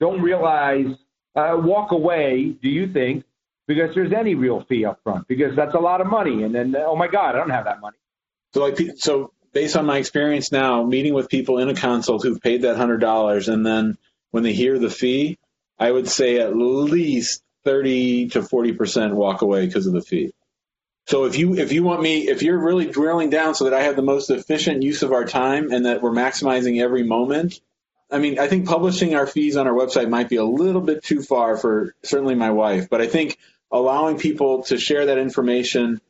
don't 0.00 0.20
realize 0.20 0.94
uh, 1.36 1.56
walk 1.62 1.92
away? 1.92 2.56
Do 2.62 2.68
you 2.68 2.92
think 2.92 3.24
because 3.68 3.94
there's 3.94 4.12
any 4.12 4.34
real 4.34 4.64
fee 4.68 4.84
up 4.84 5.00
front? 5.04 5.28
Because 5.28 5.54
that's 5.54 5.74
a 5.74 5.78
lot 5.78 6.00
of 6.00 6.08
money, 6.08 6.42
and 6.42 6.54
then 6.54 6.74
oh 6.76 6.96
my 6.96 7.08
God, 7.08 7.34
I 7.34 7.38
don't 7.38 7.50
have 7.50 7.64
that 7.64 7.80
money. 7.80 7.96
So 8.52 8.64
like 8.64 8.78
so 8.96 9.32
based 9.52 9.76
on 9.76 9.86
my 9.86 9.98
experience 9.98 10.52
now, 10.52 10.84
meeting 10.84 11.14
with 11.14 11.28
people 11.28 11.58
in 11.58 11.68
a 11.68 11.74
consult 11.74 12.22
who've 12.22 12.40
paid 12.40 12.62
that 12.62 12.76
hundred 12.76 12.98
dollars, 12.98 13.48
and 13.48 13.64
then 13.64 13.98
when 14.30 14.42
they 14.42 14.52
hear 14.52 14.78
the 14.78 14.90
fee, 14.90 15.38
I 15.78 15.90
would 15.90 16.08
say 16.08 16.38
at 16.38 16.56
least 16.56 17.42
30 17.64 18.28
to 18.30 18.40
40% 18.40 19.12
walk 19.12 19.42
away 19.42 19.66
because 19.66 19.86
of 19.86 19.92
the 19.92 20.02
fee. 20.02 20.32
So 21.06 21.24
if 21.24 21.36
you 21.36 21.56
if 21.56 21.72
you 21.72 21.82
want 21.82 22.02
me 22.02 22.28
if 22.28 22.42
you're 22.42 22.58
really 22.58 22.86
drilling 22.86 23.30
down 23.30 23.54
so 23.54 23.64
that 23.64 23.74
I 23.74 23.82
have 23.82 23.96
the 23.96 24.02
most 24.02 24.30
efficient 24.30 24.82
use 24.82 25.02
of 25.02 25.12
our 25.12 25.24
time 25.24 25.72
and 25.72 25.86
that 25.86 26.02
we're 26.02 26.12
maximizing 26.12 26.80
every 26.80 27.02
moment, 27.02 27.60
I 28.10 28.18
mean, 28.18 28.38
I 28.38 28.46
think 28.46 28.66
publishing 28.66 29.14
our 29.14 29.26
fees 29.26 29.56
on 29.56 29.66
our 29.66 29.72
website 29.72 30.08
might 30.08 30.28
be 30.28 30.36
a 30.36 30.44
little 30.44 30.80
bit 30.80 31.02
too 31.02 31.22
far 31.22 31.56
for 31.56 31.94
certainly 32.02 32.34
my 32.34 32.50
wife, 32.50 32.88
but 32.88 33.00
I 33.00 33.06
think 33.06 33.38
allowing 33.72 34.18
people 34.18 34.64
to 34.64 34.78
share 34.78 35.06
that 35.06 35.18
information 35.18 36.00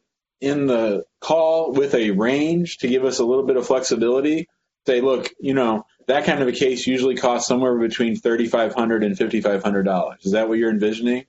in 0.41 0.66
the 0.66 1.05
call 1.20 1.72
with 1.72 1.95
a 1.95 2.11
range 2.12 2.78
to 2.78 2.88
give 2.88 3.05
us 3.05 3.18
a 3.18 3.24
little 3.24 3.45
bit 3.45 3.57
of 3.57 3.66
flexibility, 3.66 4.49
say, 4.86 5.01
look, 5.01 5.30
you 5.38 5.55
know, 5.55 5.86
that 6.07 6.24
kind 6.24 6.43
of 6.43 6.49
a 6.49 6.53
case 6.53 6.86
usually 6.86 7.16
costs 7.16 7.47
somewhere 7.47 7.78
between 7.78 8.16
$3,500 8.16 9.05
and 9.05 9.16
$5,500. 9.16 10.24
Is 10.24 10.32
that 10.32 10.49
what 10.49 10.59
you're 10.59 10.70
envisioning? 10.70 11.26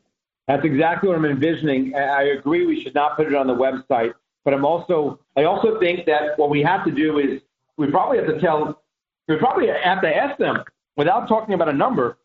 That's 0.47 0.65
exactly 0.65 1.09
what 1.09 1.17
I'm 1.17 1.25
envisioning. 1.25 1.95
I 1.95 2.23
agree 2.23 2.65
we 2.65 2.81
should 2.81 2.95
not 2.95 3.15
put 3.15 3.27
it 3.27 3.35
on 3.35 3.47
the 3.47 3.55
website, 3.55 4.13
but 4.43 4.53
I'm 4.53 4.65
also, 4.65 5.19
I 5.37 5.43
also 5.43 5.79
think 5.79 6.05
that 6.07 6.37
what 6.37 6.49
we 6.49 6.61
have 6.63 6.83
to 6.85 6.91
do 6.91 7.19
is 7.19 7.41
we 7.77 7.91
probably 7.91 8.17
have 8.17 8.27
to 8.27 8.39
tell, 8.39 8.81
we 9.27 9.37
probably 9.37 9.67
have 9.67 10.01
to 10.01 10.15
ask 10.15 10.37
them 10.37 10.63
without 10.97 11.27
talking 11.27 11.53
about 11.53 11.69
a 11.69 11.73
number. 11.73 12.17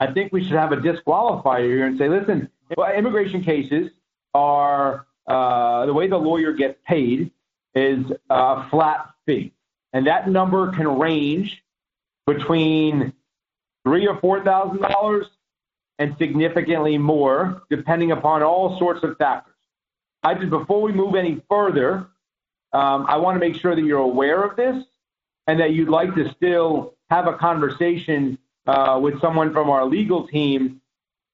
I 0.00 0.12
think 0.12 0.32
we 0.32 0.42
should 0.42 0.52
have 0.52 0.72
a 0.72 0.76
disqualifier 0.76 1.64
here 1.64 1.86
and 1.86 1.96
say, 1.98 2.08
listen, 2.08 2.50
immigration 2.96 3.42
cases 3.42 3.90
are 4.34 5.06
uh, 5.26 5.86
the 5.86 5.94
way 5.94 6.08
the 6.08 6.16
lawyer 6.16 6.52
gets 6.52 6.78
paid 6.86 7.30
is 7.74 8.04
a 8.30 8.68
flat 8.70 9.10
fee, 9.26 9.52
and 9.92 10.06
that 10.06 10.28
number 10.28 10.72
can 10.72 10.98
range 10.98 11.62
between 12.26 13.12
three 13.84 14.06
or 14.06 14.18
four 14.20 14.42
thousand 14.44 14.80
dollars 14.82 15.26
and 15.98 16.16
significantly 16.18 16.98
more, 16.98 17.62
depending 17.70 18.12
upon 18.12 18.42
all 18.42 18.78
sorts 18.78 19.02
of 19.04 19.16
factors. 19.18 19.54
I 20.22 20.34
just 20.34 20.50
before 20.50 20.82
we 20.82 20.92
move 20.92 21.14
any 21.14 21.42
further, 21.48 22.06
um, 22.72 23.06
I 23.08 23.16
want 23.16 23.36
to 23.36 23.40
make 23.40 23.60
sure 23.60 23.74
that 23.74 23.82
you're 23.82 24.00
aware 24.00 24.42
of 24.42 24.56
this 24.56 24.84
and 25.46 25.60
that 25.60 25.72
you'd 25.72 25.88
like 25.88 26.14
to 26.14 26.32
still 26.34 26.94
have 27.10 27.26
a 27.26 27.34
conversation 27.34 28.38
uh, 28.66 28.98
with 29.02 29.20
someone 29.20 29.52
from 29.52 29.68
our 29.68 29.84
legal 29.84 30.26
team 30.26 30.80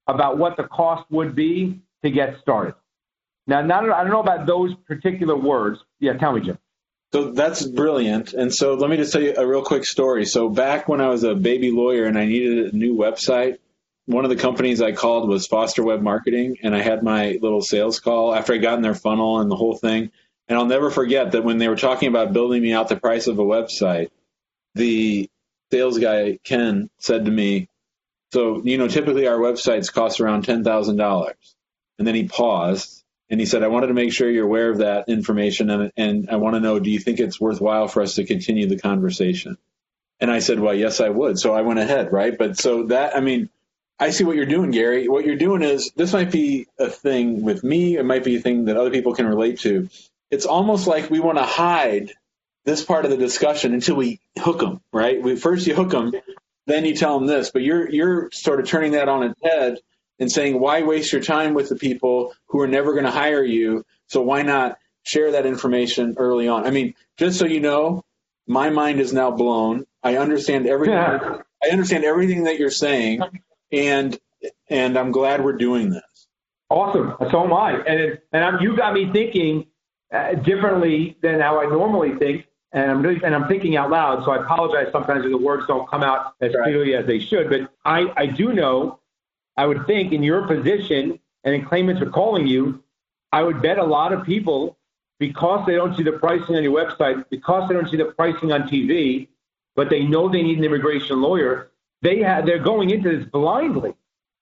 about 0.07 0.39
what 0.39 0.57
the 0.57 0.65
cost 0.65 1.05
would 1.11 1.35
be 1.35 1.81
to 2.03 2.11
get 2.11 2.41
started. 2.41 2.75
Now, 3.49 3.63
not, 3.63 3.91
I 3.91 4.03
don't 4.03 4.13
know 4.13 4.21
about 4.21 4.47
those 4.47 4.75
particular 4.87 5.35
words. 5.35 5.81
Yeah, 5.99 6.13
tell 6.13 6.33
me, 6.33 6.43
Jim. 6.43 6.59
So 7.15 7.33
that's 7.33 7.65
brilliant. 7.65 8.35
And 8.35 8.55
so 8.55 8.75
let 8.75 8.91
me 8.91 8.99
just 8.99 9.11
tell 9.13 9.23
you 9.23 9.35
a 9.35 9.47
real 9.47 9.63
quick 9.63 9.87
story. 9.87 10.27
So 10.27 10.51
back 10.51 10.87
when 10.87 11.01
I 11.01 11.09
was 11.09 11.25
a 11.25 11.35
baby 11.35 11.71
lawyer 11.71 12.05
and 12.05 12.19
I 12.19 12.27
needed 12.27 12.75
a 12.75 12.77
new 12.77 12.95
website, 12.95 13.57
one 14.05 14.25
of 14.25 14.31
the 14.31 14.37
companies 14.37 14.83
I 14.83 14.93
called 14.93 15.29
was 15.29 15.47
Foster 15.47 15.83
Web 15.83 16.03
Marketing, 16.03 16.59
and 16.63 16.75
I 16.75 16.83
had 16.83 17.03
my 17.03 17.39
little 17.41 17.63
sales 17.63 18.01
call 18.01 18.35
after 18.35 18.53
I 18.53 18.59
got 18.59 18.77
in 18.77 18.83
their 18.83 18.95
funnel 18.95 19.41
and 19.41 19.51
the 19.51 19.57
whole 19.57 19.77
thing. 19.77 20.11
And 20.49 20.59
I'll 20.59 20.67
never 20.67 20.91
forget 20.91 21.33
that 21.33 21.45
when 21.45 21.59
they 21.59 21.69
were 21.69 21.77
talking 21.77 22.09
about 22.09 22.35
building 22.35 22.63
me 22.63 22.73
out 22.73 22.89
the 22.89 22.97
price 22.97 23.27
of 23.27 23.39
a 23.39 23.45
website, 23.45 24.11
the 24.75 25.29
sales 25.71 25.99
guy 25.99 26.39
Ken 26.45 26.89
said 26.99 27.25
to 27.25 27.31
me, 27.31 27.69
"So 28.33 28.63
you 28.65 28.77
know, 28.79 28.89
typically 28.89 29.27
our 29.27 29.39
websites 29.39 29.93
cost 29.93 30.21
around 30.21 30.45
ten 30.45 30.65
thousand 30.65 30.97
dollars." 30.97 31.55
And 31.99 32.07
then 32.07 32.15
he 32.15 32.29
paused 32.29 32.98
and 33.31 33.39
he 33.39 33.47
said, 33.47 33.63
I 33.63 33.69
wanted 33.69 33.89
to 33.89 33.95
make 33.95 34.13
sure 34.13 34.31
you're 34.31 34.47
aware 34.47 34.71
of 34.71 34.79
that 34.79 35.09
information, 35.09 35.71
and, 35.71 35.93
and 35.97 36.31
I 36.31 36.37
want 36.37 36.57
to 36.57 36.61
know, 36.61 36.79
do 36.79 36.91
you 36.91 36.99
think 36.99 37.21
it's 37.21 37.41
worthwhile 37.41 37.89
for 37.89 38.03
us 38.03 38.15
to 38.15 38.25
continue 38.25 38.67
the 38.67 38.79
conversation? 38.79 39.59
And 40.21 40.31
I 40.31 40.41
said, 40.41 40.59
well, 40.59 40.75
yes, 40.75 41.01
I 41.01 41.11
would. 41.11 41.39
So 41.39 41.55
I 41.55 41.63
went 41.63 41.79
ahead, 41.79 42.13
right? 42.13 42.37
But 42.37 42.59
so 42.59 42.85
that, 42.85 43.17
I 43.17 43.21
mean, 43.21 43.51
I 44.01 44.11
see 44.11 44.25
what 44.25 44.37
you're 44.37 44.47
doing, 44.47 44.71
Gary. 44.71 45.09
What 45.09 45.25
you're 45.25 45.37
doing 45.37 45.63
is 45.63 45.93
this 45.95 46.13
might 46.13 46.31
be 46.31 46.67
a 46.79 46.89
thing 46.89 47.43
with 47.43 47.63
me. 47.63 47.97
It 47.97 48.05
might 48.05 48.25
be 48.25 48.37
a 48.37 48.41
thing 48.41 48.67
that 48.67 48.77
other 48.77 48.91
people 48.91 49.15
can 49.15 49.27
relate 49.27 49.61
to. 49.61 49.89
It's 50.31 50.47
almost 50.47 50.87
like 50.87 51.11
we 51.11 51.21
want 51.21 51.39
to 51.39 51.45
hide 51.45 52.13
this 52.65 52.85
part 52.85 53.05
of 53.05 53.11
the 53.11 53.17
discussion 53.17 53.75
until 53.75 53.97
we 53.97 54.21
hook 54.39 54.61
them, 54.61 54.81
right? 54.93 55.23
We, 55.23 55.37
first 55.37 55.67
you 55.67 55.75
hook 55.75 55.91
them, 55.91 56.13
then 56.67 56.85
you 56.85 56.95
tell 56.95 57.19
them 57.19 57.27
this, 57.27 57.51
but 57.51 57.63
you're 57.63 57.89
you're 57.89 58.31
sort 58.31 58.61
of 58.61 58.69
turning 58.69 58.93
that 58.93 59.09
on 59.09 59.23
its 59.23 59.41
head 59.43 59.79
and 60.19 60.31
saying, 60.31 60.59
why 60.59 60.83
waste 60.83 61.13
your 61.13 61.23
time 61.23 61.55
with 61.55 61.69
the 61.69 61.77
people 61.77 62.35
who 62.47 62.61
are 62.61 62.69
never 62.69 62.93
going 62.93 63.05
to 63.05 63.11
hire 63.11 63.45
you? 63.45 63.85
So 64.07 64.23
why 64.23 64.43
not 64.43 64.79
share 65.03 65.33
that 65.33 65.47
information 65.47 66.15
early 66.19 66.49
on? 66.49 66.67
I 66.67 66.71
mean, 66.71 66.95
just 67.17 67.39
so 67.39 67.47
you 67.47 67.61
know, 67.61 68.05
my 68.47 68.71
mind 68.71 69.01
is 69.01 69.13
now 69.13 69.31
blown. 69.31 69.87
I 70.03 70.17
understand 70.17 70.67
everything. 70.67 70.95
Yeah. 70.95 71.39
I 71.63 71.69
understand 71.71 72.05
everything 72.05 72.45
that 72.45 72.59
you're 72.59 72.71
saying, 72.71 73.21
and 73.73 74.19
and 74.71 74.97
I'm 74.97 75.11
glad 75.11 75.45
we're 75.45 75.57
doing 75.57 75.91
this. 75.91 76.29
Awesome. 76.71 77.15
So 77.31 77.45
am 77.45 77.53
I. 77.53 77.73
And 77.73 78.19
and 78.33 78.45
I'm, 78.45 78.61
you 78.63 78.77
got 78.77 78.95
me 78.95 79.11
thinking 79.13 79.67
uh, 80.13 80.35
differently 80.35 81.17
than 81.23 81.41
how 81.41 81.61
I 81.61 81.67
normally 81.67 82.17
think. 82.19 82.47
And 82.73 82.91
I'm 82.91 83.03
really, 83.03 83.21
and 83.25 83.35
I'm 83.35 83.49
thinking 83.49 83.77
out 83.77 83.91
loud. 83.91 84.25
So 84.25 84.31
I 84.31 84.43
apologize 84.43 84.89
sometimes 84.93 85.25
if 85.25 85.31
the 85.31 85.39
words 85.39 85.65
don't 85.67 85.89
come 85.89 86.03
out 86.03 86.35
as 86.41 86.55
right. 86.55 86.65
clearly 86.65 86.95
as 86.95 87.07
they 87.07 87.19
should. 87.19 87.49
But 87.49 87.73
I 87.85 88.13
I 88.17 88.27
do 88.27 88.53
know 88.53 89.01
I 89.59 89.67
would 89.67 89.89
think 89.89 90.13
in 90.13 90.23
your 90.23 90.47
position 90.47 91.19
and 91.43 91.55
in 91.55 91.67
claimants 91.67 92.01
are 92.01 92.09
calling 92.09 92.47
you, 92.47 92.83
I 93.33 93.43
would 93.43 93.61
bet 93.61 93.79
a 93.79 93.85
lot 93.85 94.13
of 94.13 94.25
people, 94.25 94.79
because 95.19 95.67
they 95.67 95.75
don't 95.75 95.97
see 95.97 96.05
the 96.05 96.13
pricing 96.13 96.55
on 96.55 96.63
your 96.63 96.73
website, 96.73 97.25
because 97.29 97.69
they 97.69 97.75
don't 97.75 97.91
see 97.91 97.97
the 97.97 98.05
pricing 98.07 98.53
on 98.53 98.63
TV, 98.69 99.27
but 99.75 99.91
they 99.91 100.05
know 100.05 100.29
they 100.29 100.45
need 100.45 100.59
an 100.59 100.65
immigration 100.65 101.21
lawyer, 101.21 101.73
they 102.03 102.21
have, 102.21 102.47
they're 102.47 102.63
going 102.63 102.91
into 102.91 103.19
this 103.19 103.29
blindly. 103.29 103.95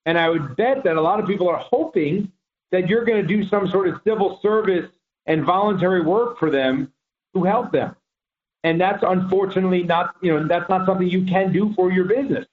And 0.04 0.18
I 0.18 0.28
would 0.28 0.54
bet 0.54 0.84
that 0.84 0.96
a 0.96 1.00
lot 1.00 1.18
of 1.18 1.26
people 1.26 1.48
are 1.48 1.56
hoping 1.56 2.30
that 2.70 2.86
you're 2.86 3.06
going 3.06 3.22
to 3.22 3.26
do 3.26 3.48
some 3.48 3.66
sort 3.68 3.88
of 3.88 3.98
civil 4.04 4.38
service 4.42 4.90
and 5.24 5.44
voluntary 5.44 6.02
work 6.02 6.38
for 6.38 6.50
them 6.50 6.92
to 7.34 7.42
help 7.42 7.72
them. 7.72 7.96
And 8.64 8.78
that's 8.78 9.02
unfortunately 9.02 9.82
not, 9.82 10.14
you 10.20 10.32
know, 10.32 10.46
that's 10.46 10.68
not 10.68 10.84
something 10.84 11.08
you 11.08 11.24
can 11.24 11.52
do 11.52 11.72
for 11.72 11.90
your 11.90 12.04
business. 12.04 12.46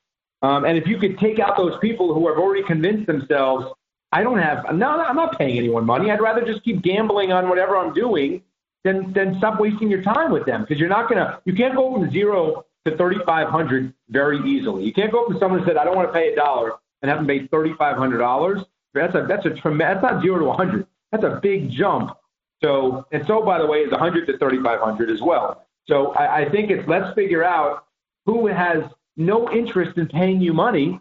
Um, 0.43 0.65
and 0.65 0.77
if 0.77 0.85
you 0.87 0.97
could 0.97 1.17
take 1.17 1.39
out 1.39 1.55
those 1.55 1.79
people 1.79 2.13
who 2.13 2.27
have 2.27 2.37
already 2.37 2.63
convinced 2.63 3.07
themselves, 3.07 3.65
I 4.11 4.21
don't 4.21 4.37
have, 4.37 4.75
no, 4.75 4.89
I'm 4.89 5.15
not 5.15 5.39
paying 5.39 5.57
anyone 5.57 5.85
money. 5.85 6.11
I'd 6.11 6.21
rather 6.21 6.45
just 6.45 6.63
keep 6.63 6.81
gambling 6.83 7.31
on 7.31 7.49
whatever 7.49 7.77
I'm 7.77 7.93
doing 7.93 8.43
than, 8.83 9.13
than 9.13 9.37
stop 9.37 9.59
wasting 9.59 9.89
your 9.89 10.03
time 10.03 10.31
with 10.31 10.45
them. 10.45 10.61
Because 10.61 10.79
you're 10.79 10.89
not 10.89 11.09
going 11.09 11.17
to, 11.17 11.41
you 11.45 11.53
can't 11.53 11.75
go 11.75 11.93
from 11.93 12.11
zero 12.11 12.65
to 12.85 12.95
3,500 12.97 13.93
very 14.09 14.37
easily. 14.39 14.83
You 14.83 14.93
can't 14.93 15.11
go 15.11 15.25
from 15.25 15.39
someone 15.39 15.61
who 15.61 15.65
said, 15.65 15.77
I 15.77 15.85
don't 15.85 15.95
want 15.95 16.09
to 16.09 16.13
pay 16.13 16.33
a 16.33 16.35
dollar 16.35 16.73
and 17.01 17.09
have 17.09 17.19
them 17.19 17.27
pay 17.27 17.47
$3,500. 17.47 18.65
That's 18.93 19.15
a, 19.15 19.25
that's 19.27 19.45
a 19.45 19.51
tremendous, 19.51 20.01
that's 20.01 20.13
not 20.13 20.21
zero 20.21 20.39
to 20.39 20.45
100. 20.45 20.85
That's 21.11 21.23
a 21.23 21.39
big 21.41 21.71
jump. 21.71 22.17
So, 22.61 23.05
and 23.11 23.25
so 23.25 23.41
by 23.41 23.59
the 23.59 23.65
way, 23.65 23.79
is 23.79 23.91
100 23.91 24.27
to 24.27 24.37
3,500 24.37 25.09
as 25.09 25.21
well. 25.21 25.65
So 25.87 26.11
I, 26.13 26.41
I 26.41 26.49
think 26.49 26.69
it's, 26.69 26.87
let's 26.87 27.13
figure 27.15 27.43
out 27.43 27.85
who 28.25 28.47
has 28.47 28.83
no 29.15 29.51
interest 29.51 29.97
in 29.97 30.07
paying 30.07 30.41
you 30.41 30.53
money, 30.53 30.99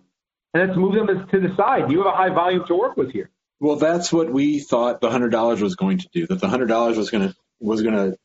and 0.55 0.67
let's 0.67 0.79
move 0.79 0.95
them 0.95 1.29
to 1.29 1.41
the 1.41 1.55
side. 1.57 1.91
You 1.91 1.99
have 1.99 2.13
a 2.13 2.17
high 2.17 2.29
volume 2.31 2.65
to 2.67 2.75
work 2.75 2.97
with 2.97 3.11
here. 3.11 3.31
Well, 3.61 3.77
that's 3.77 4.13
what 4.13 4.31
we 4.31 4.59
thought 4.59 5.01
the 5.01 5.11
hundred 5.11 5.31
dollars 5.31 5.61
was 5.61 5.77
going 5.77 5.99
to 5.99 6.09
do. 6.13 6.27
That 6.27 6.41
the 6.41 6.49
hundred 6.49 6.67
dollars 6.67 6.97
was 6.97 7.11
going 7.11 7.29
to 7.29 7.37
was 7.61 7.83
going 7.83 7.95
to 7.95 8.19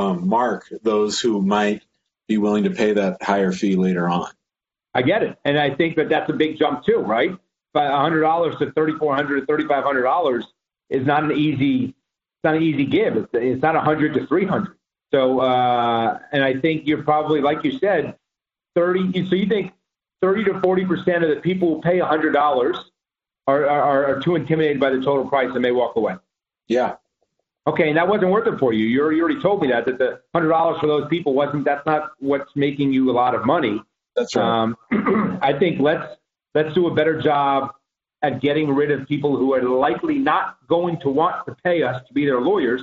um, 0.00 0.28
mark 0.28 0.68
those 0.82 1.20
who 1.20 1.42
might 1.42 1.82
be 2.28 2.38
willing 2.38 2.64
to 2.64 2.70
pay 2.70 2.92
that 2.92 3.22
higher 3.22 3.52
fee 3.52 3.76
later 3.76 4.08
on. 4.08 4.30
I 4.94 5.02
get 5.02 5.22
it, 5.22 5.38
and 5.44 5.58
I 5.58 5.74
think 5.74 5.96
that 5.96 6.08
that's 6.08 6.30
a 6.30 6.32
big 6.32 6.58
jump 6.58 6.84
too, 6.84 6.98
right? 6.98 7.36
But 7.74 7.90
hundred 7.90 8.22
dollars 8.22 8.56
to 8.60 8.72
thirty 8.72 8.94
four 8.94 9.14
hundred 9.14 9.40
to 9.40 9.46
thirty 9.46 9.66
five 9.66 9.84
hundred 9.84 10.02
dollars 10.02 10.46
is 10.88 11.04
not 11.04 11.24
an 11.24 11.32
easy, 11.32 11.86
it's 11.86 12.44
not 12.44 12.54
an 12.54 12.62
easy 12.62 12.86
give. 12.86 13.16
It's, 13.16 13.28
it's 13.34 13.62
not 13.62 13.76
a 13.76 13.80
hundred 13.80 14.14
to 14.14 14.26
three 14.26 14.46
hundred. 14.46 14.76
So, 15.12 15.40
uh, 15.40 16.18
and 16.32 16.42
I 16.42 16.60
think 16.60 16.86
you're 16.86 17.02
probably, 17.02 17.40
like 17.40 17.64
you 17.64 17.78
said, 17.78 18.16
thirty. 18.76 19.26
So 19.28 19.34
you 19.34 19.46
think 19.46 19.72
thirty 20.22 20.44
to 20.44 20.60
forty 20.60 20.84
percent 20.84 21.24
of 21.24 21.30
the 21.30 21.40
people 21.40 21.74
who 21.76 21.80
pay 21.82 21.98
hundred 21.98 22.32
dollars 22.32 22.76
are, 23.48 23.66
are 23.68 24.16
are 24.16 24.20
too 24.20 24.36
intimidated 24.36 24.78
by 24.78 24.90
the 24.90 24.98
total 24.98 25.28
price 25.28 25.50
and 25.52 25.60
may 25.62 25.72
walk 25.72 25.96
away. 25.96 26.14
Yeah, 26.68 26.96
Okay, 27.68 27.88
and 27.88 27.96
that 27.96 28.06
wasn't 28.06 28.30
worth 28.30 28.46
it 28.46 28.60
for 28.60 28.72
you. 28.72 28.84
You 28.86 29.00
already, 29.02 29.16
you 29.16 29.22
already 29.24 29.40
told 29.42 29.60
me 29.62 29.68
that 29.68 29.86
that 29.86 29.98
the 29.98 30.20
hundred 30.34 30.50
dollars 30.50 30.78
for 30.80 30.86
those 30.86 31.08
people 31.08 31.34
wasn't. 31.34 31.64
That's 31.64 31.84
not 31.84 32.12
what's 32.20 32.54
making 32.54 32.92
you 32.92 33.10
a 33.10 33.14
lot 33.14 33.34
of 33.34 33.44
money. 33.44 33.82
that's 34.14 34.36
right. 34.36 34.62
Um, 34.62 34.76
I 35.42 35.52
think 35.58 35.80
let's 35.80 36.06
let's 36.54 36.74
do 36.74 36.86
a 36.86 36.94
better 36.94 37.20
job 37.20 37.72
at 38.22 38.40
getting 38.40 38.70
rid 38.74 38.90
of 38.92 39.06
people 39.08 39.36
who 39.36 39.52
are 39.54 39.62
likely 39.62 40.18
not 40.18 40.58
going 40.68 40.98
to 41.00 41.08
want 41.10 41.44
to 41.46 41.56
pay 41.64 41.82
us 41.82 42.02
to 42.08 42.14
be 42.14 42.24
their 42.24 42.40
lawyers 42.40 42.82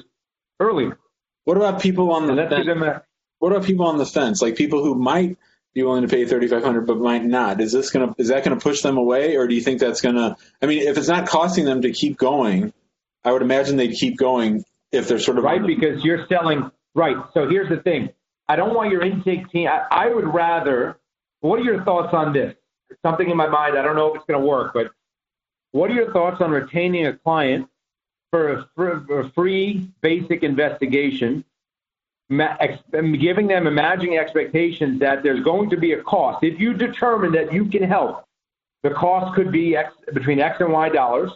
earlier. 0.59 0.97
what 1.45 1.57
about 1.57 1.81
people 1.81 2.11
on 2.11 2.27
the 2.27 2.33
And 2.33 2.37
let's 2.37 2.53
give 2.55 2.65
fence? 2.67 2.81
a 2.81 3.03
What 3.39 3.51
about 3.53 3.65
people 3.65 3.87
on 3.87 3.97
the 3.97 4.05
fence, 4.05 4.41
like 4.41 4.55
people 4.55 4.83
who 4.83 4.95
might 4.95 5.37
be 5.73 5.83
willing 5.83 6.03
to 6.03 6.07
pay 6.07 6.25
thirty 6.25 6.47
five 6.47 6.63
hundred 6.63 6.87
but 6.87 6.97
might 6.97 7.23
not? 7.23 7.61
Is 7.61 7.71
this 7.71 7.89
gonna 7.91 8.13
is 8.17 8.29
that 8.29 8.43
gonna 8.43 8.59
push 8.59 8.81
them 8.81 8.97
away, 8.97 9.37
or 9.37 9.47
do 9.47 9.55
you 9.55 9.61
think 9.61 9.79
that's 9.79 10.01
gonna? 10.01 10.35
I 10.61 10.65
mean, 10.65 10.87
if 10.87 10.97
it's 10.97 11.07
not 11.07 11.27
costing 11.27 11.65
them 11.65 11.81
to 11.81 11.91
keep 11.91 12.17
going, 12.17 12.73
I 13.23 13.31
would 13.31 13.41
imagine 13.41 13.77
they'd 13.77 13.95
keep 13.95 14.17
going 14.17 14.63
if 14.91 15.07
they're 15.07 15.19
sort 15.19 15.37
of 15.37 15.43
right 15.43 15.61
the- 15.61 15.67
because 15.67 16.03
you're 16.03 16.25
selling 16.27 16.69
right. 16.93 17.17
So 17.33 17.49
here's 17.49 17.69
the 17.69 17.77
thing. 17.77 18.09
I 18.47 18.55
don't 18.55 18.75
want 18.75 18.91
your 18.91 19.01
intake 19.01 19.49
team. 19.49 19.67
I, 19.67 19.85
I 19.89 20.09
would 20.09 20.33
rather. 20.33 20.97
What 21.39 21.59
are 21.59 21.63
your 21.63 21.83
thoughts 21.83 22.13
on 22.13 22.31
this? 22.31 22.55
Something 23.01 23.29
in 23.29 23.35
my 23.35 23.47
mind. 23.47 23.77
I 23.77 23.81
don't 23.81 23.95
know 23.95 24.11
if 24.11 24.17
it's 24.17 24.25
going 24.25 24.39
to 24.39 24.45
work, 24.47 24.73
but 24.73 24.91
what 25.71 25.89
are 25.89 25.93
your 25.93 26.13
thoughts 26.13 26.39
on 26.39 26.51
retaining 26.51 27.07
a 27.07 27.13
client 27.13 27.67
for 28.31 28.53
a, 28.53 28.69
for 28.75 29.19
a 29.19 29.29
free 29.31 29.89
basic 30.01 30.43
investigation, 30.43 31.43
Um, 32.41 33.13
giving 33.13 33.47
them 33.47 33.67
imagining 33.67 34.17
expectations 34.17 34.99
that 34.99 35.23
there's 35.23 35.43
going 35.43 35.69
to 35.71 35.77
be 35.77 35.93
a 35.93 36.01
cost. 36.03 36.43
If 36.43 36.59
you 36.59 36.73
determine 36.73 37.31
that 37.33 37.53
you 37.53 37.65
can 37.65 37.83
help, 37.83 38.25
the 38.83 38.91
cost 38.91 39.35
could 39.35 39.51
be 39.51 39.75
X, 39.75 39.93
between 40.13 40.39
X 40.39 40.59
and 40.59 40.71
Y 40.71 40.89
dollars 40.89 41.31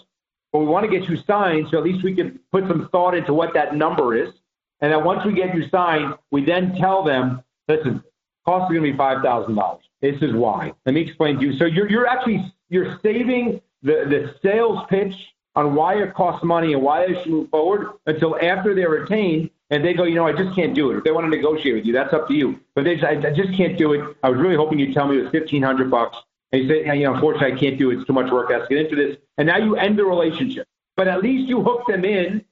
but 0.52 0.60
we 0.60 0.66
want 0.66 0.90
to 0.90 1.00
get 1.00 1.10
you 1.10 1.18
signed 1.28 1.68
so 1.70 1.78
at 1.78 1.84
least 1.84 2.04
we 2.04 2.16
can 2.16 2.40
put 2.52 2.68
some 2.68 2.90
thought 2.92 3.14
into 3.14 3.34
what 3.34 3.54
that 3.54 3.76
number 3.76 4.16
is. 4.16 4.34
And 4.80 4.92
then 4.92 5.04
once 5.04 5.26
we 5.26 5.34
get 5.34 5.54
you 5.56 5.68
signed, 5.70 6.14
we 6.32 6.46
then 6.46 6.76
tell 6.76 7.04
them, 7.04 7.44
listen, 7.68 8.04
cost 8.46 8.72
is 8.72 8.78
going 8.78 8.86
to 8.86 8.92
be 8.92 8.98
five 8.98 9.22
thousand 9.24 9.56
dollars. 9.56 9.84
This 10.02 10.22
is 10.22 10.34
why. 10.34 10.74
Let 10.86 10.96
me 10.96 11.02
explain 11.02 11.38
to 11.40 11.46
you. 11.46 11.58
So 11.58 11.66
you're 11.66 11.90
you're 11.90 12.08
actually 12.08 12.54
you're 12.70 13.00
saving 13.02 13.62
the 13.82 14.06
the 14.06 14.36
sales 14.44 14.86
pitch 14.90 15.14
on 15.56 15.74
why 15.74 15.96
it 15.96 16.14
costs 16.14 16.44
money 16.44 16.74
and 16.74 16.84
why 16.84 17.08
they 17.08 17.22
should 17.22 17.32
move 17.32 17.50
forward 17.50 17.88
until 18.06 18.36
after 18.40 18.76
they're 18.76 18.90
retained 18.90 19.50
and 19.70 19.84
they 19.84 19.94
go, 19.94 20.04
you 20.04 20.16
know, 20.16 20.26
I 20.26 20.34
just 20.34 20.56
can't 20.56 20.74
do 20.74 20.92
it. 20.92 20.98
If 20.98 21.04
they 21.04 21.12
want 21.12 21.26
to 21.26 21.30
negotiate 21.30 21.76
with 21.76 21.86
you, 21.86 21.94
that's 21.94 22.14
up 22.14 22.28
to 22.30 22.34
you. 22.34 22.60
But 22.76 22.86
they, 22.86 23.02
I, 23.02 23.12
I 23.12 23.34
just 23.34 23.54
can't 23.56 23.78
do 23.78 23.94
it. 23.94 24.18
I 24.24 24.30
was 24.30 24.40
really 24.40 24.56
hoping 24.56 24.80
you'd 24.80 24.94
tell 24.94 25.08
me 25.08 25.20
it 25.20 25.24
was 25.24 25.32
fifteen 25.32 25.64
hundred 25.64 25.92
bucks. 25.92 26.18
And 26.52 26.64
you 26.64 26.70
say, 26.70 26.98
you 26.98 27.04
know, 27.04 27.14
unfortunately, 27.14 27.58
I 27.58 27.60
can't 27.60 27.78
do 27.78 27.92
it. 27.92 27.98
It's 27.98 28.08
too 28.08 28.14
much 28.14 28.32
work. 28.32 28.50
I 28.50 28.60
have 28.60 28.70
to 28.70 28.76
get 28.76 28.86
into 28.86 28.96
this. 28.96 29.18
And 29.38 29.48
now 29.48 29.58
you 29.58 29.76
end 29.76 30.00
the 30.00 30.06
relationship. 30.06 30.66
But 30.96 31.10
at 31.10 31.22
least 31.22 31.50
you 31.50 31.62
hook 31.62 31.88
them 31.88 32.06
in 32.06 32.46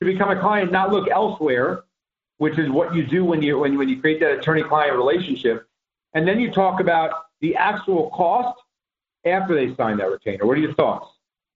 to 0.00 0.04
become 0.04 0.30
a 0.30 0.38
client, 0.38 0.70
not 0.70 0.92
look 0.92 1.08
elsewhere, 1.08 1.84
which 2.36 2.58
is 2.58 2.68
what 2.70 2.94
you 2.94 3.06
do 3.06 3.24
when 3.24 3.42
you 3.42 3.58
when, 3.58 3.78
when 3.78 3.88
you 3.88 4.00
create 4.00 4.20
that 4.20 4.32
attorney-client 4.32 4.94
relationship. 4.96 5.66
And 6.12 6.28
then 6.28 6.38
you 6.40 6.52
talk 6.52 6.80
about 6.80 7.12
the 7.40 7.56
actual 7.56 8.10
cost 8.10 8.60
after 9.24 9.54
they 9.54 9.74
sign 9.74 9.98
that 9.98 10.10
retainer. 10.10 10.46
What 10.46 10.58
are 10.58 10.60
your 10.60 10.74
thoughts? 10.74 11.06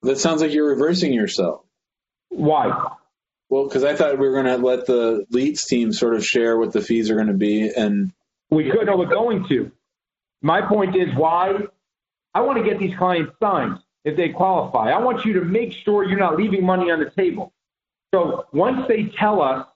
That 0.02 0.18
sounds 0.18 0.42
like 0.42 0.52
you're 0.52 0.68
reversing 0.68 1.12
yourself. 1.12 1.62
Why? 2.28 2.94
Well, 3.49 3.64
because 3.64 3.84
I 3.84 3.95
thought 3.95 4.18
we 4.18 4.28
were 4.28 4.42
going 4.42 4.47
to 4.61 4.64
let 4.64 4.86
the 4.86 5.26
leads 5.30 5.64
team 5.64 5.92
sort 5.92 6.14
of 6.14 6.24
share 6.24 6.59
what 6.59 6.72
the 6.72 6.80
fees 6.80 7.11
are 7.11 7.14
going 7.14 7.28
to 7.28 7.34
be, 7.34 7.68
and 7.68 8.12
We 8.51 8.70
could. 8.70 8.86
No, 8.86 8.97
we're 8.97 9.07
going 9.07 9.47
to. 9.49 9.70
My 10.42 10.61
point 10.62 10.97
is 10.97 11.14
why 11.14 11.53
I 12.34 12.40
want 12.40 12.59
to 12.59 12.64
get 12.64 12.78
these 12.78 12.97
clients 12.97 13.32
signed 13.40 13.78
if 14.05 14.16
they 14.16 14.30
qualify. 14.30 14.90
I 14.90 14.99
want 14.99 15.24
you 15.24 15.34
to 15.34 15.42
make 15.42 15.72
sure 15.72 16.05
you're 16.05 16.18
not 16.18 16.36
leaving 16.36 16.64
money 16.64 16.90
on 16.90 17.01
the 17.01 17.11
table. 17.11 17.53
So 18.14 18.47
once 18.53 18.86
they 18.88 19.05
tell 19.18 19.40
us, 19.40 19.66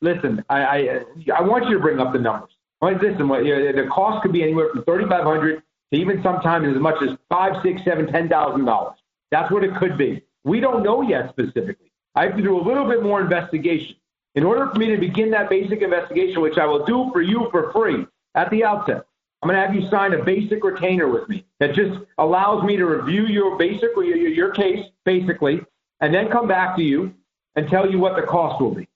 listen, 0.00 0.44
I 0.48 0.62
I, 0.62 1.00
I 1.36 1.42
want 1.42 1.68
you 1.68 1.74
to 1.74 1.80
bring 1.80 2.00
up 2.00 2.12
the 2.12 2.18
numbers. 2.18 2.50
Like, 2.80 3.00
Listen, 3.00 3.28
the 3.28 3.88
cost 3.92 4.22
could 4.22 4.32
be 4.32 4.42
anywhere 4.42 4.70
from 4.72 4.82
thirty 4.84 5.06
five 5.08 5.22
hundred 5.22 5.62
to 5.92 5.98
even 5.98 6.20
sometimes 6.22 6.66
as 6.74 6.80
much 6.80 7.00
as 7.02 7.16
five, 7.28 7.62
six, 7.62 7.84
seven, 7.84 8.10
ten 8.10 8.28
thousand 8.28 8.64
dollars. 8.64 8.98
That's 9.30 9.50
what 9.52 9.62
it 9.62 9.76
could 9.76 9.96
be. 9.96 10.24
We 10.44 10.58
don't 10.58 10.82
know 10.82 11.02
yet 11.02 11.30
specifically. 11.30 11.91
I 12.14 12.24
have 12.24 12.36
to 12.36 12.42
do 12.42 12.58
a 12.58 12.62
little 12.62 12.86
bit 12.86 13.02
more 13.02 13.20
investigation. 13.20 13.96
In 14.34 14.44
order 14.44 14.68
for 14.70 14.78
me 14.78 14.86
to 14.88 14.96
begin 14.98 15.30
that 15.32 15.50
basic 15.50 15.82
investigation, 15.82 16.40
which 16.40 16.58
I 16.58 16.66
will 16.66 16.84
do 16.84 17.10
for 17.12 17.20
you 17.20 17.48
for 17.50 17.72
free 17.72 18.06
at 18.34 18.50
the 18.50 18.64
outset, 18.64 19.04
I'm 19.42 19.48
going 19.48 19.60
to 19.60 19.66
have 19.66 19.74
you 19.74 19.90
sign 19.90 20.14
a 20.14 20.22
basic 20.22 20.62
retainer 20.62 21.08
with 21.08 21.28
me 21.28 21.44
that 21.58 21.74
just 21.74 22.00
allows 22.18 22.64
me 22.64 22.76
to 22.76 22.86
review 22.86 23.26
your 23.26 23.58
basic 23.58 23.90
your, 23.96 24.16
your 24.16 24.50
case 24.52 24.86
basically, 25.04 25.60
and 26.00 26.14
then 26.14 26.30
come 26.30 26.46
back 26.46 26.76
to 26.76 26.82
you 26.82 27.12
and 27.56 27.68
tell 27.68 27.90
you 27.90 27.98
what 27.98 28.16
the 28.16 28.22
cost 28.22 28.60
will 28.60 28.74
be. 28.74 28.88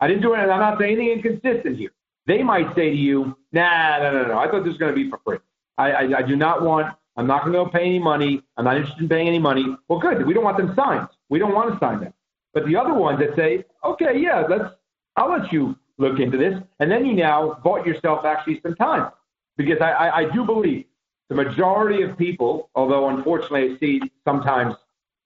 I 0.00 0.06
didn't 0.06 0.22
do 0.22 0.34
it, 0.34 0.38
I'm 0.38 0.46
not 0.48 0.78
saying 0.78 0.98
anything 0.98 1.18
inconsistent 1.18 1.76
here. 1.76 1.90
They 2.26 2.42
might 2.42 2.74
say 2.74 2.90
to 2.90 2.96
you, 2.96 3.36
"Nah, 3.52 3.98
no, 3.98 4.12
no, 4.12 4.28
no. 4.28 4.38
I 4.38 4.50
thought 4.50 4.62
this 4.62 4.68
was 4.68 4.76
going 4.78 4.94
to 4.94 4.96
be 4.96 5.08
for 5.10 5.18
free. 5.24 5.38
I, 5.78 5.92
I, 5.92 6.18
I 6.18 6.22
do 6.22 6.36
not 6.36 6.62
want. 6.62 6.94
I'm 7.16 7.26
not 7.26 7.42
going 7.42 7.54
to 7.54 7.64
go 7.64 7.66
pay 7.68 7.84
any 7.86 7.98
money. 7.98 8.42
I'm 8.56 8.66
not 8.66 8.76
interested 8.76 9.02
in 9.02 9.08
paying 9.08 9.26
any 9.26 9.38
money. 9.38 9.64
Well, 9.88 9.98
good. 9.98 10.24
We 10.26 10.34
don't 10.34 10.44
want 10.44 10.58
them 10.58 10.72
signed. 10.76 11.08
We 11.30 11.38
don't 11.38 11.54
want 11.54 11.72
to 11.72 11.78
sign 11.80 12.00
them. 12.00 12.12
But 12.58 12.66
the 12.66 12.74
other 12.74 12.92
ones 12.92 13.20
that 13.20 13.36
say, 13.36 13.64
okay, 13.84 14.18
yeah, 14.18 14.44
let's. 14.48 14.74
I'll 15.14 15.30
let 15.30 15.52
you 15.52 15.76
look 15.98 16.18
into 16.18 16.36
this, 16.36 16.60
and 16.80 16.90
then 16.90 17.06
you 17.06 17.12
now 17.14 17.60
bought 17.62 17.86
yourself 17.86 18.24
actually 18.24 18.60
some 18.62 18.74
time 18.74 19.12
because 19.56 19.78
I, 19.80 19.90
I, 19.92 20.16
I 20.16 20.32
do 20.32 20.44
believe 20.44 20.86
the 21.28 21.36
majority 21.36 22.02
of 22.02 22.18
people, 22.18 22.68
although 22.74 23.08
unfortunately 23.10 23.76
I 23.76 23.78
see 23.78 24.00
sometimes 24.24 24.74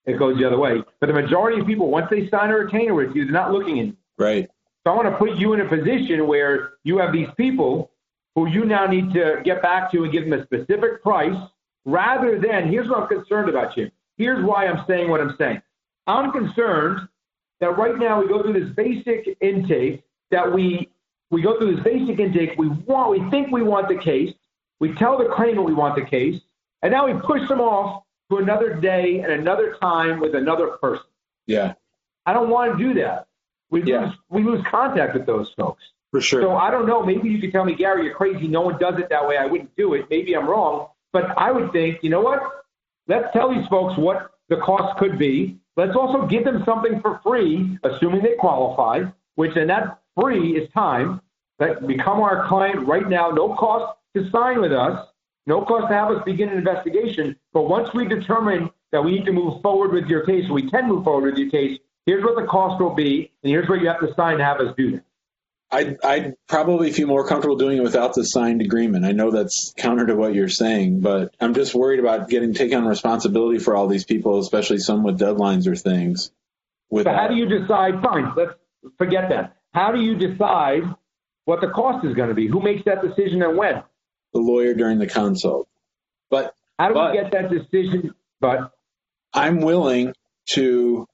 it 0.05 0.18
goes 0.18 0.37
the 0.37 0.45
other 0.45 0.59
way, 0.59 0.83
but 1.01 1.07
the 1.07 1.14
majority 1.14 1.59
of 1.59 1.66
people, 1.66 1.91
once 1.91 2.09
they 2.11 2.28
sign 2.28 2.51
a 2.51 2.57
retainer 2.59 2.93
with 2.93 3.16
you, 3.16 3.24
they're 3.24 3.33
not 3.33 3.51
looking 3.51 3.78
in. 3.78 3.97
right. 4.18 4.51
So 4.85 4.93
I 4.93 4.97
want 4.97 5.09
to 5.09 5.16
put 5.16 5.39
you 5.39 5.55
in 5.55 5.61
a 5.61 5.68
position 5.68 6.26
where 6.26 6.74
you 6.85 6.99
have 6.99 7.14
these 7.14 7.28
people 7.39 7.93
who 8.35 8.47
you 8.47 8.66
now 8.66 8.85
need 8.85 9.14
to 9.14 9.41
get 9.43 9.62
back 9.62 9.91
to 9.93 10.03
and 10.05 10.12
give 10.12 10.28
them 10.28 10.39
a 10.39 10.45
specific 10.45 11.03
price 11.03 11.39
rather 11.87 12.39
than, 12.39 12.68
here's 12.68 12.89
what 12.91 13.03
I'm 13.03 13.09
concerned 13.09 13.49
about, 13.49 13.74
Jim. 13.74 13.91
Here's 14.18 14.45
why 14.45 14.66
I'm 14.66 14.85
saying 14.87 15.09
what 15.09 15.20
I'm 15.20 15.35
saying. 15.39 15.62
I'm 16.07 16.33
concerned 16.33 17.09
that 17.63 17.79
right 17.79 17.97
now 17.97 18.21
we 18.21 18.27
go 18.27 18.43
through 18.43 18.55
this 18.61 18.75
basic 18.75 19.39
intake 19.41 20.03
that 20.33 20.53
we 20.53 20.89
we 21.31 21.41
go 21.41 21.57
through 21.59 21.77
this 21.77 21.85
basic 21.85 22.19
intake. 22.19 22.59
We 22.59 22.69
want, 22.69 23.11
we 23.11 23.31
think 23.31 23.51
we 23.53 23.63
want 23.63 23.89
the 23.89 23.97
case. 23.97 24.35
We 24.81 24.93
tell 24.95 25.17
the 25.17 25.31
claimant 25.35 25.65
we 25.65 25.73
want 25.73 25.95
the 25.95 26.05
case, 26.05 26.41
and 26.83 26.91
now 26.93 27.07
we 27.07 27.19
push 27.21 27.49
them 27.49 27.61
off 27.61 28.03
to 28.31 28.39
another 28.39 28.75
day 28.75 29.21
and 29.21 29.31
another 29.33 29.77
time 29.81 30.19
with 30.19 30.35
another 30.35 30.71
person. 30.83 31.07
Yeah, 31.47 31.75
I 32.27 32.33
don't 32.33 32.51
want 32.51 32.77
to 32.77 32.85
do 32.85 32.95
that. 33.01 33.29
We 33.71 33.85
Yeah. 33.85 34.07
lose 34.07 34.15
we 34.29 34.43
lose 34.43 34.63
contact 34.69 35.15
with 35.15 35.25
those 35.27 35.53
folks. 35.57 35.83
for 36.11 36.21
sure. 36.21 36.43
So 36.43 36.57
I 36.57 36.71
don't 36.71 36.87
know. 36.87 37.03
Maybe 37.03 37.31
you 37.31 37.41
could 37.41 37.53
tell 37.53 37.65
me, 37.65 37.75
Gary, 37.75 38.05
you're 38.05 38.15
crazy. 38.15 38.47
No 38.47 38.61
one 38.61 38.77
does 38.79 38.99
it 38.99 39.09
that 39.09 39.27
way. 39.27 39.39
I 39.39 39.47
wouldn't 39.47 39.75
do 39.77 39.95
it. 39.95 40.11
Maybe 40.11 40.35
I'm 40.37 40.47
wrong, 40.47 40.89
but 41.11 41.25
I 41.39 41.51
would 41.51 41.73
think, 41.73 42.03
you 42.03 42.11
know 42.11 42.21
what? 42.21 42.43
Let's 43.07 43.33
tell 43.33 43.49
these 43.55 43.67
folks 43.69 43.97
what 43.97 44.33
the 44.51 44.57
cost 44.59 44.99
could 44.99 45.17
be. 45.19 45.57
Let's 45.77 45.97
also 45.97 46.27
give 46.27 46.45
them 46.45 46.62
something 46.64 47.01
for 47.01 47.20
free, 47.23 47.79
assuming 47.83 48.23
they 48.23 48.35
qualify. 48.35 49.05
Which 49.37 49.57
and 49.57 49.70
that 49.70 50.01
free 50.20 50.57
is 50.57 50.70
time. 50.73 51.20
That 51.59 51.87
become 51.87 52.20
our 52.20 52.47
client 52.49 52.87
right 52.87 53.09
now. 53.09 53.31
No 53.31 53.55
cost 53.55 53.97
to 54.14 54.29
sign 54.31 54.61
with 54.61 54.73
us. 54.73 55.09
No 55.47 55.62
cost 55.64 55.89
to 55.89 55.95
have 55.95 56.11
us 56.11 56.23
begin 56.25 56.49
an 56.51 56.59
investigation. 56.59 57.37
But 57.53 57.62
once 57.62 57.93
we 57.95 58.07
determine 58.07 58.70
that 58.91 59.03
we 59.03 59.12
need 59.12 59.25
to 59.27 59.33
move 59.33 59.62
forward 59.62 59.93
with 59.93 60.07
your 60.07 60.25
case, 60.27 60.49
we 60.51 60.68
can 60.68 60.89
move 60.89 61.05
forward 61.05 61.33
with 61.33 61.39
your 61.39 61.51
case. 61.51 61.79
Here's 62.07 62.25
what 62.25 62.37
the 62.37 62.47
cost 62.47 62.81
will 62.81 62.95
be, 62.95 63.31
and 63.43 63.51
here's 63.51 63.68
what 63.68 63.81
you 63.81 63.89
have 63.89 64.01
to 64.01 64.12
sign 64.14 64.39
to 64.39 64.45
have 64.45 64.61
us 64.61 64.75
do 64.77 64.93
that. 64.93 65.05
I'd, 65.73 65.97
I'd 66.05 66.35
probably 66.49 66.93
feel 66.93 67.09
more 67.09 67.27
comfortable 67.27 67.57
doing 67.57 67.79
it 67.79 67.83
without 67.83 68.14
the 68.14 68.25
signed 68.25 68.61
agreement. 68.61 69.07
I 69.07 69.12
know 69.12 69.31
that's 69.31 69.73
counter 69.77 70.07
to 70.07 70.14
what 70.14 70.35
you're 70.35 70.49
saying, 70.51 71.01
but 71.01 71.35
I'm 71.41 71.55
just 71.55 71.75
worried 71.75 71.99
about 71.99 72.29
getting 72.29 72.53
taking 72.53 72.77
on 72.77 72.87
responsibility 72.87 73.59
for 73.59 73.75
all 73.75 73.89
these 73.89 74.05
people, 74.05 74.39
especially 74.39 74.79
some 74.79 75.03
with 75.03 75.18
deadlines 75.18 75.66
or 75.66 75.75
things. 75.75 76.31
But 76.91 77.07
how 77.07 77.27
do 77.29 77.35
you 77.37 77.47
decide? 77.47 78.03
Fine, 78.03 78.35
let's 78.37 78.53
forget 78.99 79.31
that. 79.31 79.57
How 79.73 79.93
do 79.93 80.01
you 80.03 80.14
decide 80.14 80.83
what 81.47 81.62
the 81.62 81.68
cost 81.68 82.05
is 82.05 82.14
going 82.14 82.29
to 82.29 82.35
be? 82.35 82.47
Who 82.49 82.61
makes 82.61 82.85
that 82.85 83.01
decision 83.03 83.43
and 83.43 83.57
when? 83.57 83.83
the 84.35 84.41
lawyer 84.41 84.73
during 84.73 84.99
the 84.99 85.07
consult. 85.07 85.68
But 86.31 86.55
How 86.79 86.89
do 86.89 86.95
But- 86.95 87.12
we 87.12 87.18
get 87.20 87.33
that 87.33 87.51
decision? 87.51 88.14
But 88.41 88.73
I'm 89.35 89.61
willing 89.61 90.14
to 90.51 91.07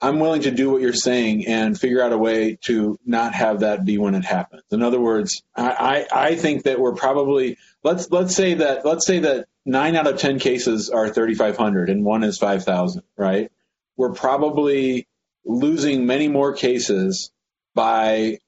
I'm 0.00 0.20
willing 0.20 0.42
to 0.42 0.50
do 0.50 0.70
what 0.70 0.82
you're 0.82 0.92
saying 0.92 1.46
and 1.46 1.78
figure 1.78 2.02
out 2.02 2.12
a 2.12 2.18
way 2.18 2.58
to 2.62 2.98
not 3.06 3.32
have 3.34 3.60
that 3.60 3.84
be 3.84 3.96
when 3.96 4.14
it 4.14 4.24
happens. 4.24 4.62
In 4.70 4.82
other 4.82 5.00
words, 5.00 5.42
I, 5.54 6.06
I, 6.12 6.26
I 6.28 6.34
think 6.34 6.64
that 6.64 6.78
we're 6.78 6.94
probably 6.94 7.56
let's 7.82 8.10
let's 8.10 8.34
say 8.34 8.54
that 8.54 8.84
let's 8.84 9.06
say 9.06 9.20
that 9.20 9.46
nine 9.64 9.96
out 9.96 10.06
of 10.06 10.18
ten 10.18 10.38
cases 10.38 10.90
are 10.90 11.08
3,500 11.08 11.88
and 11.88 12.04
one 12.04 12.24
is 12.24 12.38
5,000, 12.38 13.02
right? 13.16 13.50
We're 13.96 14.12
probably 14.12 15.08
losing 15.46 16.06
many 16.06 16.28
more 16.28 16.52
cases 16.52 17.30
by 17.74 18.40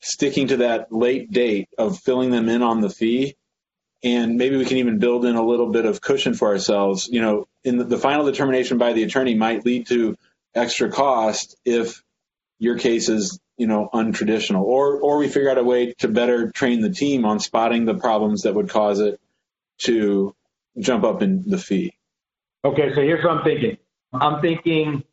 sticking 0.00 0.48
to 0.48 0.58
that 0.58 0.92
late 0.92 1.30
date 1.30 1.68
of 1.78 1.98
filling 1.98 2.30
them 2.30 2.48
in 2.48 2.62
on 2.62 2.80
the 2.80 2.90
fee 2.90 3.36
and 4.02 4.36
maybe 4.36 4.56
we 4.56 4.64
can 4.64 4.76
even 4.76 4.98
build 4.98 5.24
in 5.24 5.34
a 5.34 5.44
little 5.44 5.70
bit 5.70 5.84
of 5.84 6.00
cushion 6.00 6.34
for 6.34 6.48
ourselves. 6.48 7.08
You 7.10 7.20
know, 7.20 7.48
in 7.64 7.78
the, 7.78 7.84
the, 7.84 7.98
final 7.98 8.24
determination 8.24 8.78
by 8.78 8.92
the 8.92 9.02
attorney 9.02 9.34
might 9.34 9.64
lead 9.64 9.88
to 9.88 10.16
extra 10.54 10.90
cost 10.90 11.56
if 11.64 12.02
your 12.58 12.78
case 12.78 13.08
is 13.08 13.38
you 13.56 13.66
know 13.66 13.88
untraditional, 13.92 14.62
or 14.62 15.00
or 15.00 15.18
we 15.18 15.28
figure 15.28 15.50
out 15.50 15.58
a 15.58 15.64
way 15.64 15.92
to 15.98 16.08
better 16.08 16.50
train 16.50 16.80
the 16.80 16.90
team 16.90 17.24
on 17.24 17.40
spotting 17.40 17.84
the 17.84 17.94
problems 17.94 18.42
that 18.42 18.54
would 18.54 18.68
cause 18.68 19.00
it 19.00 19.20
to 19.78 20.34
jump 20.78 21.04
up 21.04 21.22
in 21.22 21.42
the 21.48 21.58
fee. 21.58 21.94
Okay, 22.64 22.94
so 22.94 23.00
here's 23.00 23.24
what 23.24 23.38
I'm 23.38 23.44
thinking. 23.44 23.78
I'm 24.12 24.40
thinking 24.40 25.04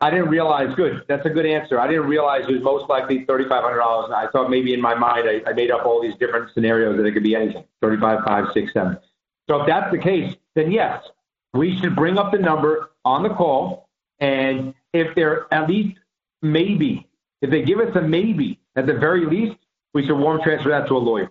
I 0.00 0.10
didn't 0.10 0.28
realize. 0.28 0.74
Good, 0.74 1.04
that's 1.08 1.24
a 1.24 1.30
good 1.30 1.46
answer. 1.46 1.80
I 1.80 1.86
didn't 1.86 2.06
realize 2.06 2.44
it 2.48 2.52
was 2.52 2.62
most 2.62 2.88
likely 2.88 3.24
thirty-five 3.24 3.62
hundred 3.62 3.78
dollars. 3.78 4.12
I 4.14 4.28
thought 4.30 4.50
maybe 4.50 4.74
in 4.74 4.80
my 4.80 4.94
mind 4.94 5.28
I, 5.28 5.48
I 5.48 5.52
made 5.52 5.70
up 5.70 5.86
all 5.86 6.02
these 6.02 6.16
different 6.18 6.52
scenarios 6.52 6.96
that 6.96 7.04
it 7.04 7.12
could 7.12 7.22
be 7.22 7.34
anything. 7.34 7.64
Thirty-five, 7.80 8.24
five, 8.24 8.46
six, 8.52 8.72
seven. 8.72 8.98
So 9.48 9.60
if 9.60 9.66
that's 9.66 9.90
the 9.90 9.98
case, 9.98 10.34
then 10.54 10.70
yes, 10.70 11.02
we 11.52 11.78
should 11.80 11.94
bring 11.94 12.18
up 12.18 12.32
the 12.32 12.38
number 12.38 12.90
on 13.04 13.22
the 13.22 13.30
call 13.30 13.83
and 14.24 14.72
if 14.94 15.14
they're 15.14 15.52
at 15.52 15.68
least 15.68 15.98
maybe, 16.40 17.06
if 17.42 17.50
they 17.50 17.62
give 17.62 17.78
us 17.78 17.94
a 17.94 18.00
maybe, 18.00 18.58
at 18.74 18.86
the 18.86 18.94
very 18.94 19.26
least, 19.26 19.56
we 19.92 20.06
should 20.06 20.16
warm 20.16 20.40
transfer 20.42 20.70
that 20.70 20.88
to 20.88 20.96
a 20.96 20.98
lawyer. 20.98 21.30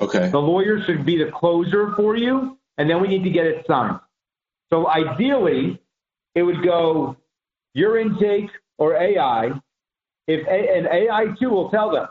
Okay. 0.00 0.30
The 0.30 0.40
lawyer 0.40 0.82
should 0.82 1.04
be 1.04 1.22
the 1.22 1.30
closer 1.30 1.94
for 1.94 2.16
you, 2.16 2.58
and 2.78 2.88
then 2.88 3.02
we 3.02 3.08
need 3.08 3.24
to 3.24 3.30
get 3.30 3.44
it 3.44 3.66
signed. 3.66 4.00
So 4.70 4.88
ideally, 4.88 5.78
it 6.34 6.42
would 6.42 6.62
go 6.64 7.16
your 7.74 7.98
intake 7.98 8.50
or 8.78 8.96
AI. 8.96 9.52
If 10.26 10.46
a, 10.46 10.78
an 10.78 10.86
AI 10.86 11.26
too 11.38 11.50
will 11.50 11.68
tell 11.68 11.90
them, 11.90 12.08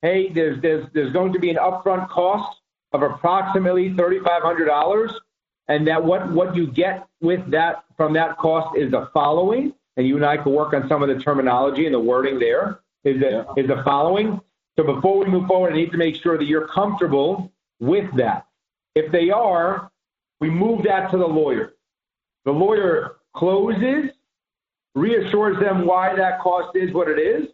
hey, 0.00 0.32
there's 0.32 0.62
there's 0.62 0.86
there's 0.94 1.12
going 1.12 1.32
to 1.32 1.40
be 1.40 1.50
an 1.50 1.56
upfront 1.56 2.08
cost 2.08 2.60
of 2.92 3.02
approximately 3.02 3.94
thirty 3.96 4.20
five 4.20 4.42
hundred 4.42 4.66
dollars 4.66 5.12
and 5.70 5.86
that 5.86 6.04
what, 6.04 6.28
what 6.32 6.56
you 6.56 6.66
get 6.66 7.06
with 7.20 7.48
that 7.52 7.84
from 7.96 8.12
that 8.14 8.36
cost 8.38 8.76
is 8.76 8.90
the 8.90 9.08
following, 9.14 9.72
and 9.96 10.06
you 10.06 10.16
and 10.16 10.26
I 10.26 10.36
can 10.36 10.52
work 10.52 10.74
on 10.74 10.88
some 10.88 11.00
of 11.00 11.08
the 11.08 11.22
terminology 11.22 11.86
and 11.86 11.94
the 11.94 12.00
wording 12.00 12.40
there, 12.40 12.80
is 13.04 13.20
the, 13.20 13.46
is 13.56 13.68
the 13.68 13.80
following. 13.84 14.40
So 14.76 14.84
before 14.84 15.18
we 15.18 15.26
move 15.26 15.46
forward, 15.46 15.72
I 15.72 15.76
need 15.76 15.92
to 15.92 15.96
make 15.96 16.16
sure 16.16 16.36
that 16.36 16.46
you're 16.46 16.66
comfortable 16.66 17.52
with 17.78 18.12
that. 18.16 18.48
If 18.96 19.12
they 19.12 19.30
are, 19.30 19.92
we 20.40 20.50
move 20.50 20.82
that 20.84 21.12
to 21.12 21.18
the 21.18 21.26
lawyer. 21.26 21.74
The 22.44 22.50
lawyer 22.50 23.18
closes, 23.36 24.10
reassures 24.96 25.60
them 25.60 25.86
why 25.86 26.16
that 26.16 26.40
cost 26.40 26.74
is 26.74 26.92
what 26.92 27.08
it 27.08 27.20
is, 27.20 27.46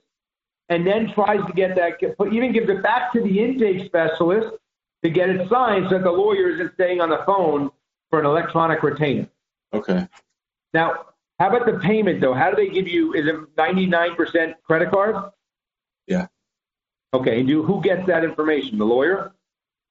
and 0.71 0.87
then 0.87 1.13
tries 1.13 1.45
to 1.47 1.53
get 1.53 1.77
that, 1.77 1.99
even 2.33 2.53
gives 2.53 2.71
it 2.71 2.83
back 2.83 3.13
to 3.13 3.21
the 3.21 3.41
intake 3.41 3.85
specialist 3.85 4.57
to 5.05 5.11
get 5.11 5.29
it 5.29 5.47
signed 5.51 5.89
so 5.91 5.99
that 5.99 6.05
the 6.05 6.11
lawyer 6.11 6.49
isn't 6.55 6.73
staying 6.73 7.03
on 7.03 7.11
the 7.11 7.23
phone 7.27 7.71
for 8.11 8.21
an 8.21 8.27
electronic 8.27 8.83
retainer. 8.83 9.29
Okay. 9.73 10.07
Now, 10.73 11.07
how 11.39 11.49
about 11.49 11.67
the 11.67 11.79
payment 11.79 12.21
though? 12.21 12.35
How 12.35 12.51
do 12.51 12.57
they 12.57 12.69
give 12.73 12.89
you? 12.89 13.15
Is 13.15 13.27
it 13.27 13.57
99% 13.57 14.55
credit 14.63 14.91
card? 14.91 15.17
Yeah. 16.07 16.27
Okay. 17.13 17.41
And 17.41 17.49
do, 17.49 17.63
who 17.63 17.81
gets 17.83 18.07
that 18.07 18.25
information? 18.25 18.79
The 18.79 18.85
lawyer? 18.85 19.33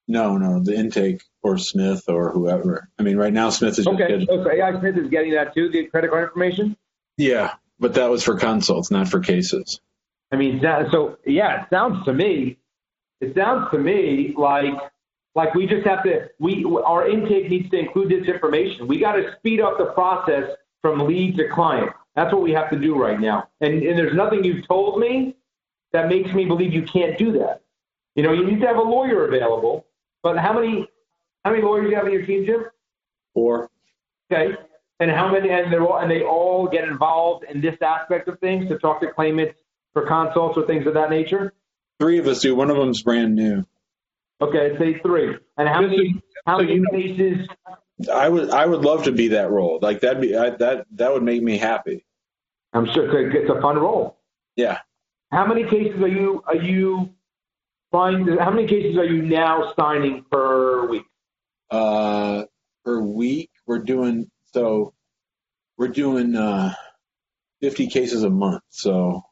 No, 0.07 0.37
no, 0.37 0.59
the 0.59 0.75
intake 0.75 1.23
or 1.41 1.57
Smith 1.57 2.03
or 2.07 2.31
whoever. 2.31 2.89
I 2.99 3.03
mean, 3.03 3.17
right 3.17 3.33
now 3.33 3.49
Smith 3.49 3.79
is 3.79 3.87
okay. 3.87 4.07
Getting... 4.07 4.27
So 4.27 4.49
AI 4.49 4.79
Smith 4.79 4.97
is 4.97 5.09
getting 5.09 5.33
that 5.33 5.53
too, 5.53 5.69
the 5.69 5.85
credit 5.87 6.11
card 6.11 6.23
information. 6.23 6.77
Yeah, 7.17 7.53
but 7.79 7.95
that 7.95 8.09
was 8.09 8.23
for 8.23 8.37
consults, 8.37 8.91
not 8.91 9.07
for 9.07 9.19
cases. 9.19 9.79
I 10.31 10.35
mean, 10.35 10.61
that, 10.61 10.91
so 10.91 11.17
yeah, 11.25 11.63
it 11.63 11.67
sounds 11.71 12.05
to 12.05 12.13
me, 12.13 12.57
it 13.21 13.35
sounds 13.35 13.71
to 13.71 13.79
me 13.79 14.33
like 14.37 14.73
like 15.35 15.53
we 15.53 15.67
just 15.67 15.85
have 15.85 16.03
to, 16.03 16.29
we 16.39 16.65
our 16.85 17.07
intake 17.07 17.49
needs 17.49 17.69
to 17.69 17.77
include 17.77 18.09
this 18.09 18.27
information. 18.27 18.87
We 18.87 18.99
got 18.99 19.13
to 19.13 19.35
speed 19.37 19.59
up 19.59 19.77
the 19.77 19.87
process 19.87 20.49
from 20.81 21.05
lead 21.05 21.35
to 21.37 21.49
client. 21.49 21.91
That's 22.15 22.33
what 22.33 22.41
we 22.41 22.51
have 22.53 22.69
to 22.69 22.79
do 22.79 22.95
right 22.97 23.19
now. 23.19 23.49
And, 23.59 23.83
and 23.83 23.99
there's 23.99 24.15
nothing 24.15 24.43
you've 24.43 24.65
told 24.67 24.99
me 24.99 25.35
that 25.91 26.07
makes 26.07 26.33
me 26.33 26.45
believe 26.45 26.73
you 26.73 26.83
can't 26.83 27.17
do 27.17 27.33
that. 27.33 27.61
You 28.15 28.23
know, 28.23 28.31
you 28.31 28.45
need 28.45 28.61
to 28.61 28.67
have 28.67 28.77
a 28.77 28.81
lawyer 28.81 29.27
available. 29.27 29.85
But 30.23 30.37
how 30.37 30.53
many 30.53 30.87
how 31.43 31.51
many 31.51 31.61
lawyers 31.61 31.85
do 31.85 31.89
you 31.89 31.95
have 31.97 32.07
in 32.07 32.13
your 32.13 32.25
team, 32.25 32.45
Jim? 32.45 32.65
Four. 33.33 33.69
Okay. 34.31 34.55
And 34.99 35.11
how 35.11 35.31
many 35.31 35.49
and 35.49 35.71
they 35.71 35.77
all 35.77 35.97
and 35.97 36.09
they 36.09 36.23
all 36.23 36.67
get 36.67 36.85
involved 36.85 37.43
in 37.43 37.59
this 37.61 37.75
aspect 37.81 38.27
of 38.29 38.39
things 38.39 38.69
to 38.69 38.79
talk 38.79 39.01
to 39.01 39.11
claimants 39.11 39.59
for 39.93 40.07
consults 40.07 40.57
or 40.57 40.65
things 40.65 40.87
of 40.87 40.93
that 40.93 41.09
nature? 41.09 41.53
Three 41.99 42.19
of 42.19 42.27
us 42.27 42.41
do. 42.41 42.55
One 42.55 42.69
of 42.69 42.77
them's 42.77 43.03
brand 43.03 43.35
new. 43.35 43.65
Okay, 44.41 44.77
say 44.77 44.99
three. 44.99 45.35
And 45.57 45.67
how 45.67 45.81
many 45.81 46.21
how 46.45 46.59
many 46.59 46.83
cases? 46.91 47.47
I 48.13 48.27
would 48.27 48.49
I 48.49 48.65
would 48.65 48.81
love 48.81 49.03
to 49.03 49.11
be 49.11 49.29
that 49.29 49.49
role. 49.49 49.79
Like 49.81 50.01
that'd 50.01 50.21
be 50.21 50.35
I, 50.35 50.51
that 50.51 50.85
that 50.95 51.13
would 51.13 51.23
make 51.23 51.41
me 51.41 51.57
happy. 51.57 52.05
I'm 52.73 52.85
sure 52.93 53.31
it's 53.31 53.49
a 53.49 53.61
fun 53.61 53.77
role. 53.77 54.17
Yeah. 54.55 54.79
How 55.31 55.45
many 55.45 55.63
cases 55.63 56.01
are 56.01 56.07
you 56.07 56.43
are 56.45 56.55
you 56.55 57.09
find? 57.91 58.27
How 58.39 58.51
many 58.51 58.67
cases 58.67 58.97
are 58.97 59.05
you 59.05 59.21
now 59.21 59.73
signing 59.77 60.25
per 60.29 60.87
week? 60.87 61.05
Uh, 61.71 62.43
per 62.83 62.99
week 62.99 63.49
we're 63.65 63.79
doing 63.79 64.29
so. 64.53 64.93
We're 65.77 65.89
doing 65.89 66.35
uh, 66.35 66.73
50 67.61 67.87
cases 67.87 68.23
a 68.23 68.29
month. 68.29 68.63
So. 68.69 69.23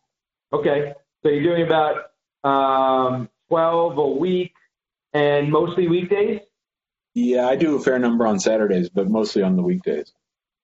Okay, 0.51 0.93
so 1.21 1.29
you're 1.29 1.43
doing 1.43 1.65
about 1.65 2.11
um, 2.43 3.29
12 3.49 3.97
a 3.97 4.07
week 4.07 4.53
and 5.13 5.51
mostly 5.51 5.87
weekdays? 5.87 6.41
Yeah, 7.13 7.47
I 7.47 7.55
do 7.55 7.75
a 7.75 7.79
fair 7.79 7.99
number 7.99 8.25
on 8.25 8.39
Saturdays, 8.39 8.89
but 8.89 9.09
mostly 9.09 9.43
on 9.43 9.55
the 9.55 9.61
weekdays. 9.61 10.11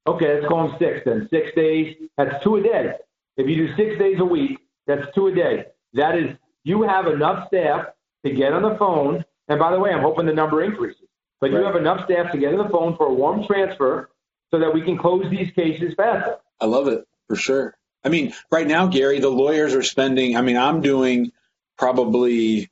Okay, 0.08 0.36
let's 0.36 0.48
call 0.48 0.68
them 0.68 0.78
six 0.80 1.02
then. 1.06 1.28
Six 1.30 1.52
days, 1.56 1.96
that's 2.18 2.44
two 2.44 2.56
a 2.56 2.64
day. 2.64 2.94
If 3.38 3.48
you 3.48 3.56
do 3.56 3.76
six 3.76 4.00
days 4.00 4.20
a 4.20 4.26
week, 4.26 4.60
that's 4.88 5.04
two 5.14 5.28
a 5.28 5.36
day. 5.36 5.66
That 5.94 6.18
is, 6.18 6.36
you 6.64 6.82
have 6.84 7.08
enough 7.08 7.48
staff 7.48 7.88
to 8.26 8.32
get 8.32 8.54
on 8.54 8.64
the 8.64 8.76
phone. 8.78 9.24
And 9.48 9.60
by 9.60 9.72
the 9.72 9.80
way, 9.80 9.92
I'm 9.92 10.02
hoping 10.02 10.26
the 10.26 10.34
number 10.34 10.64
increases. 10.64 11.08
But 11.40 11.52
right. 11.52 11.60
you 11.60 11.66
have 11.66 11.76
enough 11.76 12.06
staff 12.06 12.32
to 12.32 12.38
get 12.38 12.54
on 12.54 12.66
the 12.66 12.70
phone 12.70 12.98
for 12.98 13.08
a 13.08 13.14
warm 13.14 13.46
transfer 13.46 14.10
so 14.52 14.60
that 14.60 14.74
we 14.74 14.82
can 14.82 14.98
close 14.98 15.30
these 15.30 15.52
cases 15.52 15.94
faster. 15.96 16.38
I 16.60 16.66
love 16.66 16.88
it 16.88 17.06
for 17.28 17.36
sure. 17.36 17.76
I 18.04 18.10
mean, 18.10 18.34
right 18.52 18.68
now, 18.68 18.88
Gary, 18.88 19.20
the 19.20 19.30
lawyers 19.30 19.74
are 19.76 19.84
spending, 19.84 20.36
I 20.36 20.42
mean, 20.42 20.58
I'm 20.58 20.82
doing 20.82 21.32
probably 21.78 22.70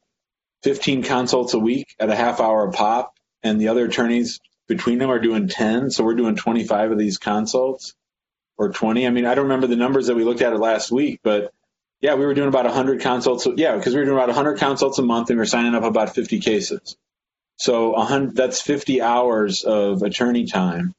15 0.63 1.03
consults 1.03 1.53
a 1.53 1.59
week 1.59 1.87
at 1.99 2.09
a 2.09 2.15
half 2.15 2.39
hour 2.39 2.67
a 2.67 2.71
pop, 2.71 3.13
and 3.43 3.59
the 3.61 3.67
other 3.69 3.85
attorneys 3.85 4.39
between 4.67 4.97
them 4.99 5.09
are 5.09 5.19
doing 5.19 5.47
10. 5.47 5.91
So 5.91 6.03
we're 6.03 6.15
doing 6.15 6.35
25 6.35 6.91
of 6.91 6.97
these 6.97 7.17
consults 7.17 7.93
or 8.57 8.71
20. 8.71 9.07
I 9.07 9.09
mean, 9.09 9.25
I 9.25 9.35
don't 9.35 9.45
remember 9.45 9.67
the 9.67 9.75
numbers 9.75 10.07
that 10.07 10.15
we 10.15 10.23
looked 10.23 10.41
at 10.41 10.53
it 10.53 10.59
last 10.59 10.91
week, 10.91 11.19
but 11.23 11.53
yeah, 12.01 12.15
we 12.15 12.25
were 12.25 12.33
doing 12.33 12.49
about 12.49 12.65
100 12.65 13.01
consults. 13.01 13.47
Yeah, 13.55 13.75
because 13.75 13.93
we 13.93 13.99
were 13.99 14.05
doing 14.05 14.17
about 14.17 14.29
100 14.29 14.59
consults 14.59 14.99
a 14.99 15.03
month 15.03 15.29
and 15.29 15.39
we 15.39 15.43
are 15.43 15.47
signing 15.47 15.75
up 15.75 15.83
about 15.83 16.13
50 16.13 16.39
cases. 16.39 16.97
So 17.57 17.91
100, 17.91 18.35
that's 18.35 18.61
50 18.61 19.01
hours 19.01 19.63
of 19.63 20.03
attorney 20.03 20.45
time 20.45 20.93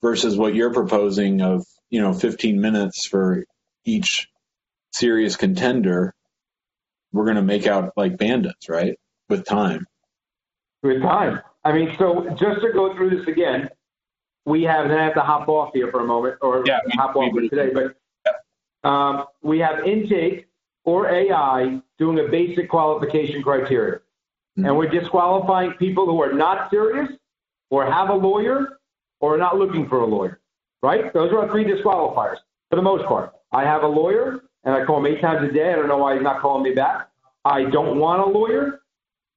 versus 0.00 0.36
what 0.36 0.54
you're 0.54 0.72
proposing 0.72 1.42
of, 1.42 1.66
you 1.90 2.00
know, 2.00 2.14
15 2.14 2.60
minutes 2.60 3.06
for 3.06 3.44
each 3.84 4.28
serious 4.92 5.36
contender 5.36 6.14
we're 7.12 7.24
going 7.24 7.36
to 7.36 7.42
make 7.42 7.66
out 7.66 7.92
like 7.96 8.16
bandits, 8.16 8.68
right? 8.68 8.98
With 9.28 9.44
time. 9.44 9.86
With 10.82 11.02
time. 11.02 11.40
I 11.64 11.72
mean, 11.72 11.94
so 11.98 12.28
just 12.38 12.60
to 12.62 12.72
go 12.72 12.94
through 12.94 13.10
this 13.10 13.26
again, 13.26 13.68
we 14.46 14.62
have, 14.62 14.86
and 14.86 14.94
I 14.94 15.04
have 15.04 15.14
to 15.14 15.20
hop 15.20 15.48
off 15.48 15.72
here 15.74 15.90
for 15.90 16.00
a 16.00 16.06
moment, 16.06 16.36
or 16.40 16.64
yeah, 16.66 16.78
hop 16.92 17.16
off 17.16 17.32
for 17.32 17.40
today, 17.42 17.70
but 17.72 18.88
um, 18.88 19.24
we 19.42 19.58
have 19.58 19.86
intake 19.86 20.46
or 20.84 21.10
AI 21.10 21.82
doing 21.98 22.18
a 22.24 22.28
basic 22.28 22.70
qualification 22.70 23.42
criteria. 23.42 23.96
Mm-hmm. 23.96 24.64
And 24.64 24.76
we're 24.76 24.88
disqualifying 24.88 25.72
people 25.72 26.06
who 26.06 26.22
are 26.22 26.32
not 26.32 26.70
serious 26.70 27.10
or 27.70 27.84
have 27.84 28.08
a 28.08 28.14
lawyer 28.14 28.78
or 29.20 29.34
are 29.34 29.38
not 29.38 29.58
looking 29.58 29.88
for 29.88 30.00
a 30.00 30.06
lawyer, 30.06 30.40
right? 30.82 31.12
Those 31.12 31.30
are 31.32 31.40
our 31.40 31.50
three 31.50 31.64
disqualifiers 31.64 32.38
for 32.70 32.76
the 32.76 32.82
most 32.82 33.04
part. 33.04 33.34
I 33.52 33.64
have 33.64 33.82
a 33.82 33.86
lawyer 33.86 34.44
and 34.64 34.74
I 34.74 34.84
call 34.84 34.98
him 34.98 35.06
eight 35.06 35.20
times 35.20 35.48
a 35.48 35.52
day. 35.52 35.72
I 35.72 35.76
don't 35.76 35.88
know 35.88 35.98
why 35.98 36.14
he's 36.14 36.22
not 36.22 36.40
calling 36.40 36.62
me 36.62 36.72
back. 36.72 37.08
I 37.44 37.64
don't 37.64 37.98
want 37.98 38.20
a 38.20 38.26
lawyer, 38.26 38.82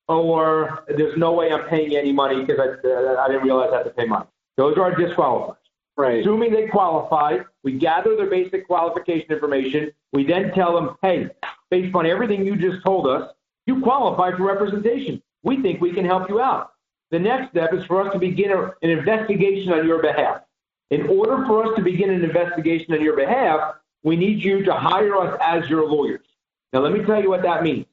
or 0.07 0.83
there's 0.87 1.17
no 1.17 1.33
way 1.33 1.51
I'm 1.51 1.67
paying 1.69 1.95
any 1.95 2.11
money 2.11 2.43
because 2.43 2.59
I, 2.59 2.87
uh, 2.87 3.15
I 3.21 3.27
didn't 3.27 3.43
realize 3.43 3.69
I 3.71 3.77
had 3.77 3.83
to 3.83 3.91
pay 3.91 4.05
money. 4.05 4.25
Those 4.57 4.77
are 4.77 4.83
our 4.83 4.95
disqualifiers. 4.95 5.57
Right. 5.97 6.21
Assuming 6.21 6.53
they 6.53 6.67
qualify, 6.67 7.39
we 7.63 7.73
gather 7.73 8.15
their 8.15 8.29
basic 8.29 8.65
qualification 8.65 9.29
information. 9.29 9.91
We 10.13 10.25
then 10.25 10.51
tell 10.53 10.73
them, 10.73 10.95
hey, 11.01 11.29
based 11.69 11.93
on 11.93 12.05
everything 12.05 12.45
you 12.45 12.55
just 12.55 12.83
told 12.83 13.07
us, 13.07 13.31
you 13.67 13.81
qualify 13.81 14.35
for 14.35 14.43
representation. 14.43 15.21
We 15.43 15.61
think 15.61 15.81
we 15.81 15.93
can 15.93 16.05
help 16.05 16.29
you 16.29 16.41
out. 16.41 16.73
The 17.11 17.19
next 17.19 17.51
step 17.51 17.73
is 17.73 17.85
for 17.85 18.01
us 18.01 18.13
to 18.13 18.19
begin 18.19 18.51
a, 18.51 18.73
an 18.81 18.89
investigation 18.89 19.73
on 19.73 19.85
your 19.85 20.01
behalf. 20.01 20.41
In 20.89 21.07
order 21.07 21.45
for 21.45 21.65
us 21.65 21.75
to 21.75 21.81
begin 21.81 22.09
an 22.09 22.23
investigation 22.23 22.93
on 22.93 23.01
your 23.01 23.15
behalf, 23.15 23.75
we 24.03 24.15
need 24.15 24.43
you 24.43 24.63
to 24.63 24.73
hire 24.73 25.15
us 25.17 25.39
as 25.41 25.69
your 25.69 25.87
lawyers. 25.87 26.25
Now, 26.73 26.79
let 26.79 26.93
me 26.93 27.03
tell 27.03 27.21
you 27.21 27.29
what 27.29 27.43
that 27.43 27.63
means. 27.63 27.85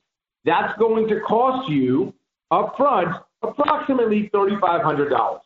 That's 0.45 0.77
going 0.79 1.09
to 1.09 1.21
cost 1.21 1.69
you 1.69 2.15
up 2.51 2.77
front 2.77 3.15
approximately 3.43 4.31
$3,500, 4.31 5.41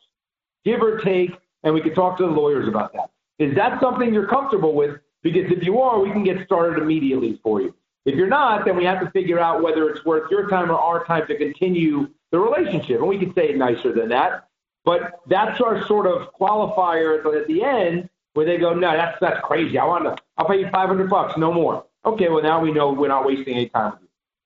give 0.65 0.81
or 0.81 0.99
take, 0.99 1.31
and 1.63 1.73
we 1.73 1.81
can 1.81 1.93
talk 1.93 2.17
to 2.17 2.23
the 2.23 2.31
lawyers 2.31 2.67
about 2.67 2.93
that. 2.93 3.09
Is 3.39 3.55
that 3.55 3.79
something 3.81 4.13
you're 4.13 4.27
comfortable 4.27 4.73
with? 4.73 4.99
Because 5.21 5.51
if 5.51 5.63
you 5.63 5.79
are, 5.79 5.99
we 5.99 6.11
can 6.11 6.23
get 6.23 6.45
started 6.45 6.81
immediately 6.81 7.39
for 7.43 7.61
you. 7.61 7.73
If 8.05 8.15
you're 8.15 8.27
not, 8.27 8.65
then 8.65 8.75
we 8.75 8.83
have 8.85 8.99
to 8.99 9.09
figure 9.11 9.39
out 9.39 9.63
whether 9.63 9.89
it's 9.89 10.03
worth 10.05 10.29
your 10.29 10.49
time 10.49 10.69
or 10.69 10.77
our 10.77 11.05
time 11.05 11.25
to 11.27 11.37
continue 11.37 12.09
the 12.31 12.39
relationship. 12.39 12.99
And 12.99 13.07
we 13.07 13.17
can 13.17 13.33
say 13.33 13.49
it 13.49 13.57
nicer 13.57 13.93
than 13.93 14.09
that. 14.09 14.49
But 14.83 15.21
that's 15.27 15.61
our 15.61 15.85
sort 15.87 16.07
of 16.07 16.33
qualifier 16.33 17.23
at 17.39 17.47
the 17.47 17.63
end 17.63 18.09
where 18.33 18.45
they 18.45 18.57
go, 18.57 18.73
no, 18.73 18.91
that's 18.91 19.17
that's 19.19 19.39
crazy. 19.45 19.77
I 19.77 19.85
want 19.85 20.05
to, 20.05 20.23
I'll 20.37 20.47
pay 20.47 20.59
you 20.59 20.69
500 20.69 21.09
bucks, 21.09 21.37
no 21.37 21.51
more. 21.53 21.85
Okay, 22.05 22.29
well 22.29 22.43
now 22.43 22.59
we 22.59 22.71
know 22.71 22.91
we're 22.91 23.07
not 23.07 23.25
wasting 23.25 23.55
any 23.55 23.69
time. 23.69 23.93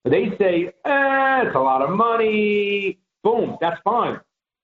But 0.04 0.12
they 0.12 0.38
say, 0.38 0.74
eh, 0.86 1.42
it's 1.46 1.56
a 1.56 1.60
lot 1.60 1.82
of 1.82 1.90
money. 1.90 3.00
Boom, 3.24 3.58
that's 3.60 3.82
fine. 3.84 4.20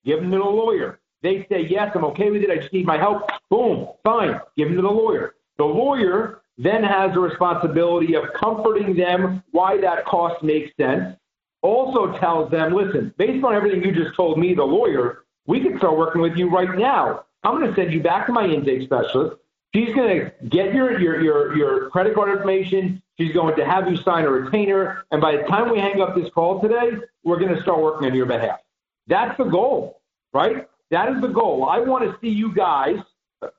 Give 0.05 0.19
them 0.19 0.31
to 0.31 0.37
the 0.37 0.43
lawyer. 0.43 0.99
They 1.21 1.45
say, 1.49 1.65
yes, 1.69 1.91
I'm 1.95 2.03
okay 2.05 2.29
with 2.29 2.43
it. 2.43 2.49
I 2.49 2.57
just 2.57 2.73
need 2.73 2.85
my 2.85 2.97
help. 2.97 3.29
Boom, 3.49 3.87
fine. 4.03 4.39
Give 4.57 4.67
them 4.67 4.75
to 4.75 4.81
the 4.81 4.91
lawyer. 4.91 5.35
The 5.57 5.63
lawyer 5.63 6.41
then 6.57 6.83
has 6.83 7.13
the 7.13 7.19
responsibility 7.19 8.15
of 8.15 8.25
comforting 8.35 8.95
them 8.95 9.43
why 9.51 9.79
that 9.81 10.05
cost 10.05 10.43
makes 10.43 10.75
sense. 10.77 11.15
Also 11.61 12.17
tells 12.19 12.51
them, 12.51 12.73
listen, 12.73 13.13
based 13.17 13.43
on 13.43 13.55
everything 13.55 13.83
you 13.83 13.93
just 13.93 14.15
told 14.15 14.37
me, 14.37 14.53
the 14.53 14.63
lawyer, 14.63 15.23
we 15.47 15.61
can 15.61 15.77
start 15.77 15.97
working 15.97 16.21
with 16.21 16.35
you 16.35 16.49
right 16.49 16.77
now. 16.77 17.25
I'm 17.43 17.59
going 17.59 17.69
to 17.69 17.75
send 17.75 17.93
you 17.93 18.01
back 18.01 18.25
to 18.27 18.31
my 18.31 18.45
intake 18.45 18.83
specialist. 18.83 19.37
She's 19.75 19.93
going 19.95 20.19
to 20.19 20.31
get 20.49 20.73
your, 20.73 20.99
your, 20.99 21.21
your, 21.21 21.57
your 21.57 21.89
credit 21.89 22.15
card 22.15 22.29
information. 22.29 23.01
She's 23.19 23.33
going 23.33 23.55
to 23.55 23.65
have 23.65 23.89
you 23.89 23.97
sign 23.97 24.25
a 24.25 24.29
retainer. 24.29 25.05
And 25.11 25.19
by 25.21 25.37
the 25.37 25.43
time 25.43 25.71
we 25.71 25.79
hang 25.79 25.99
up 26.01 26.15
this 26.15 26.29
call 26.29 26.61
today, 26.61 26.91
we're 27.23 27.39
going 27.39 27.55
to 27.55 27.61
start 27.61 27.81
working 27.81 28.07
on 28.07 28.15
your 28.15 28.25
behalf. 28.25 28.59
That's 29.07 29.35
the 29.37 29.45
goal, 29.45 30.01
right? 30.31 30.67
That 30.91 31.11
is 31.13 31.21
the 31.21 31.27
goal. 31.27 31.67
I 31.67 31.79
want 31.79 32.03
to 32.03 32.17
see 32.21 32.29
you 32.29 32.53
guys, 32.53 32.97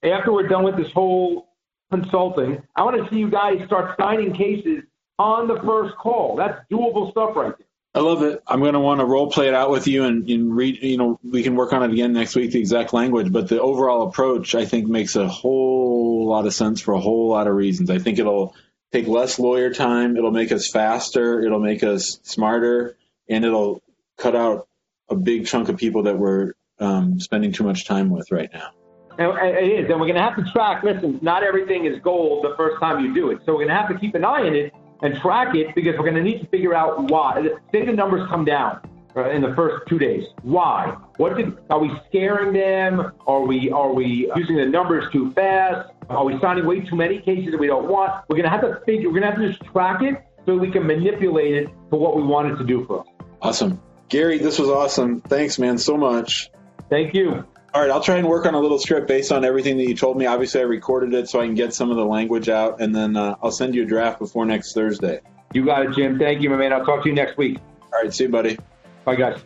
after 0.03 0.33
we're 0.33 0.47
done 0.47 0.65
with 0.65 0.77
this 0.77 0.91
whole 0.93 1.49
consulting, 1.91 2.63
I 2.77 2.83
want 2.85 3.03
to 3.03 3.13
see 3.13 3.19
you 3.19 3.29
guys 3.29 3.65
start 3.67 3.97
signing 3.99 4.33
cases 4.33 4.85
on 5.19 5.49
the 5.49 5.61
first 5.63 5.97
call. 5.97 6.37
That's 6.37 6.61
doable 6.71 7.11
stuff 7.11 7.37
right 7.37 7.55
there. 7.59 7.64
I 7.95 8.01
love 8.01 8.23
it. 8.25 8.43
I'm 8.47 8.59
going 8.59 8.73
to 8.73 8.81
want 8.81 8.99
to 8.99 9.07
role 9.07 9.31
play 9.31 9.47
it 9.47 9.55
out 9.55 9.71
with 9.71 9.87
you 9.87 10.03
and, 10.05 10.29
and 10.29 10.55
read, 10.55 10.83
you 10.83 10.97
know, 10.97 11.21
we 11.23 11.45
can 11.45 11.55
work 11.55 11.73
on 11.73 11.85
it 11.85 11.93
again 11.93 12.13
next 12.13 12.35
week, 12.35 12.51
the 12.51 12.59
exact 12.59 12.93
language, 12.93 13.31
but 13.31 13.49
the 13.49 13.61
overall 13.61 14.09
approach, 14.09 14.57
I 14.57 14.65
think, 14.65 14.89
makes 14.89 15.15
a 15.15 15.29
whole 15.29 16.27
lot 16.27 16.45
of 16.45 16.53
sense 16.53 16.81
for 16.81 16.95
a 16.95 17.01
whole 17.01 17.29
lot 17.29 17.47
of 17.47 17.55
reasons. 17.55 17.91
I 17.91 18.01
think 18.01 18.19
it'll 18.19 18.57
take 18.91 19.07
less 19.07 19.39
lawyer 19.39 19.73
time. 19.73 20.17
It'll 20.17 20.33
make 20.33 20.51
us 20.51 20.69
faster. 20.69 21.41
It'll 21.41 21.61
make 21.61 21.85
us 21.85 22.19
smarter 22.25 22.97
and 23.29 23.45
it'll 23.45 23.81
cut 24.19 24.35
out 24.35 24.67
a 25.09 25.15
big 25.15 25.47
chunk 25.47 25.69
of 25.69 25.77
people 25.77 26.05
that 26.05 26.19
we're 26.19 26.55
um, 26.81 27.21
spending 27.21 27.53
too 27.53 27.63
much 27.63 27.87
time 27.87 28.11
with 28.11 28.33
right 28.33 28.51
now. 28.53 28.71
And 29.19 29.31
it 29.57 29.85
is. 29.85 29.91
And 29.91 30.01
we're 30.01 30.09
going 30.09 30.17
to 30.17 30.23
have 30.23 30.35
to 30.35 30.45
track, 30.51 30.83
listen, 30.83 31.21
not 31.23 31.45
everything 31.45 31.85
is 31.85 32.01
gold 32.03 32.45
the 32.45 32.57
first 32.57 32.81
time 32.81 33.05
you 33.05 33.15
do 33.15 33.31
it. 33.31 33.39
So 33.47 33.53
we're 33.53 33.67
going 33.67 33.69
to 33.69 33.75
have 33.75 33.89
to 33.89 33.99
keep 33.99 34.17
an 34.17 34.25
eye 34.25 34.41
on 34.41 34.57
it 34.57 34.73
and 35.03 35.17
track 35.21 35.55
it 35.55 35.75
because 35.75 35.95
we're 35.97 36.11
going 36.11 36.15
to 36.15 36.23
need 36.23 36.41
to 36.41 36.47
figure 36.47 36.75
out 36.75 37.11
why. 37.11 37.49
Say 37.73 37.85
the 37.85 37.93
numbers 37.93 38.29
come 38.29 38.45
down 38.45 38.81
uh, 39.17 39.31
in 39.31 39.43
the 39.43 39.55
first 39.55 39.87
two 39.89 39.99
days. 39.99 40.25
Why? 40.43 40.97
What 41.17 41.37
did? 41.37 41.57
Are 41.71 41.79
we 41.79 41.91
scaring 42.09 42.53
them? 42.53 43.13
Are 43.27 43.43
we 43.43 43.71
are 43.71 43.93
we 43.93 44.31
using 44.37 44.57
the 44.57 44.67
numbers 44.67 45.11
too 45.13 45.33
fast? 45.33 45.91
Are 46.09 46.25
we 46.25 46.39
signing 46.41 46.67
way 46.67 46.81
too 46.81 46.97
many 46.97 47.21
cases 47.21 47.53
that 47.53 47.59
we 47.59 47.67
don't 47.67 47.89
want? 47.89 48.25
We're 48.29 48.37
going 48.37 48.45
to 48.45 48.51
have 48.51 48.63
to 48.63 48.81
figure. 48.85 49.09
We're 49.09 49.21
going 49.21 49.33
to 49.35 49.39
have 49.39 49.41
to 49.41 49.49
just 49.49 49.65
track 49.73 50.03
it 50.03 50.23
so 50.47 50.57
we 50.57 50.71
can 50.71 50.87
manipulate 50.87 51.55
it 51.55 51.67
to 51.91 51.97
what 51.97 52.17
we 52.17 52.23
want 52.23 52.53
it 52.53 52.57
to 52.57 52.65
do 52.65 52.85
for 52.87 53.01
us. 53.01 53.07
Awesome, 53.41 53.81
Gary. 54.09 54.39
This 54.39 54.59
was 54.59 54.69
awesome. 54.69 55.21
Thanks, 55.21 55.59
man, 55.59 55.79
so 55.79 55.97
much. 55.97 56.51
Thank 56.91 57.15
you. 57.15 57.45
All 57.75 57.81
right, 57.81 57.91
I'll 57.91 58.01
try 58.01 58.19
and 58.19 58.29
work 58.29 58.47
on 58.47 58.55
a 58.55 58.61
little 58.61 58.79
script 58.79 59.09
based 59.09 59.33
on 59.33 59.45
everything 59.45 59.77
that 59.79 59.89
you 59.89 59.97
told 59.97 60.17
me. 60.17 60.27
Obviously, 60.27 60.61
I 60.61 60.65
recorded 60.65 61.13
it 61.13 61.29
so 61.29 61.41
I 61.41 61.47
can 61.47 61.57
get 61.57 61.75
some 61.75 61.91
of 61.91 61.97
the 61.97 62.05
language 62.05 62.49
out, 62.49 62.81
and 62.81 62.95
then 62.95 63.17
uh, 63.17 63.35
I'll 63.43 63.51
send 63.51 63.75
you 63.75 63.83
a 63.83 63.87
draft 63.87 64.21
before 64.21 64.47
next 64.47 64.75
Thursday. 64.75 65.21
You 65.53 65.65
got 65.65 65.85
it, 65.85 65.93
Jim. 65.93 66.17
Thank 66.17 66.41
you, 66.41 66.51
my 66.51 66.57
man. 66.57 66.73
I'll 66.73 66.85
talk 66.85 67.03
to 67.03 67.09
you 67.09 67.15
next 67.17 67.37
week. 67.37 67.59
All 67.93 68.01
right, 68.01 68.15
see 68.15 68.25
you, 68.25 68.31
buddy. 68.31 68.59
Bye, 69.05 69.17
guys. 69.17 69.41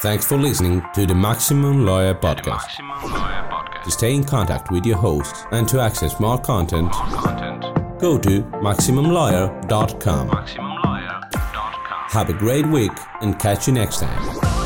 Thanks 0.00 0.26
for 0.26 0.36
listening 0.36 0.82
to 0.94 1.06
the 1.06 1.14
Maximum 1.14 1.86
Lawyer 1.86 2.14
Podcast. 2.14 2.46
Maximum 2.46 3.12
Lawyer 3.12 3.48
Podcast. 3.50 3.84
To 3.84 3.90
stay 3.90 4.14
in 4.14 4.24
contact 4.24 4.70
with 4.70 4.84
your 4.84 4.98
host 4.98 5.46
and 5.52 5.66
to 5.68 5.80
access 5.80 6.20
more 6.20 6.38
content, 6.38 6.92
more 6.92 7.22
content. 7.22 7.98
go 7.98 8.18
to 8.18 8.42
MaximumLawyer.com. 8.42 10.28
MaximumLawyer.com. 10.28 12.10
Have 12.10 12.28
a 12.28 12.34
great 12.34 12.66
week 12.66 12.92
and 13.22 13.38
catch 13.38 13.66
you 13.66 13.72
next 13.72 14.00
time. 14.00 14.57